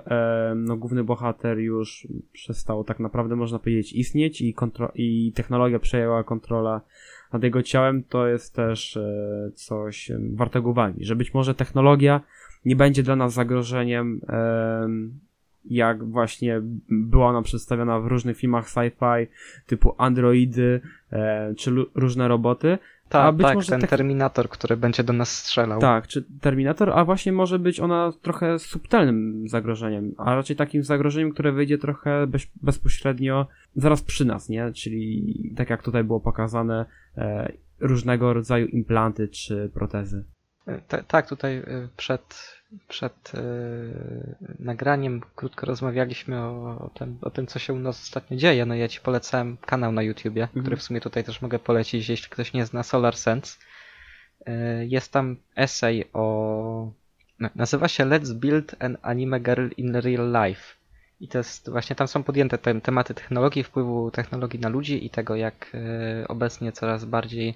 [0.55, 6.23] no, główny bohater już przestał tak naprawdę można powiedzieć istnieć i, kontro- i technologia przejęła
[6.23, 6.81] kontrolę
[7.33, 12.21] nad jego ciałem, to jest też e, coś wartego uwagi, że być może technologia
[12.65, 14.21] nie będzie dla nas zagrożeniem
[15.69, 19.27] jak właśnie była ona przedstawiona w różnych filmach sci-fi
[19.65, 20.81] typu androidy
[21.11, 22.77] e, czy różne roboty.
[23.10, 23.89] Ta, tak, może ten tak...
[23.89, 25.81] Terminator, który będzie do nas strzelał.
[25.81, 31.31] Tak, czy Terminator, a właśnie może być ona trochę subtelnym zagrożeniem, a raczej takim zagrożeniem,
[31.31, 34.72] które wyjdzie trochę bez, bezpośrednio zaraz przy nas, nie?
[34.73, 36.85] Czyli tak jak tutaj było pokazane,
[37.18, 40.23] e, różnego rodzaju implanty czy protezy.
[40.68, 42.56] E, tak, tutaj e, przed
[42.88, 43.41] przed e,
[44.60, 48.65] nagraniem krótko rozmawialiśmy o, o, tym, o tym, co się u nas ostatnio dzieje.
[48.65, 50.61] No ja ci polecałem kanał na YouTubie, mhm.
[50.61, 53.57] który w sumie tutaj też mogę polecić, jeśli ktoś nie zna Solar Sense.
[54.45, 56.91] E, jest tam essay o...
[57.56, 60.64] Nazywa się Let's Build an Anime Girl in Real Life.
[61.19, 65.10] I to jest właśnie tam są podjęte te tematy technologii, wpływu technologii na ludzi i
[65.10, 67.53] tego, jak e, obecnie coraz bardziej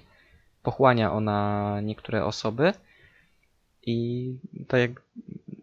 [0.62, 2.72] pochłania ona niektóre osoby.
[3.86, 4.28] I
[4.68, 4.90] to jak.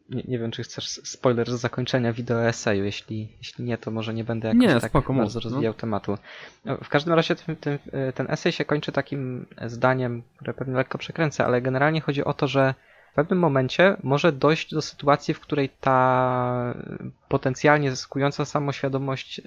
[0.10, 2.84] Nie, nie wiem, czy chcesz spoiler z zakończenia wideo eseju.
[2.84, 5.44] Jeśli, jeśli nie, to może nie będę jakoś nie, tak spoko, bardzo no.
[5.44, 6.18] rozwijał tematu.
[6.66, 7.80] No, w każdym razie ten, ten,
[8.16, 12.48] ten esej się kończy takim zdaniem, które pewnie lekko przekręcę, ale generalnie chodzi o to,
[12.48, 12.74] że
[13.12, 16.74] w pewnym momencie może dojść do sytuacji, w której ta
[17.28, 19.42] potencjalnie zyskująca samoświadomość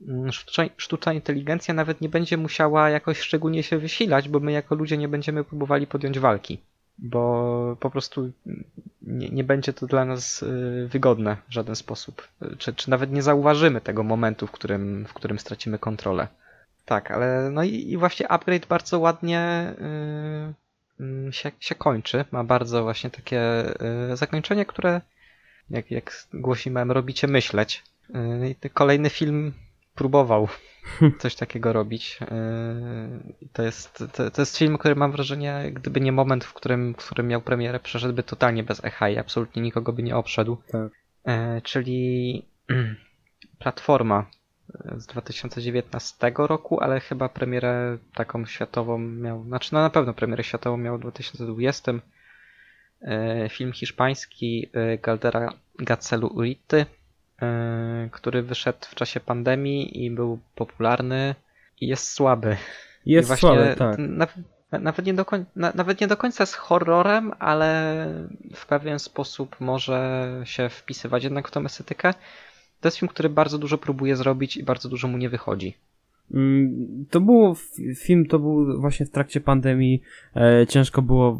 [0.00, 4.74] yy, sztuczna, sztuczna inteligencja nawet nie będzie musiała jakoś szczególnie się wysilać, bo my jako
[4.74, 6.58] ludzie nie będziemy próbowali podjąć walki
[6.98, 8.32] bo po prostu
[9.02, 12.28] nie, nie, będzie to dla nas y, wygodne w żaden sposób.
[12.58, 16.28] Czy, czy nawet nie zauważymy tego momentu, w którym, w którym stracimy kontrolę.
[16.84, 19.74] Tak, ale no i, i właśnie upgrade bardzo ładnie
[20.98, 22.24] yy, się, się kończy.
[22.30, 23.64] Ma bardzo właśnie takie
[24.08, 25.00] yy, zakończenie, które
[25.70, 27.82] jak, jak głosi mem, robicie myśleć.
[28.62, 29.52] Yy, kolejny film
[29.94, 30.48] próbował
[31.18, 32.18] coś takiego robić.
[32.20, 36.94] Yy, to jest, to, to, jest film, który mam wrażenie, gdyby nie moment, w którym,
[36.94, 40.56] w którym miał premierę, przeszedłby totalnie bez echa i absolutnie nikogo by nie obszedł.
[40.72, 40.92] Tak.
[41.26, 42.42] Yy, czyli
[43.58, 44.26] platforma
[44.96, 50.76] z 2019 roku, ale chyba premierę taką światową miał, znaczy no na pewno premierę światową
[50.76, 51.92] miał w 2020.
[51.92, 54.70] Yy, film hiszpański
[55.02, 56.86] Galdera Gacelu Urity
[58.10, 61.34] który wyszedł w czasie pandemii i był popularny
[61.80, 62.56] i jest słaby.
[63.06, 63.98] Jest słaby, tak.
[64.72, 68.06] nawet, nie do końca, nawet nie do końca jest horrorem, ale
[68.54, 72.14] w pewien sposób może się wpisywać jednak w tą estetykę.
[72.80, 75.76] To jest film, który bardzo dużo próbuje zrobić i bardzo dużo mu nie wychodzi.
[76.34, 77.54] Mm, to był
[77.96, 80.02] film, to był właśnie w trakcie pandemii.
[80.36, 81.38] E, ciężko było e,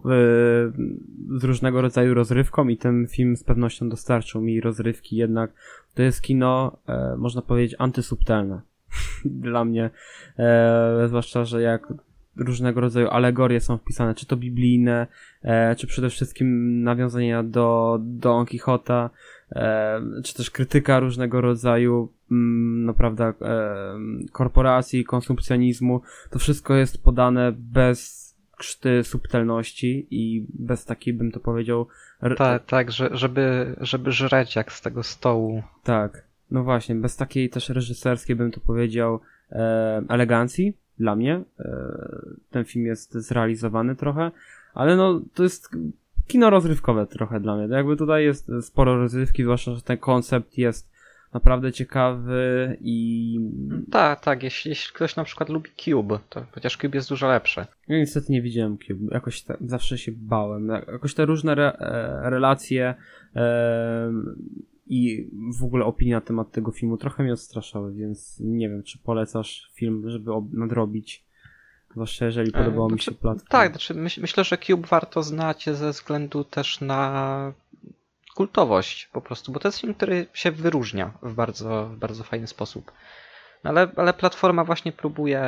[1.38, 5.52] z różnego rodzaju rozrywką i ten film z pewnością dostarczył mi rozrywki, jednak
[5.94, 8.60] to jest kino, e, można powiedzieć, antysubtelne
[9.24, 9.90] dla mnie.
[10.38, 11.92] E, zwłaszcza, że jak
[12.36, 15.06] różnego rodzaju alegorie są wpisane, czy to biblijne,
[15.42, 19.10] e, czy przede wszystkim nawiązania do Don Quixota,
[20.24, 23.34] czy też krytyka różnego rodzaju, mm, no prawda, e,
[24.32, 26.02] korporacji, konsumpcjonizmu.
[26.30, 31.86] To wszystko jest podane bez krzty subtelności i bez takiej, bym to powiedział...
[32.36, 35.62] Tak, tak, że, żeby, żeby żreć jak z tego stołu.
[35.84, 39.20] Tak, no właśnie, bez takiej też reżyserskiej, bym to powiedział,
[39.52, 41.42] e, elegancji dla mnie.
[41.60, 41.96] E,
[42.50, 44.30] ten film jest zrealizowany trochę,
[44.74, 45.70] ale no to jest
[46.26, 47.76] kino rozrywkowe trochę dla mnie.
[47.76, 50.96] Jakby tutaj jest sporo rozrywki, zwłaszcza, że ten koncept jest
[51.34, 53.38] naprawdę ciekawy i...
[53.90, 57.66] Tak, tak, jeśli, jeśli ktoś na przykład lubi Cube, to chociaż Cube jest dużo lepszy.
[57.88, 60.68] Ja niestety nie widziałem Cube, jakoś ta, zawsze się bałem.
[60.68, 62.94] Jakoś te różne re, e, relacje
[63.36, 64.12] e,
[64.86, 68.98] i w ogóle opinia na temat tego filmu trochę mnie odstraszały, więc nie wiem, czy
[68.98, 71.25] polecasz film, żeby nadrobić
[71.96, 73.48] Zwłaszcza jeżeli podobało E, mi się znaczy, platka.
[73.48, 77.52] Tak, znaczy myśl, myślę, że Cube warto znać ze względu też na
[78.34, 82.46] kultowość po prostu, bo to jest film, który się wyróżnia w bardzo, w bardzo fajny
[82.46, 82.92] sposób.
[83.64, 85.42] No ale, ale platforma właśnie próbuje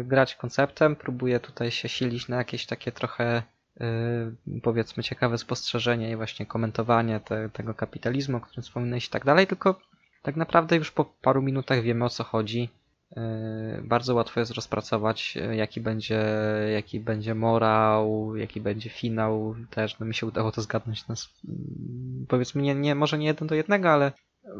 [0.00, 3.42] y, grać konceptem, próbuje tutaj się silić na jakieś takie trochę
[3.80, 9.24] y, powiedzmy ciekawe spostrzeżenie i właśnie komentowanie te, tego kapitalizmu, o którym wspominałeś i tak
[9.24, 9.80] dalej, tylko
[10.22, 12.68] tak naprawdę już po paru minutach wiemy o co chodzi.
[13.16, 16.24] Y, Bardzo łatwo jest rozpracować, y, jaki będzie,
[16.72, 19.54] jaki będzie morał, jaki będzie finał.
[19.70, 21.08] Też no, mi się udało to zgadnąć.
[21.08, 21.14] Na,
[21.48, 24.12] mm, powiedzmy, nie, nie, może nie jeden do jednego, ale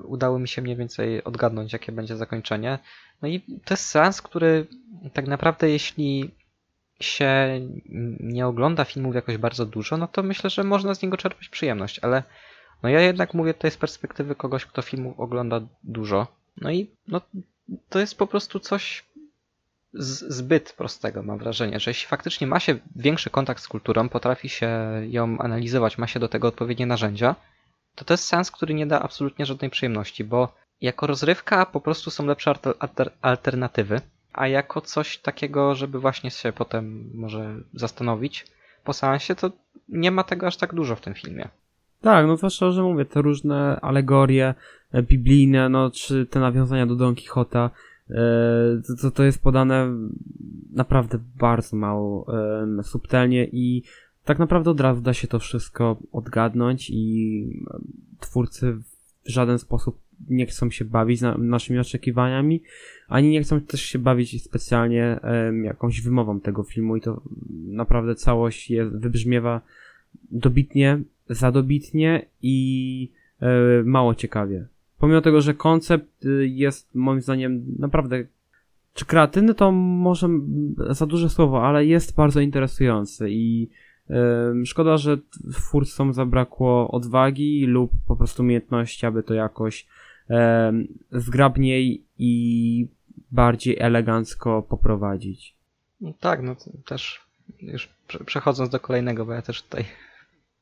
[0.04, 2.78] udało mi się mniej więcej odgadnąć, jakie będzie zakończenie.
[3.22, 4.66] No i to jest seans, który
[5.12, 6.30] tak naprawdę, jeśli
[7.00, 7.60] się
[8.20, 11.98] nie ogląda filmów jakoś bardzo dużo, no to myślę, że można z niego czerpać przyjemność,
[11.98, 12.22] ale
[12.82, 16.26] no ja jednak mówię tutaj z perspektywy kogoś, kto filmów ogląda dużo.
[16.60, 17.20] No i no,
[17.88, 19.04] to jest po prostu coś
[19.94, 24.70] zbyt prostego, mam wrażenie, że jeśli faktycznie ma się większy kontakt z kulturą, potrafi się
[25.08, 27.36] ją analizować, ma się do tego odpowiednie narzędzia,
[27.94, 32.10] to to jest sens, który nie da absolutnie żadnej przyjemności, bo jako rozrywka po prostu
[32.10, 34.00] są lepsze alter- alternatywy,
[34.32, 38.46] a jako coś takiego, żeby właśnie się potem może zastanowić
[38.84, 39.50] po seansie, to
[39.88, 41.48] nie ma tego aż tak dużo w tym filmie.
[42.04, 44.54] Tak, no zwłaszcza, że mówię, te różne alegorie
[44.92, 47.70] e, biblijne, no czy te nawiązania do Don Quixota,
[48.10, 48.14] e,
[49.02, 49.88] to- to, jest podane
[50.72, 52.26] naprawdę bardzo mało
[52.82, 53.82] subtelnie i
[54.24, 57.46] tak naprawdę od razu da się to wszystko odgadnąć i
[58.20, 58.84] twórcy w
[59.24, 59.98] żaden sposób
[60.28, 62.62] nie chcą się bawić na, naszymi oczekiwaniami,
[63.08, 65.20] ani nie chcą też się bawić specjalnie
[65.62, 69.60] jakąś wymową tego filmu i to naprawdę całość jest, wybrzmiewa
[70.30, 71.00] dobitnie,
[71.30, 73.08] zadobitnie i
[73.40, 73.48] e,
[73.84, 74.66] mało ciekawie.
[74.98, 78.24] Pomimo tego, że koncept y, jest moim zdaniem naprawdę
[78.94, 80.28] czy kreatywny to może
[80.90, 83.68] za duże słowo, ale jest bardzo interesujący i
[84.08, 85.18] em, szkoda, że
[85.52, 89.86] twórcom zabrakło odwagi lub po prostu umiejętności, aby to jakoś
[90.28, 92.86] em, zgrabniej i
[93.32, 95.54] bardziej elegancko poprowadzić.
[96.00, 97.20] No tak, no też
[97.60, 99.84] już prze- przechodząc do kolejnego, bo ja też tutaj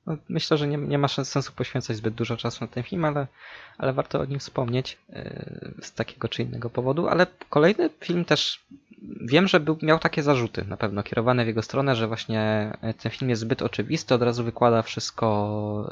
[0.06, 3.26] no, myślę, że nie, nie ma sensu poświęcać zbyt dużo czasu na ten film, ale,
[3.78, 7.08] ale warto o nim wspomnieć yy, z takiego czy innego powodu.
[7.08, 8.64] Ale kolejny film też
[9.20, 12.94] wiem, że był, miał takie zarzuty na pewno kierowane w jego stronę, że właśnie yy,
[12.94, 15.88] ten film jest zbyt oczywisty, od razu wykłada wszystko,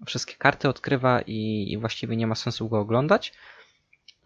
[0.00, 3.32] yy, wszystkie karty odkrywa i, i właściwie nie ma sensu go oglądać.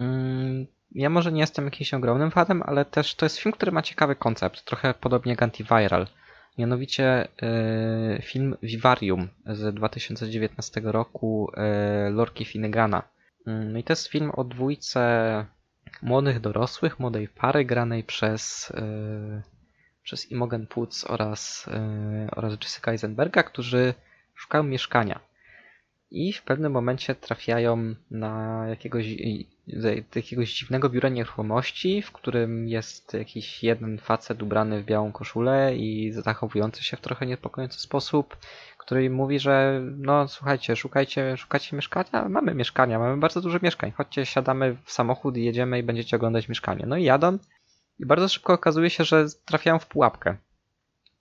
[0.00, 3.82] Mm, Ja może nie jestem jakimś ogromnym fanem, ale też to jest film, który ma
[3.82, 6.06] ciekawy koncept, trochę podobnie jak Antiviral.
[6.58, 13.02] Mianowicie yy, film Vivarium z 2019 roku yy, Lorki Finnegana.
[13.46, 15.46] Mm, I to jest film o dwójce
[16.02, 19.42] młodych dorosłych, młodej pary granej przez, yy,
[20.02, 23.94] przez Imogen Poots oraz, yy, oraz Jessica Eisenberga, którzy
[24.34, 25.20] szukają mieszkania.
[26.14, 29.06] I w pewnym momencie trafiają na jakiegoś,
[30.14, 36.12] jakiegoś dziwnego biura nieruchomości, w którym jest jakiś jeden facet ubrany w białą koszulę i
[36.12, 38.36] zachowujący się w trochę niepokojący sposób,
[38.78, 42.28] który im mówi, że no słuchajcie, szukajcie, szukacie mieszkania?
[42.28, 43.92] Mamy mieszkania, mamy bardzo dużo mieszkań.
[43.92, 46.84] Chodźcie, siadamy w samochód i jedziemy i będziecie oglądać mieszkanie.
[46.86, 47.38] No i jadą
[47.98, 50.36] i bardzo szybko okazuje się, że trafiają w pułapkę,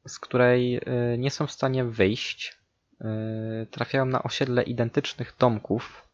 [0.08, 2.61] z której y, nie są w stanie wyjść.
[3.02, 6.08] Y, Trafiają na osiedle identycznych domków,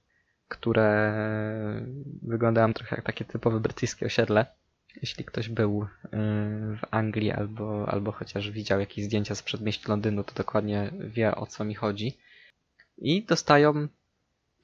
[0.47, 1.14] które
[2.22, 4.45] wyglądają trochę jak takie typowe brytyjskie osiedle.
[5.01, 5.88] Jeśli ktoś był y,
[6.77, 11.45] w Anglii albo, albo chociaż widział jakieś zdjęcia z przedmieści Londynu, to dokładnie wie o
[11.45, 12.18] co mi chodzi.
[12.97, 13.88] I dostają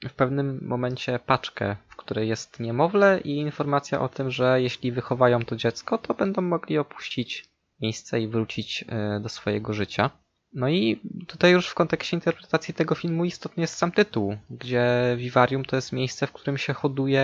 [0.08, 5.44] w pewnym momencie paczkę, w której jest niemowlę i informacja o tym, że jeśli wychowają
[5.44, 7.48] to dziecko, to będą mogli opuścić
[7.80, 8.82] miejsce i wrócić
[9.16, 10.10] y, do swojego życia.
[10.54, 15.64] No i tutaj już w kontekście interpretacji tego filmu istotny jest sam tytuł, gdzie Vivarium
[15.64, 17.20] to jest miejsce, w którym się hoduje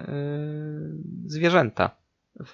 [0.00, 1.90] yy, zwierzęta.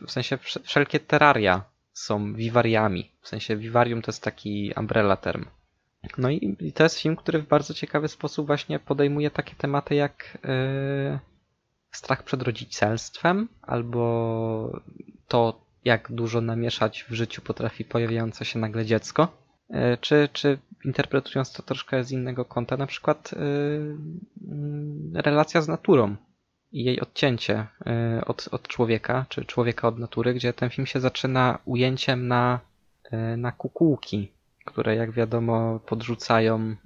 [0.07, 3.11] W sensie wsz- wszelkie terraria są wiwariami.
[3.21, 5.45] W sensie Vivarium to jest taki umbrella term.
[6.19, 9.95] No i, i to jest film, który w bardzo ciekawy sposób właśnie podejmuje takie tematy
[9.95, 11.19] jak yy,
[11.91, 14.81] strach przed rodzicielstwem, albo
[15.29, 19.40] to, jak dużo namieszać w życiu potrafi pojawiające się nagle dziecko.
[19.71, 23.39] E, Czy, czy interpretując to troszkę z innego kąta, na przykład yy,
[24.49, 26.17] mm, relacja z naturą
[26.73, 31.01] i jej odcięcie yy, od, od człowieka, czy człowieka od natury, gdzie ten film się
[31.01, 32.61] zaczyna ujęciem na,
[33.37, 34.33] na kukułki,
[34.65, 36.77] które jak wiadomo podrzucają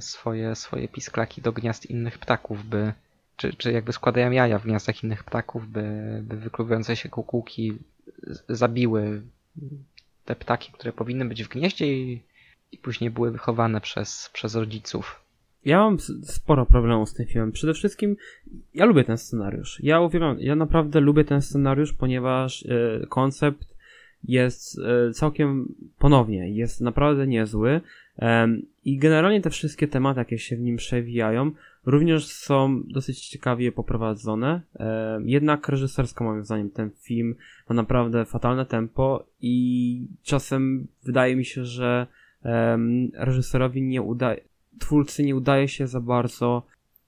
[0.00, 2.92] swoje, swoje pisklaki do gniazd innych ptaków, by,
[3.36, 5.82] czy, czy jakby składają jaja w gniazdach innych ptaków, by,
[6.22, 7.78] by wykluwające się kukułki
[8.48, 9.22] zabiły
[10.28, 12.22] te ptaki, które powinny być w gnieździe i,
[12.72, 15.20] i później były wychowane przez, przez rodziców.
[15.64, 17.52] Ja mam sporo problemów z tym filmem.
[17.52, 18.16] Przede wszystkim
[18.74, 19.80] ja lubię ten scenariusz.
[19.82, 23.76] Ja uwielbiam, ja naprawdę lubię ten scenariusz, ponieważ e, koncept
[24.24, 27.80] jest e, całkiem ponownie, jest naprawdę niezły.
[28.84, 31.50] I generalnie te wszystkie tematy, jakie się w nim przewijają,
[31.90, 34.60] również są dosyć ciekawie poprowadzone.
[35.24, 37.34] Jednak reżysersko moim zdaniem ten film
[37.68, 42.06] ma naprawdę fatalne tempo i czasem wydaje mi się, że
[43.14, 44.40] reżyserowi nie udaje,
[44.78, 46.62] twórcy nie udaje się za bardzo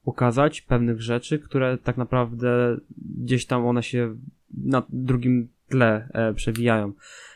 [0.05, 2.77] ukazać pewnych rzeczy, które tak naprawdę
[3.19, 4.17] gdzieś tam one się
[4.65, 6.93] na drugim tle e, przewijają.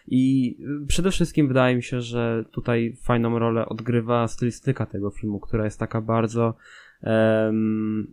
[0.07, 5.41] I y, przede wszystkim wydaje mi się, że tutaj fajną rolę odgrywa stylistyka tego filmu,
[5.41, 6.55] która jest taka bardzo
[7.03, 8.07] em,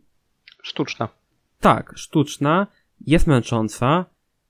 [0.64, 1.08] Sztuczna.
[1.60, 2.68] tak, sztuczna,
[3.08, 4.06] jest męcząca,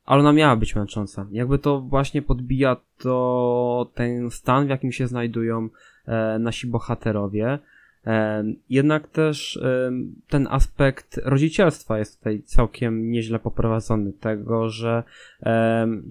[0.05, 1.25] ale ona miała być męcząca.
[1.31, 5.69] Jakby to właśnie podbija to ten stan, w jakim się znajdują
[6.05, 7.59] e, nasi bohaterowie.
[8.05, 9.91] E, jednak też e,
[10.27, 14.13] ten aspekt rodzicielstwa jest tutaj całkiem nieźle poprowadzony.
[14.13, 15.03] Tego, że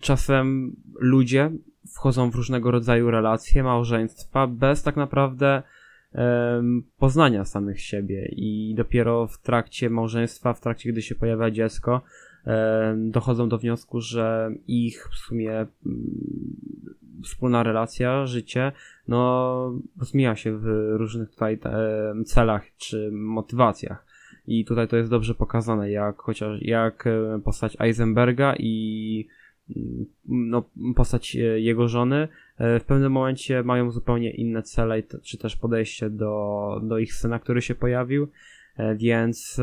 [0.00, 1.50] czasem ludzie
[1.94, 5.62] wchodzą w różnego rodzaju relacje, małżeństwa bez tak naprawdę
[6.98, 12.02] poznania samych siebie i dopiero w trakcie małżeństwa, w trakcie gdy się pojawia dziecko,
[12.96, 15.66] dochodzą do wniosku, że ich w sumie mm,
[17.24, 18.72] wspólna relacja, życie,
[19.08, 21.58] no rozmija się w różnych tutaj
[22.26, 24.06] celach czy motywacjach.
[24.46, 27.04] I tutaj to jest dobrze pokazane, jak chociaż jak
[27.44, 29.28] postać Eisenberga i
[30.28, 30.64] no,
[30.96, 32.28] postać e, jego żony
[32.58, 37.38] e, w pewnym momencie mają zupełnie inne cele, czy też podejście do, do ich syna,
[37.38, 38.28] który się pojawił,
[38.76, 39.60] e, więc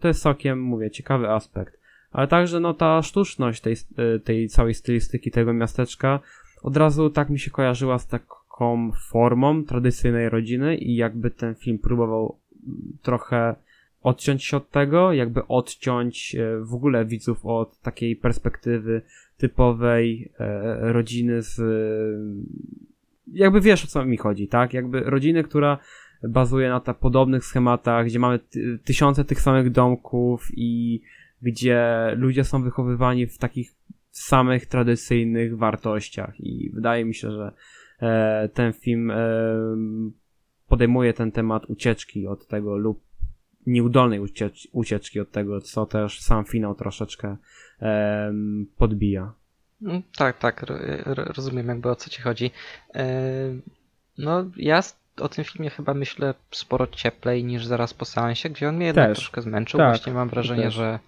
[0.00, 1.78] to jest całkiem, mówię, ciekawy aspekt.
[2.12, 3.76] Ale także no ta sztuczność tej,
[4.24, 6.20] tej całej stylistyki tego miasteczka
[6.62, 11.78] od razu tak mi się kojarzyła z taką formą tradycyjnej rodziny i jakby ten film
[11.78, 13.54] próbował mm, trochę
[14.02, 19.02] odciąć się od tego, jakby odciąć w ogóle widzów od takiej perspektywy
[19.38, 21.60] typowej e, rodziny z.
[23.26, 24.74] Jakby wiesz o co mi chodzi, tak?
[24.74, 25.78] Jakby rodziny, która
[26.22, 31.00] bazuje na ta podobnych schematach, gdzie mamy ty, tysiące tych samych domków i
[31.42, 31.86] gdzie
[32.16, 33.74] ludzie są wychowywani w takich
[34.10, 36.40] samych tradycyjnych wartościach.
[36.40, 37.52] I wydaje mi się, że
[38.00, 39.16] e, ten film e,
[40.68, 43.07] podejmuje ten temat ucieczki od tego lub
[43.68, 47.36] nieudolnej uciecz- ucieczki od tego, co też sam finał troszeczkę
[47.80, 49.32] em, podbija.
[49.82, 52.50] Mm, Tak, tak, ro- ro- rozumiem jakby o co ci chodzi.
[52.94, 53.04] E,
[54.18, 54.80] No, ja
[55.20, 59.08] o tym filmie chyba myślę sporo cieplej niż zaraz po seansie, gdzie on mnie jednak
[59.08, 59.18] Też.
[59.18, 59.78] troszkę zmęczył.
[59.78, 60.74] Tak, Właśnie mam wrażenie, też.
[60.74, 60.98] że,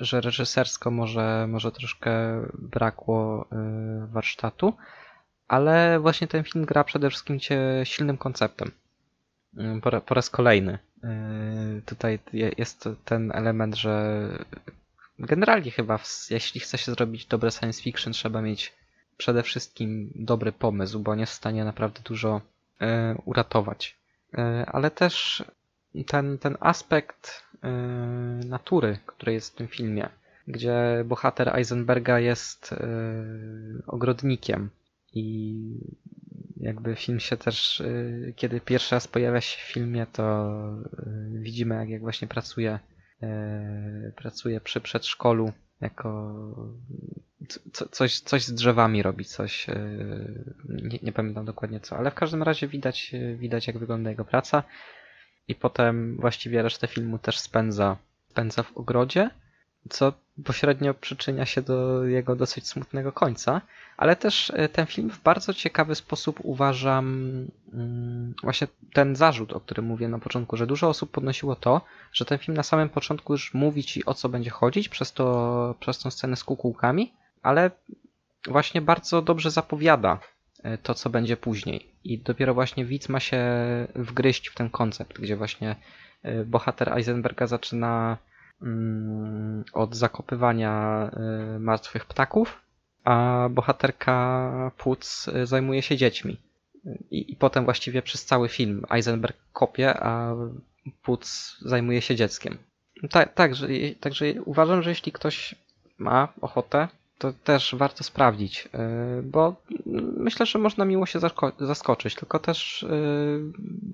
[0.00, 2.10] że reżysersko może, może troszkę
[2.58, 4.72] brakło e, warsztatu,
[5.48, 8.70] ale właśnie ten film gra przede wszystkim cię silnym konceptem.
[9.56, 10.78] Mm, Po, po raz kolejny.
[11.04, 14.28] E, Tutaj je- jest ten element, że
[15.18, 15.98] generalnie chyba,
[16.30, 18.72] jeśli chce się zrobić dobre science fiction, trzeba mieć
[19.16, 22.40] przede wszystkim dobry pomysł, bo on jest w stanie naprawdę dużo
[22.80, 23.96] e, uratować.
[24.34, 25.44] E, ale też
[26.06, 27.42] ten, ten aspekt
[28.46, 30.08] natury, który jest w tym filmie,
[30.48, 30.74] gdzie
[31.04, 32.74] bohater Eisenberga jest
[33.86, 34.70] ogrodnikiem
[35.14, 35.56] i
[36.62, 41.74] jakby film się też, e, kiedy pierwszy raz pojawia się w filmie, to e, widzimy
[41.74, 42.78] jak, jak właśnie pracuje,
[43.22, 46.34] e, pracuje przy przedszkolu jako
[47.72, 49.66] co, coś, coś z drzewami robi, coś,
[50.68, 54.62] nie, nie pamiętam dokładnie co, ale w każdym razie widać, widać jak wygląda jego praca.
[55.48, 57.96] I potem właściwie resztę filmu też spędza,
[58.28, 59.30] spędza w ogrodzie,
[59.90, 60.12] co
[60.44, 63.60] pośrednio przyczynia się do jego dosyć smutnego końca,
[63.96, 67.06] ale też e, ten film w bardzo ciekawy sposób uważam
[67.72, 71.80] mm, właśnie ten zarzut, o którym mówię na początku, że dużo osób podnosiło to,
[72.12, 75.74] że ten film na samym początku już mówi ci o co będzie chodzić przez, to,
[75.80, 77.70] przez tą scenę z kukułkami, ale
[78.48, 80.18] właśnie bardzo dobrze zapowiada
[80.62, 81.92] e, to, co będzie później.
[82.04, 83.44] I dopiero właśnie widz ma się
[83.94, 85.76] wgryźć w ten koncept, gdzie właśnie
[86.22, 88.18] e, bohater Eisenberga zaczyna
[89.72, 92.60] od zakopywania e, martwych ptaków,
[93.04, 96.36] a bohaterka Płuc e, zajmuje się dziećmi.
[97.10, 100.34] I, I potem właściwie przez cały film Eisenberg kopie, a
[101.02, 102.58] Płuc zajmuje się dzieckiem.
[103.10, 103.68] Tak, także,
[104.00, 105.54] także uważam, że jeśli ktoś
[105.98, 106.88] ma ochotę,
[107.22, 109.56] to też warto sprawdzić, yy, bo
[110.16, 112.88] myślę, że można miło się zasko- zaskoczyć, tylko też yy,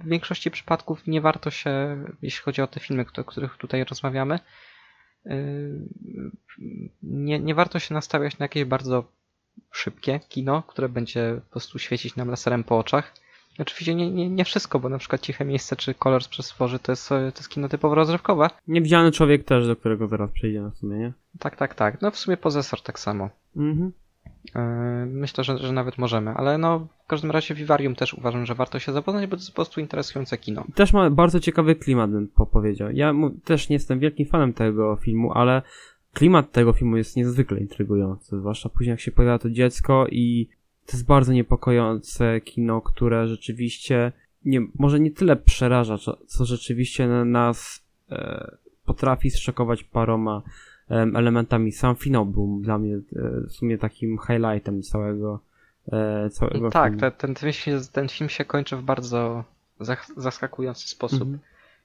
[0.01, 4.39] w większości przypadków nie warto się, jeśli chodzi o te filmy, o których tutaj rozmawiamy,
[5.25, 5.33] yy,
[7.03, 9.05] nie, nie warto się nastawiać na jakieś bardzo
[9.73, 13.15] szybkie kino, które będzie po prostu świecić nam laserem po oczach.
[13.59, 16.93] Oczywiście nie, nie, nie wszystko, bo na przykład Ciche Miejsce czy Kolor z Przestworzy to
[16.93, 18.51] jest, to jest kino typowo rozrywkowe.
[18.69, 21.13] Niewidzialny człowiek też, do którego zaraz przejdziemy w sumie, nie?
[21.39, 22.03] Tak, tak, tak.
[22.03, 23.31] No w sumie Pozesor tak samo.
[23.57, 23.93] Mhm.
[24.55, 24.61] Yy,
[25.07, 28.79] Myślę, że, że nawet możemy, ale no w każdym razie Vivarium też uważam, że warto
[28.79, 30.65] się zapoznać, bo to jest po prostu interesujące kino.
[30.75, 32.91] Też ma bardzo ciekawy klimat, bym po- powiedział.
[32.91, 33.15] Ja
[33.45, 35.63] też nie jestem wielkim fanem tego filmu, ale
[36.13, 40.49] klimat tego filmu jest niezwykle intrygujący, zwłaszcza później jak się pojawia to dziecko i
[40.89, 44.13] to jest bardzo niepokojące kino, które rzeczywiście
[44.45, 50.43] nie, może nie tyle przeraża, co, rzeczywiście na nas e, potrafi zszokować paroma
[50.89, 51.73] em, elementami.
[51.73, 53.01] Sam finał był dla mnie e,
[53.49, 55.41] w sumie takim highlightem całego,
[55.93, 57.01] e, całego Tak, filmu.
[57.01, 59.45] te, ten, ten, film, ten film się kończy w bardzo
[60.17, 61.39] zaskakujący sposób, Mhm.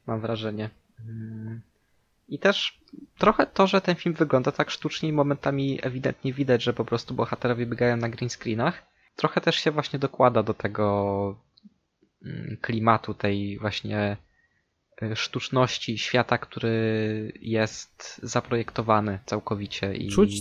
[0.08, 0.70] mam wrażenie.
[1.10, 1.62] Mm.
[2.30, 2.80] I też
[3.18, 7.14] trochę to, że ten film wygląda tak sztucznie i momentami ewidentnie widać, że po prostu
[7.14, 11.36] bohaterowie biegają na green screenach, trochę też się właśnie dokłada do tego
[12.26, 14.18] mm, klimatu tej właśnie
[15.04, 20.32] y, sztuczności świata, który jest zaprojektowany całkowicie i, Czuć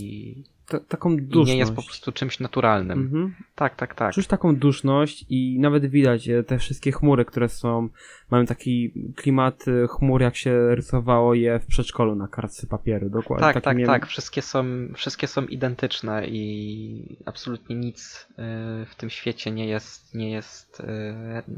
[0.67, 1.51] Ta, taką i duszność.
[1.51, 2.99] nie jest po prostu czymś naturalnym.
[2.99, 3.33] Mhm.
[3.55, 4.13] Tak, tak, tak.
[4.13, 7.89] Czuć taką duszność i nawet widać e, te wszystkie chmury, które są,
[8.31, 13.09] mają taki klimat e, chmur, jak się rysowało je w przedszkolu na kartce papieru.
[13.09, 13.53] Dokładnie.
[13.53, 14.09] Tak, tak, miałem- tak.
[14.09, 14.65] Wszystkie są,
[14.95, 18.35] wszystkie są identyczne i absolutnie nic y,
[18.85, 20.81] w tym świecie nie jest, nie jest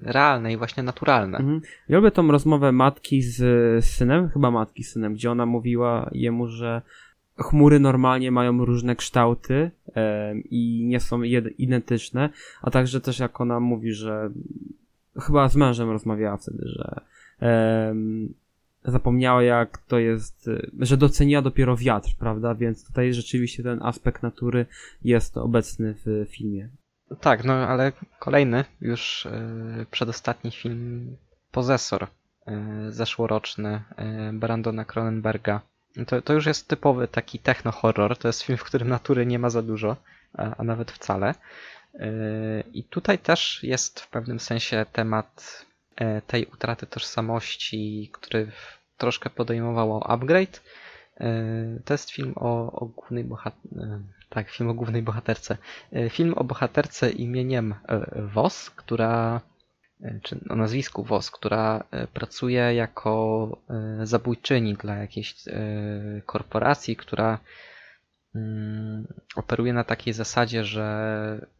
[0.03, 1.37] realne i właśnie naturalne.
[1.37, 1.61] Mhm.
[1.89, 6.47] Ja lubię tą rozmowę matki z synem, chyba matki z synem, gdzie ona mówiła jemu,
[6.47, 6.81] że
[7.37, 9.71] chmury normalnie mają różne kształty
[10.49, 11.23] i nie są
[11.57, 12.29] identyczne,
[12.61, 14.29] a także też jak ona mówi, że
[15.19, 17.01] chyba z mężem rozmawiała wtedy, że
[18.85, 22.55] zapomniała jak to jest, y, że doceniła dopiero wiatr, prawda?
[22.55, 24.65] Więc tutaj rzeczywiście ten aspekt natury
[25.03, 26.69] jest obecny w filmie.
[27.21, 31.17] Tak, no ale kolejny, już y, przedostatni film
[31.51, 33.81] Pozesor, y, zeszłoroczny
[34.29, 35.61] y, Brandona Cronenberga.
[36.07, 39.49] To, to już jest typowy taki techno-horror, to jest film, w którym natury nie ma
[39.49, 39.95] za dużo,
[40.33, 41.35] a, a nawet wcale.
[41.95, 45.65] Y, I tutaj też jest w pewnym sensie temat
[46.01, 48.51] y, tej utraty tożsamości, który
[48.97, 50.61] troszkę podejmowało Upgrade.
[51.21, 53.99] Y, To jest film o, o głównej bohaterce.
[54.29, 55.57] Tak, film o głównej bohaterce.
[55.93, 59.54] Y, Film o bohaterce imieniem e, Vos, która, e,
[60.21, 65.61] czy o nazwisku Vos, która e, pracuje jako e, zabójczyni dla jakiejś e,
[66.25, 67.39] korporacji, która
[68.35, 70.85] mm, operuje na takiej zasadzie, że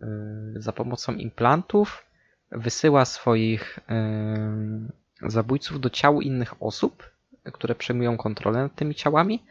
[0.02, 0.08] e,
[0.56, 2.06] za pomocą implantów
[2.52, 7.10] wysyła swoich e, zabójców do ciał innych osób,
[7.54, 9.44] które przejmują kontrolę nad tymi ciałami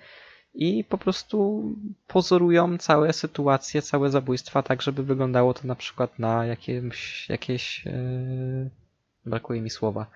[0.54, 1.64] i po prostu
[2.06, 8.70] pozorują całe sytuacje, całe zabójstwa tak, żeby wyglądało to na przykład na jakimś, jakieś, yy,
[9.26, 10.06] brakuje mi słowa,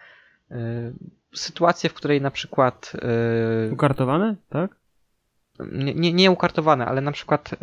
[0.50, 0.56] yy,
[1.34, 2.92] sytuacje, w której na przykład
[3.66, 4.78] yy, Ukartowane, tak?
[5.72, 7.56] nie, nie, nie ukartowane, ale na przykład y,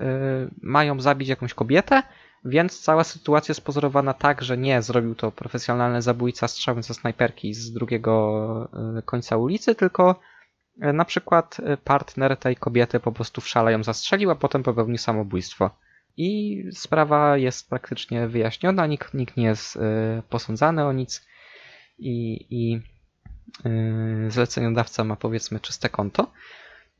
[0.61, 2.03] mają zabić jakąś kobietę,
[2.45, 7.53] więc cała sytuacja jest pozorowana tak, że nie zrobił to profesjonalny zabójca strzałem ze snajperki
[7.53, 8.69] z drugiego
[9.05, 10.19] końca ulicy, tylko
[10.77, 14.97] na przykład y, partner tej kobiety po prostu w szale ją zastrzelił, a potem popełnił
[14.97, 15.69] samobójstwo.
[16.17, 19.79] I sprawa jest praktycznie wyjaśniona, nikt, nikt nie jest y,
[20.29, 21.27] posądzany o nic
[21.97, 22.81] i, i
[24.29, 26.31] zleceniodawca ma powiedzmy czyste konto.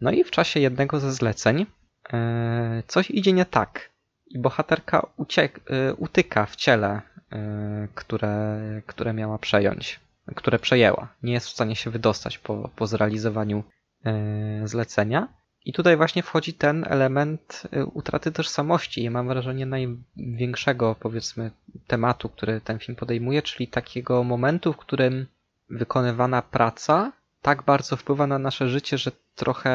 [0.02, 1.66] No i w czasie jednego ze zleceń
[2.14, 3.90] e, coś idzie nie tak.
[4.28, 10.00] I bohaterka uciek, e, utyka w ciele, e, które, które miała przejąć,
[10.36, 11.08] które przejęła.
[11.24, 13.64] Nie jest w stanie się wydostać po, po zrealizowaniu
[14.06, 15.28] e, zlecenia.
[15.66, 19.04] I tutaj właśnie wchodzi ten element e, utraty tożsamości.
[19.04, 21.52] I mam wrażenie największego, powiedzmy,
[21.88, 25.28] tematu, który ten film podejmuje, czyli takiego momentu, w którym
[25.70, 27.12] wykonywana praca
[27.42, 29.72] tak bardzo wpływa na nasze życie, że trochę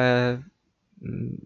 [1.01, 1.45] mm,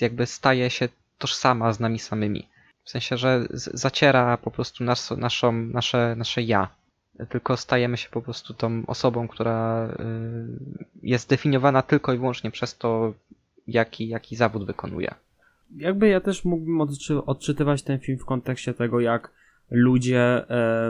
[0.00, 0.88] jakby staje się
[1.18, 2.48] tożsama z nami samymi.
[2.84, 6.68] W sensie, że zaciera po prostu nas, naszą, nasze, nasze ja.
[7.28, 9.96] Tylko stajemy się po prostu tą osobą, która y,
[11.02, 13.14] jest definiowana tylko i wyłącznie przez to,
[13.66, 15.14] jaki, jaki zawód wykonuje.
[15.76, 19.30] Jakby ja też mógłbym odczy- odczytywać ten film w kontekście tego, jak
[19.70, 20.44] ludzie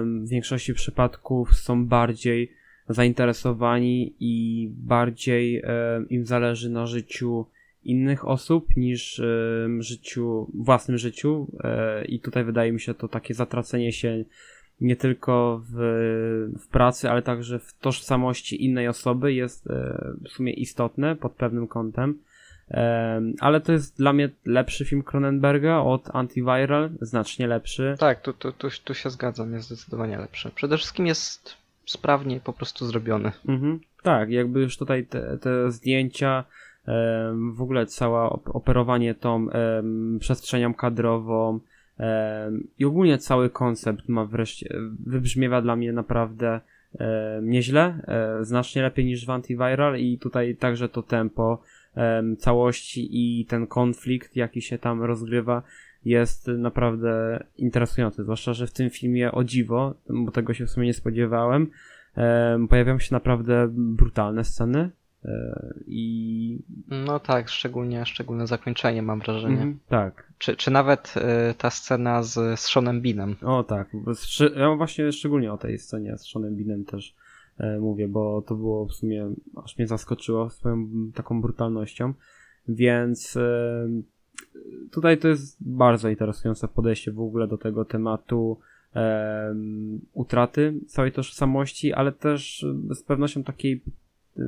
[0.04, 2.52] w większości przypadków są bardziej
[2.88, 5.62] zainteresowani i bardziej
[6.10, 7.46] im zależy na życiu
[7.86, 9.22] innych osób niż
[9.78, 14.24] życiu, własnym życiu e, i tutaj wydaje mi się to takie zatracenie się
[14.80, 15.74] nie tylko w,
[16.60, 21.68] w pracy, ale także w tożsamości innej osoby jest e, w sumie istotne pod pewnym
[21.68, 22.18] kątem.
[22.68, 27.94] Em, ale to jest dla mnie lepszy film Cronenberga od Antiviral, znacznie lepszy.
[27.98, 30.50] Tak, tu, tu, tu, tu się zgadzam, jest zdecydowanie lepszy.
[30.54, 33.32] Przede wszystkim jest sprawnie po prostu zrobiony.
[33.48, 33.80] Mhm.
[34.02, 36.44] Tak, jakby już tutaj te, te zdjęcia,
[36.86, 39.46] em, w ogóle całe op- operowanie tą
[40.20, 41.60] przestrzenią kadrową
[42.78, 46.60] i ogólnie cały koncept ma wreszcie, wybrzmiewa dla mnie naprawdę
[47.42, 51.62] nieźle, e, znacznie lepiej niż w Antiviral i tutaj także to tempo
[51.94, 55.62] em, całości i ten konflikt, jaki się tam rozgrywa,
[56.04, 58.22] jest naprawdę interesujący.
[58.22, 61.70] Zwłaszcza, że w tym filmie o dziwo, bo tego się w sumie nie spodziewałem,
[62.16, 64.90] em, pojawiają się naprawdę brutalne sceny.
[65.26, 66.58] E, I
[66.88, 69.54] No tak, szczególnie szczególne zakończenie mam wrażenie.
[69.54, 70.32] Mhm, tak.
[70.38, 71.14] Czy, czy nawet
[71.50, 73.36] y, ta scena z, z Seanem Beanem.
[73.42, 73.88] O tak.
[74.56, 77.14] Ja właśnie szczególnie o tej scenie z Seanem Beanem też
[77.58, 79.30] e, mówię, bo to było w sumie
[79.64, 82.14] aż mnie zaskoczyło swoją taką brutalnością.
[82.68, 83.88] Więc e,
[84.90, 88.58] tutaj to jest bardzo interesujące podejście w ogóle do tego tematu
[88.94, 93.82] em, utraty całej tożsamości, ale też z pewnością takiej,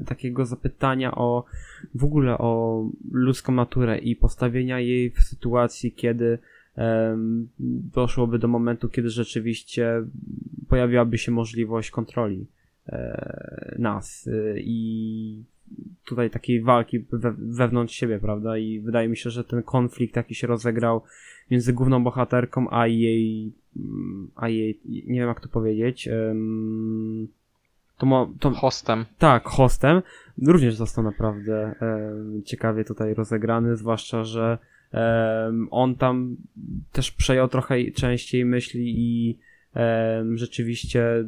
[0.07, 1.45] takiego zapytania o
[1.95, 6.39] w ogóle o ludzką naturę i postawienia jej w sytuacji, kiedy
[7.95, 10.05] doszłoby do momentu, kiedy rzeczywiście
[10.69, 12.47] pojawiłaby się możliwość kontroli
[12.87, 15.43] e, nas y, i
[16.05, 18.59] tutaj takiej walki we, wewnątrz siebie, prawda?
[18.59, 21.03] I wydaje mi się, że ten konflikt, jaki się rozegrał
[21.51, 27.29] między główną bohaterką, a jej, mm, a jej, nie wiem jak to powiedzieć, em,
[27.99, 29.05] to, mo, to, Hostem.
[29.19, 30.03] tak, hostem,
[30.47, 34.59] również został naprawdę em, ciekawie tutaj rozegrany, zwłaszcza, że
[34.93, 36.37] em, on tam
[36.93, 39.39] też przejął trochę częściej myśli i
[39.75, 41.25] em, rzeczywiście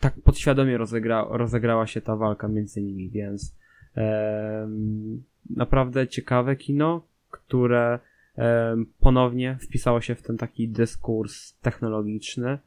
[0.00, 3.54] tak podświadomie rozegra, rozegrała się ta walka między nimi, więc
[3.94, 7.98] em, naprawdę ciekawe kino, które
[8.36, 12.58] em, ponownie wpisało się w ten taki dyskurs technologiczny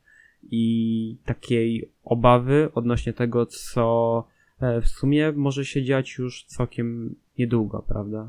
[0.51, 4.23] i takiej obawy odnośnie tego, co
[4.59, 8.27] e, w sumie może się dziać już całkiem niedługo, prawda?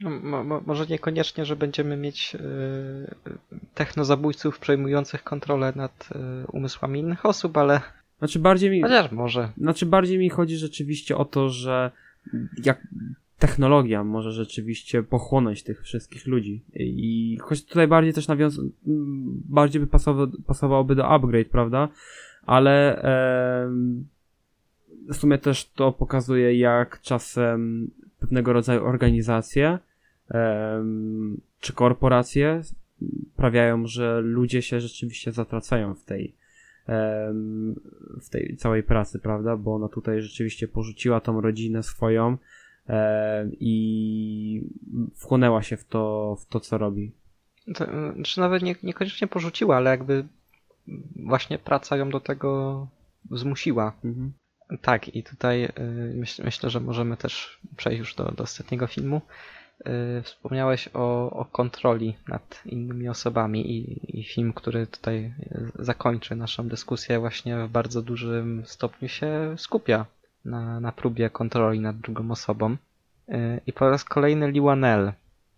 [0.00, 2.38] No, mo, mo, może niekoniecznie, że będziemy mieć y,
[3.74, 7.80] technozabójców przejmujących kontrolę nad y, umysłami innych osób, ale
[8.18, 9.52] Znaczy bardziej mi, chociaż może.
[9.58, 11.90] znaczy bardziej mi chodzi rzeczywiście o to, że
[12.64, 12.86] jak
[13.40, 18.60] technologia może rzeczywiście pochłonąć tych wszystkich ludzi i choć tutaj bardziej też nawiąz...
[19.48, 20.26] bardziej by pasowa...
[20.46, 21.88] pasowałoby do upgrade, prawda?
[22.46, 24.06] Ale em,
[25.08, 27.90] w sumie też to pokazuje, jak czasem
[28.20, 29.78] pewnego rodzaju organizacje
[30.30, 32.60] em, czy korporacje
[33.34, 36.40] sprawiają, że ludzie się rzeczywiście zatracają w tej
[38.20, 39.56] w tej całej pracy, prawda?
[39.56, 42.36] Bo ona tutaj rzeczywiście porzuciła tą rodzinę swoją
[43.50, 44.62] i
[45.16, 47.12] wchłonęła się w to, w to co robi.
[47.74, 50.24] To, y, czy nawet nie, niekoniecznie porzuciła, ale jakby
[51.16, 52.88] właśnie praca ją do tego
[53.30, 53.92] zmusiła.
[54.04, 54.32] Mhm.
[54.82, 55.70] Tak, i tutaj y,
[56.16, 59.20] myśl, myślę, że możemy też przejść już do, do ostatniego filmu.
[59.80, 65.34] Y, Wspomniałeś o, o kontroli nad innymi osobami i, i film, który tutaj
[65.78, 70.06] zakończy naszą dyskusję, właśnie w bardzo dużym stopniu się skupia
[70.44, 72.76] na, na próbie kontroli nad drugą osobą.
[73.28, 75.12] Y, I po raz kolejny Liwanel,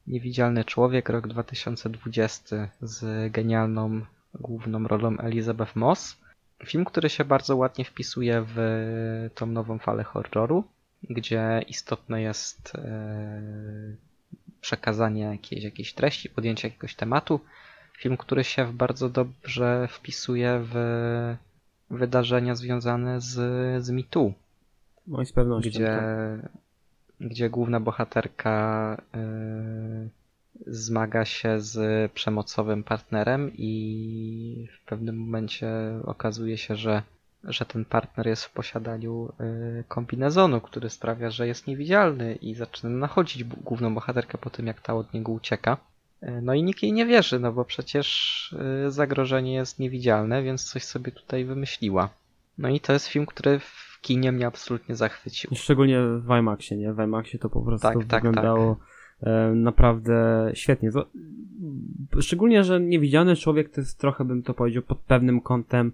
[0.07, 4.01] Niewidzialny Człowiek, rok 2020 z genialną
[4.35, 6.17] główną rolą Elizabeth Moss.
[6.65, 10.65] Film, który się bardzo ładnie wpisuje w tą nową falę horroru,
[11.03, 13.43] gdzie istotne jest e,
[14.61, 17.41] przekazanie jakiejś, jakiejś treści, podjęcie jakiegoś tematu.
[17.99, 20.75] Film, który się bardzo dobrze wpisuje w
[21.91, 23.35] wydarzenia związane z,
[23.85, 24.33] z MeToo,
[25.07, 25.71] No i z pewnością.
[25.71, 26.51] gdzie, tak.
[27.21, 30.09] gdzie główna bohaterka e,
[30.67, 35.71] zmaga się z przemocowym partnerem i w pewnym momencie
[36.05, 37.03] okazuje się, że,
[37.45, 42.91] że ten partner jest w posiadaniu e, kombinezonu, który sprawia, że jest niewidzialny i zaczyna
[42.91, 45.77] nachodzić główną bohaterkę po tym, jak ta od niego ucieka.
[46.21, 48.55] E, No i nikt jej nie wierzy, no bo przecież
[48.89, 52.09] zagrożenie jest niewidzialne, więc coś sobie tutaj wymyśliła.
[52.59, 55.51] No i to jest film, który w kinie mnie absolutnie zachwycił.
[55.55, 56.93] Szczególnie w IMAXie, nie?
[56.93, 58.77] W IMAXie to po prostu Tak, tak, wyglądało
[59.23, 60.91] e, naprawdę świetnie.
[62.21, 65.93] Szczególnie, że Niewidzialny Człowiek to jest trochę, bym to powiedział, pod pewnym kątem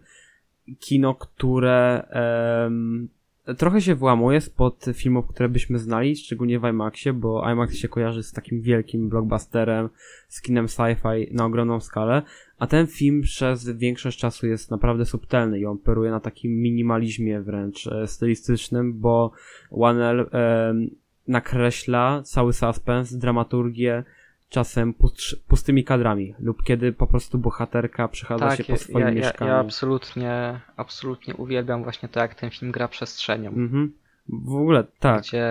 [0.81, 3.09] kino, które em,
[3.57, 8.23] trochę się włamuje spod filmów, które byśmy znali, szczególnie w IMAXie, bo IMAX się kojarzy
[8.23, 9.89] z takim wielkim blockbusterem,
[10.29, 12.23] z kinem sci-fi na ogromną skalę,
[12.59, 17.87] a ten film przez większość czasu jest naprawdę subtelny i operuje na takim minimalizmie wręcz
[17.87, 19.33] e, stylistycznym, bo
[19.73, 20.91] Wanel em,
[21.29, 24.05] nakreśla cały suspens, dramaturgię
[24.51, 29.21] czasem pust- pustymi kadrami lub kiedy po prostu bohaterka przechadza się po swoim Tak, ja,
[29.21, 29.51] ja, mieszkaniu.
[29.51, 33.51] ja absolutnie, absolutnie uwielbiam właśnie to, jak ten film gra przestrzenią.
[33.51, 33.93] Mhm.
[34.29, 35.23] W ogóle tak.
[35.23, 35.47] Gdzie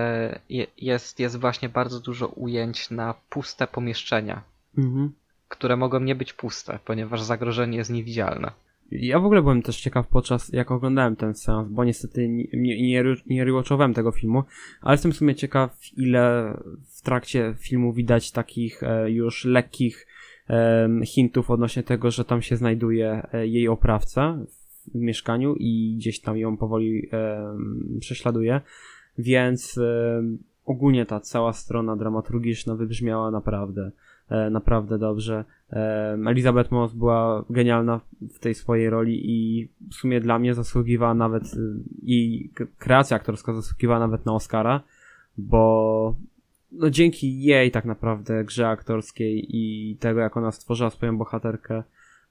[0.50, 4.42] je, jest, jest właśnie bardzo dużo ujęć na puste pomieszczenia,
[4.78, 5.12] Mhm.
[5.48, 8.52] które mogą nie być puste, ponieważ zagrożenie jest niewidzialne.
[8.92, 12.88] Ja w ogóle byłem też ciekaw podczas, jak oglądałem ten seans, bo niestety nie, nie,
[12.88, 14.44] nie, re- nie rewatchowałem tego filmu,
[14.82, 16.54] ale jestem w sumie ciekaw, ile
[16.96, 20.08] w trakcie filmu widać takich e, już lekkich
[20.48, 24.38] em, hintów odnośnie tego, że tam się znajduje e, jej oprawca
[24.94, 28.62] w mieszkaniu i gdzieś tam ją powoli em, prześladuje,
[29.18, 29.80] więc
[30.66, 34.07] ogólnie ta cała strona dramaturgiczna wybrzmiała naprawdę, e,
[34.52, 35.46] naprawdę dobrze.
[35.70, 38.02] Em, Elizabeth Moss była genialna
[38.34, 43.54] w tej swojej roli i w sumie dla mnie zasługiwała nawet y, k- kreacja aktorska
[43.54, 44.82] zasługiwała nawet na Oscara,
[45.38, 46.16] bo
[46.72, 51.84] no dzięki jej tak naprawdę grze aktorskiej i tego jak ona stworzyła swoją bohaterkę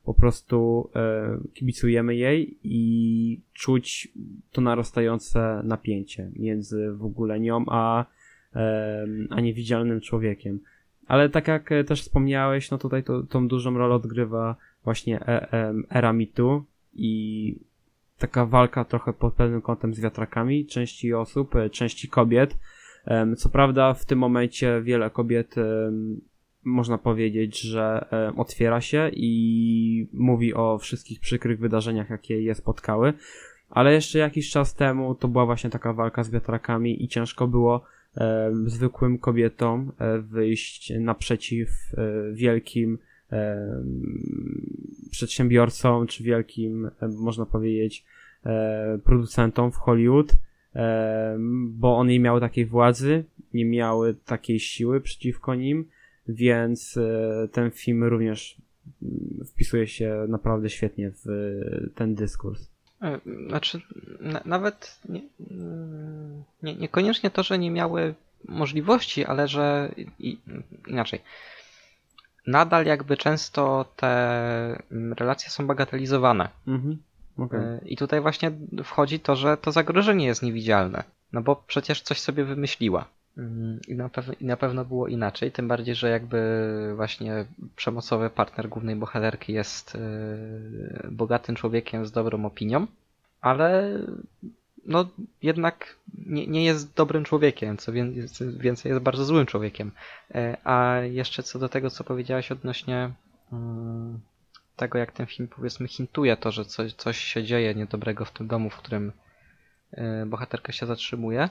[0.04, 4.08] po prostu e, kibicujemy jej i czuć
[4.52, 8.04] to narastające napięcie między w ogóle nią a,
[8.54, 10.60] em, a niewidzialnym człowiekiem.
[11.06, 15.52] Ale tak jak e, też wspomniałeś, no tutaj to, tą dużą rolę odgrywa właśnie e,
[15.52, 16.64] em, era mitu
[16.94, 17.54] i
[18.18, 22.56] taka walka trochę pod pewnym kątem z wiatrakami części osób, e, części kobiet.
[23.36, 25.54] Co prawda w tym momencie wiele kobiet
[26.64, 28.06] można powiedzieć, że
[28.36, 33.12] otwiera się i mówi o wszystkich przykrych wydarzeniach, jakie je spotkały,
[33.70, 37.84] ale jeszcze jakiś czas temu to była właśnie taka walka z wiatrakami i ciężko było
[38.66, 42.98] zwykłym kobietom e, wyjść naprzeciw e, wielkim
[45.10, 48.04] przedsiębiorcom, czy wielkim, e, można powiedzieć,
[48.46, 50.32] e, producentom w Hollywood,
[51.68, 53.24] bo one nie miały takiej władzy,
[53.54, 55.88] nie miały takiej siły przeciwko nim,
[56.28, 58.56] więc e, ten film również
[59.02, 62.70] mm, wpisuje się naprawdę świetnie w e, ten dyskurs.
[63.02, 63.80] E, Znaczy,
[64.20, 65.20] na, nawet nie,
[66.62, 68.14] nie, niekoniecznie to, że nie miały
[68.48, 70.38] możliwości, ale że i,
[70.86, 71.20] inaczej.
[72.46, 74.08] Nadal jakby często te
[74.90, 76.48] mm, relacje są bagatelizowane.
[76.66, 77.02] Mhm.
[77.38, 77.60] okej.
[77.60, 78.52] E, I tutaj właśnie
[78.84, 81.04] wchodzi to, że to zagrożenie jest niewidzialne.
[81.32, 83.08] No bo przecież coś sobie wymyśliła.
[83.38, 86.38] Mm, I na, pew- I na pewno było inaczej, tym bardziej, że jakby
[86.96, 87.44] właśnie
[87.76, 89.98] przemocowy partner głównej bohaterki jest e,
[91.10, 92.86] bogatym człowiekiem z dobrą opinią,
[93.40, 93.98] ale
[94.86, 95.08] no
[95.42, 95.96] jednak
[96.26, 98.12] nie, nie jest dobrym człowiekiem, co wię-
[98.58, 99.92] więcej jest bardzo złym człowiekiem.
[100.34, 103.10] E, A jeszcze co do tego, co powiedziałaś odnośnie
[103.52, 104.20] mm,
[104.76, 108.46] tego, jak ten film powiedzmy hintuje to, że coś, coś się dzieje niedobrego w tym
[108.46, 109.12] domu, w którym
[109.92, 111.48] e, bohaterka się zatrzymuje.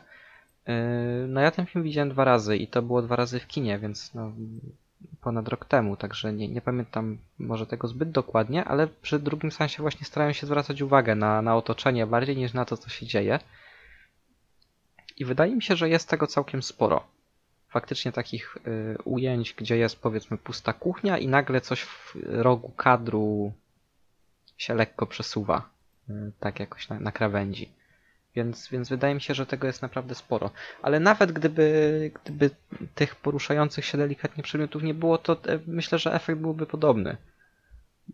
[0.67, 0.73] E,
[1.27, 4.13] No ja ten film widziałem dwa razy i to było dwa razy w kinie, więc
[4.13, 4.31] no,
[5.21, 9.81] ponad rok temu, także nie, nie pamiętam może tego zbyt dokładnie, ale przy drugim sensie
[9.81, 13.39] właśnie starałem się zwracać uwagę na, na otoczenie bardziej niż na to, co się dzieje.
[15.17, 17.03] I wydaje mi się, że jest tego całkiem sporo.
[17.69, 23.53] Faktycznie takich y, ujęć, gdzie jest powiedzmy pusta kuchnia i nagle coś w rogu kadru
[24.57, 25.69] się lekko przesuwa.
[26.09, 27.69] y, Tak jakoś na, na krawędzi.
[28.35, 30.49] Więc, więc wydaje mi się, że tego jest naprawdę sporo.
[30.81, 32.49] Ale nawet gdyby, gdyby
[32.95, 37.17] tych poruszających się delikatnie przedmiotów nie było, to e, myślę, że efekt byłby podobny.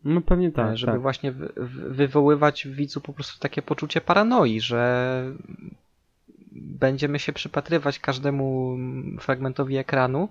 [0.04, 1.02] No pewnie tak, E, żeby tak.
[1.02, 5.24] właśnie wy, wy- wywoływać w widzu po prostu takie poczucie paranoi, że
[6.52, 8.78] będziemy się przypatrywać każdemu
[9.20, 10.30] fragmentowi ekranu,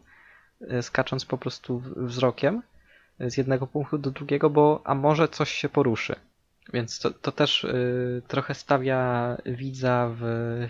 [0.68, 2.62] e, skacząc po prostu wzrokiem
[3.20, 6.14] z jednego punktu do drugiego, bo a może coś się poruszy.
[6.72, 10.22] Więc to, to też y, trochę stawia widza w,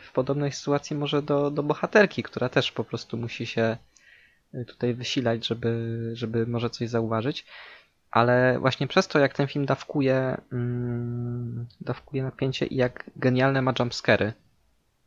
[0.02, 3.76] w podobnej sytuacji może do, do bohaterki, która też po prostu musi się
[4.54, 7.46] y, tutaj wysilać, żeby, żeby może coś zauważyć.
[8.10, 13.72] Ale właśnie przez to, jak ten film dawkuje, mm, dawkuje napięcie i jak genialne ma
[13.78, 14.32] jumpscary.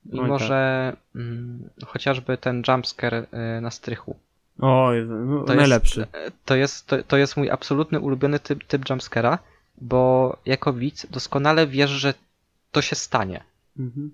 [0.05, 0.47] Mimo, Oj, tak.
[0.47, 3.13] że mm, chociażby ten jumpscare
[3.57, 4.15] y, na strychu.
[4.59, 5.99] Oj, no, To najlepszy.
[5.99, 9.37] Jest, to, jest, to, to jest mój absolutny ulubiony typ, typ jumpscare'a,
[9.83, 12.13] bo jako widz doskonale wiesz, że
[12.71, 13.43] to się stanie,
[13.79, 14.13] Mhm.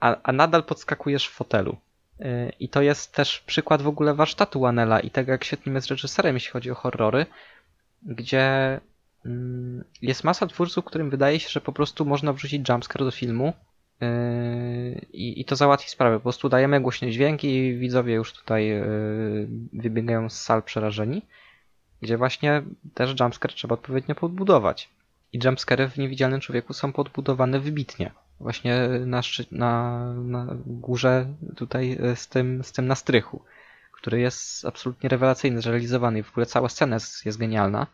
[0.00, 1.76] a, a nadal podskakujesz w fotelu.
[2.20, 5.88] Y, I to jest też przykład w ogóle warsztatu Wanela i tego, jak świetnym jest
[5.88, 7.26] reżyserem, jeśli chodzi o horrory,
[8.02, 8.80] gdzie
[9.24, 13.52] mm, jest masa twórców, którym wydaje się, że po prostu można wrzucić jumpscare do filmu
[14.00, 14.08] yy,
[15.12, 16.16] i, i to załatwi sprawę.
[16.16, 21.22] Po prostu dajemy głośny dźwięk i widzowie już tutaj yy, wybiegają z sal przerażeni,
[22.04, 22.62] gdzie właśnie
[22.94, 24.88] też jumpscare trzeba odpowiednio podbudować.
[25.32, 28.10] I jumpscary w Niewidzialnym Człowieku są podbudowane wybitnie.
[28.40, 29.20] właśnie na,
[29.52, 31.26] na, na górze
[31.56, 33.42] tutaj e, z tym, z tym na strychu,
[33.92, 37.86] który jest absolutnie rewelacyjny, zrealizowany i w ogóle cała scena jest, jest genialna.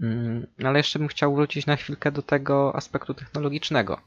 [0.00, 4.00] Mm, Ale jeszcze bym chciał wrócić na chwilkę do tego aspektu technologicznego.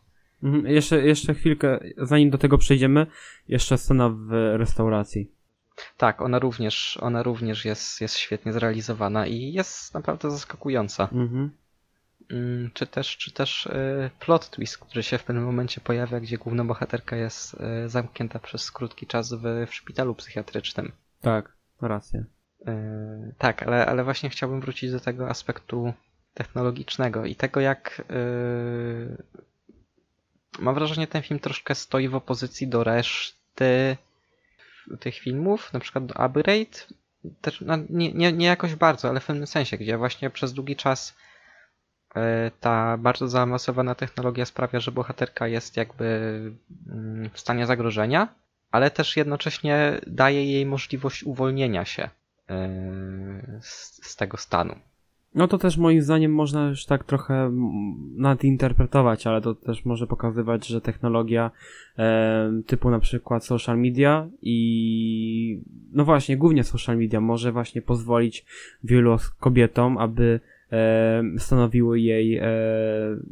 [0.43, 3.07] Mhm, Jeszcze, jeszcze chwilkę, zanim do tego przejdziemy,
[3.47, 5.31] jeszcze scena w restauracji.
[5.98, 11.03] Tak, ona również, ona również jest, jest świetnie zrealizowana i jest naprawdę zaskakująca.
[11.03, 11.52] Mhm.
[12.31, 16.38] Mm, Czy też, czy też e, plot twist, który się w pewnym momencie pojawia, gdzie
[16.38, 20.91] główna bohaterka jest e, zamknięta przez krótki czas w, w szpitalu psychiatrycznym.
[21.22, 22.23] Tak, racja.
[22.68, 25.93] E, Tak, ale, ale właśnie chciałbym wrócić do tego aspektu
[26.34, 28.02] technologicznego i tego, jak
[30.60, 33.98] mam wrażenie, ten film troszkę stoi w opozycji do reszty
[34.99, 36.88] tych filmów, na przykład do Abbey Raid.
[37.41, 40.76] Też, no, nie, nie, nie jakoś bardzo, ale w pewnym sensie, gdzie właśnie przez długi
[40.76, 41.15] czas
[42.15, 46.05] e, ta bardzo zaawansowana technologia sprawia, że bohaterka jest jakby
[46.88, 48.27] mm, w stanie zagrożenia,
[48.72, 52.09] ale też jednocześnie daje jej możliwość uwolnienia się
[52.49, 52.69] e,
[53.61, 54.76] z, z tego stanu.
[55.36, 57.52] No to też moim zdaniem można już tak trochę
[58.16, 61.52] nadinterpretować, ale to też może pokazywać, że technologia
[61.98, 65.62] e, typu na przykład social media i
[65.94, 68.45] no właśnie, głównie social media może właśnie pozwolić
[68.84, 70.40] wielu kobietom, aby
[70.72, 72.45] e, stanowiły jej, e,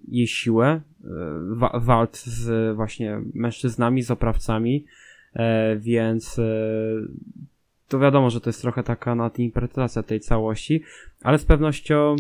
[0.08, 4.86] jej siłę e, z właśnie mężczyznami, z oprawcami,
[5.34, 6.44] e, więc e,
[7.90, 10.84] to wiadomo, że to jest trochę taka nadinterpretacja tej całości,
[11.24, 12.16] ale z pewnością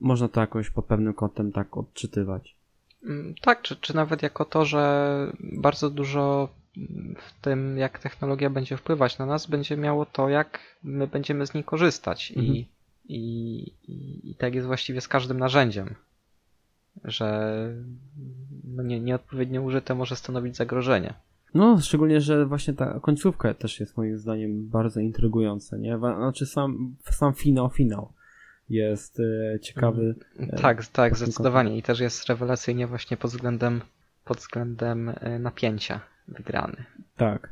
[0.00, 2.56] można to jakoś pod pewnym kątem tak odczytywać.
[3.04, 6.48] Mm, Tak, czy, czy nawet jako to, że bardzo dużo
[7.16, 11.54] w tym, jak technologia będzie wpływać na nas, będzie miało to, jak my będziemy z
[11.54, 12.32] niej korzystać.
[12.36, 12.56] Mhm.
[12.56, 12.68] I,
[13.08, 15.94] i, i, I tak jest właściwie z każdym narzędziem,
[17.04, 17.54] że
[18.64, 21.14] no nie, nieodpowiednio użyte może stanowić zagrożenie.
[21.54, 25.98] No, szczególnie, że właśnie ta końcówka też jest moim zdaniem bardzo intrygująca, nie?
[25.98, 28.12] Znaczy sam, sam finał, finał
[28.70, 30.14] jest e, ciekawy.
[30.38, 31.78] E, Tak, tak, zdecydowanie.
[31.78, 33.80] I też jest rewelacyjnie właśnie pod względem,
[34.24, 36.84] pod względem e, napięcia wygrany.
[37.16, 37.50] Tak.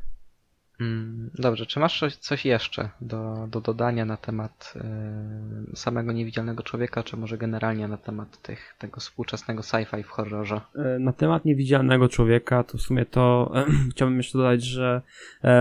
[0.83, 7.03] Mm, Dobrze, czy masz coś, jeszcze do, do dodania na temat e, samego niewidzialnego człowieka,
[7.03, 10.61] czy może generalnie na temat tych, tego współczesnego sci-fi w horrorze?
[10.75, 13.53] E, Na temat niewidzialnego człowieka, to w sumie to
[13.91, 15.01] chciałbym jeszcze dodać, że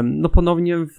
[0.02, 0.98] no ponownie w,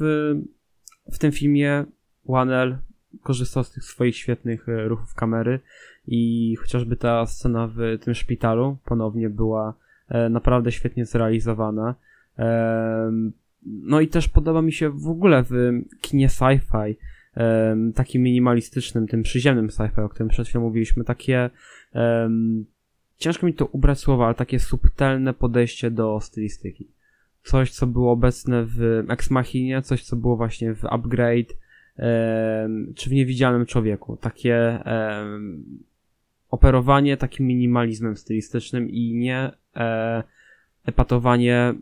[1.11, 1.85] w tym filmie
[2.25, 2.77] Wanel
[3.23, 5.59] korzystał z tych swoich świetnych e, ruchów kamery
[6.07, 9.73] i chociażby ta scena w tym szpitalu ponownie była
[10.09, 11.95] e, naprawdę świetnie zrealizowana.
[13.65, 15.71] No i też podoba mi się w ogóle w
[16.01, 16.95] kinie sci-fi,
[17.95, 21.49] takim minimalistycznym, tym przyziemnym sci-fi, o którym przed chwilą mówiliśmy, takie
[21.93, 22.65] em,
[23.17, 26.87] ciężko mi to ubrać słowa, ale takie subtelne podejście do stylistyki.
[27.43, 31.53] Coś, co było obecne w Ex Machinie, coś, co było właśnie w Upgrade,
[31.97, 34.17] em, czy w Niewidzialnym Człowieku.
[34.17, 35.63] Takie em,
[36.49, 40.23] operowanie takim minimalizmem stylistycznym i nie e,
[40.85, 41.73] epatowanie,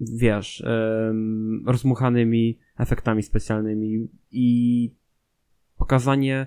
[0.00, 0.64] wiesz,
[1.66, 4.90] rozmuchanymi efektami specjalnymi i
[5.78, 6.46] pokazanie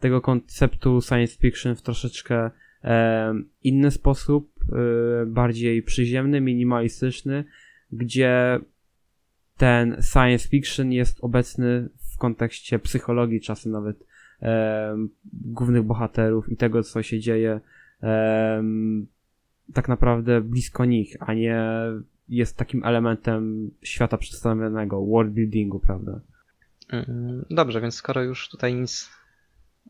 [0.00, 2.50] tego konceptu science fiction w troszeczkę
[3.62, 7.44] inny sposób, e, bardziej przyziemny, minimalistyczny,
[7.92, 8.60] gdzie
[9.56, 14.06] ten science fiction jest obecny w kontekście psychologii, czasem nawet
[15.32, 17.60] głównych bohaterów i tego, co się dzieje
[19.72, 21.62] tak naprawdę blisko nich, a nie
[22.28, 26.20] jest takim elementem świata przedstawionego, world buildingu, prawda?
[26.88, 29.10] Mm, Dobrze, więc skoro już tutaj nic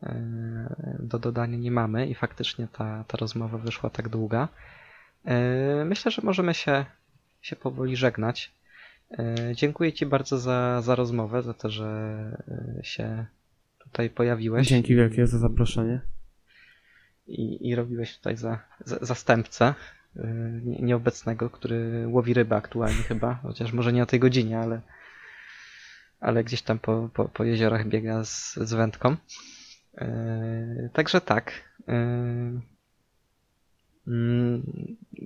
[0.03, 4.47] e, do dodania nie mamy i faktycznie ta, ta rozmowa wyszła tak długa,
[5.25, 6.85] e, myślę, że możemy się,
[7.41, 8.55] się powoli żegnać.
[9.55, 12.15] Dziękuję Ci bardzo za, za rozmowę, za to, że
[12.83, 13.25] się
[13.79, 14.67] tutaj pojawiłeś.
[14.67, 16.01] Dzięki wielkie za zaproszenie.
[17.27, 19.73] i, i robiłeś tutaj za, za, zastępcę yy,
[20.63, 24.81] nieobecnego, który łowi rybę aktualnie chyba, chociaż może nie o tej godzinie, ale,
[26.19, 29.15] ale gdzieś tam po, po, po jeziorach biega z, z wędką.
[29.97, 31.51] Yy, także tak.
[31.87, 32.61] Yy,
[34.07, 34.63] mm,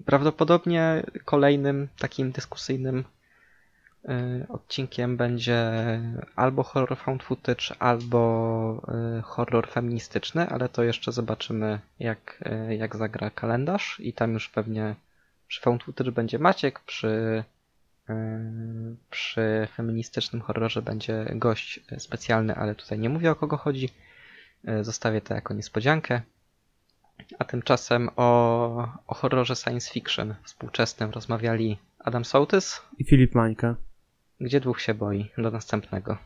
[0.06, 3.04] prawdopodobnie kolejnym takim dyskusyjnym
[4.50, 5.72] odcinkiem będzie
[6.36, 8.82] albo horror found footage, albo
[9.20, 14.00] y, horror feministyczny, ale to jeszcze zobaczymy, jak, y, jak zagra kalendarz.
[14.00, 14.96] I tam już pewnie
[15.48, 17.44] przy found footage będzie Maciek, przy,
[18.10, 18.14] y,
[19.10, 23.90] przy feministycznym horrorze będzie gość specjalny, ale tutaj nie mówię o kogo chodzi.
[24.70, 26.22] Y, Zostawię to jako niespodziankę.
[27.40, 33.76] A tymczasem o, o horrorze science fiction współczesnym rozmawiali Adam Sołtys, I Filip Mańka.
[34.42, 35.32] Gdzie dwóch się boi.
[35.38, 36.18] Do następnego.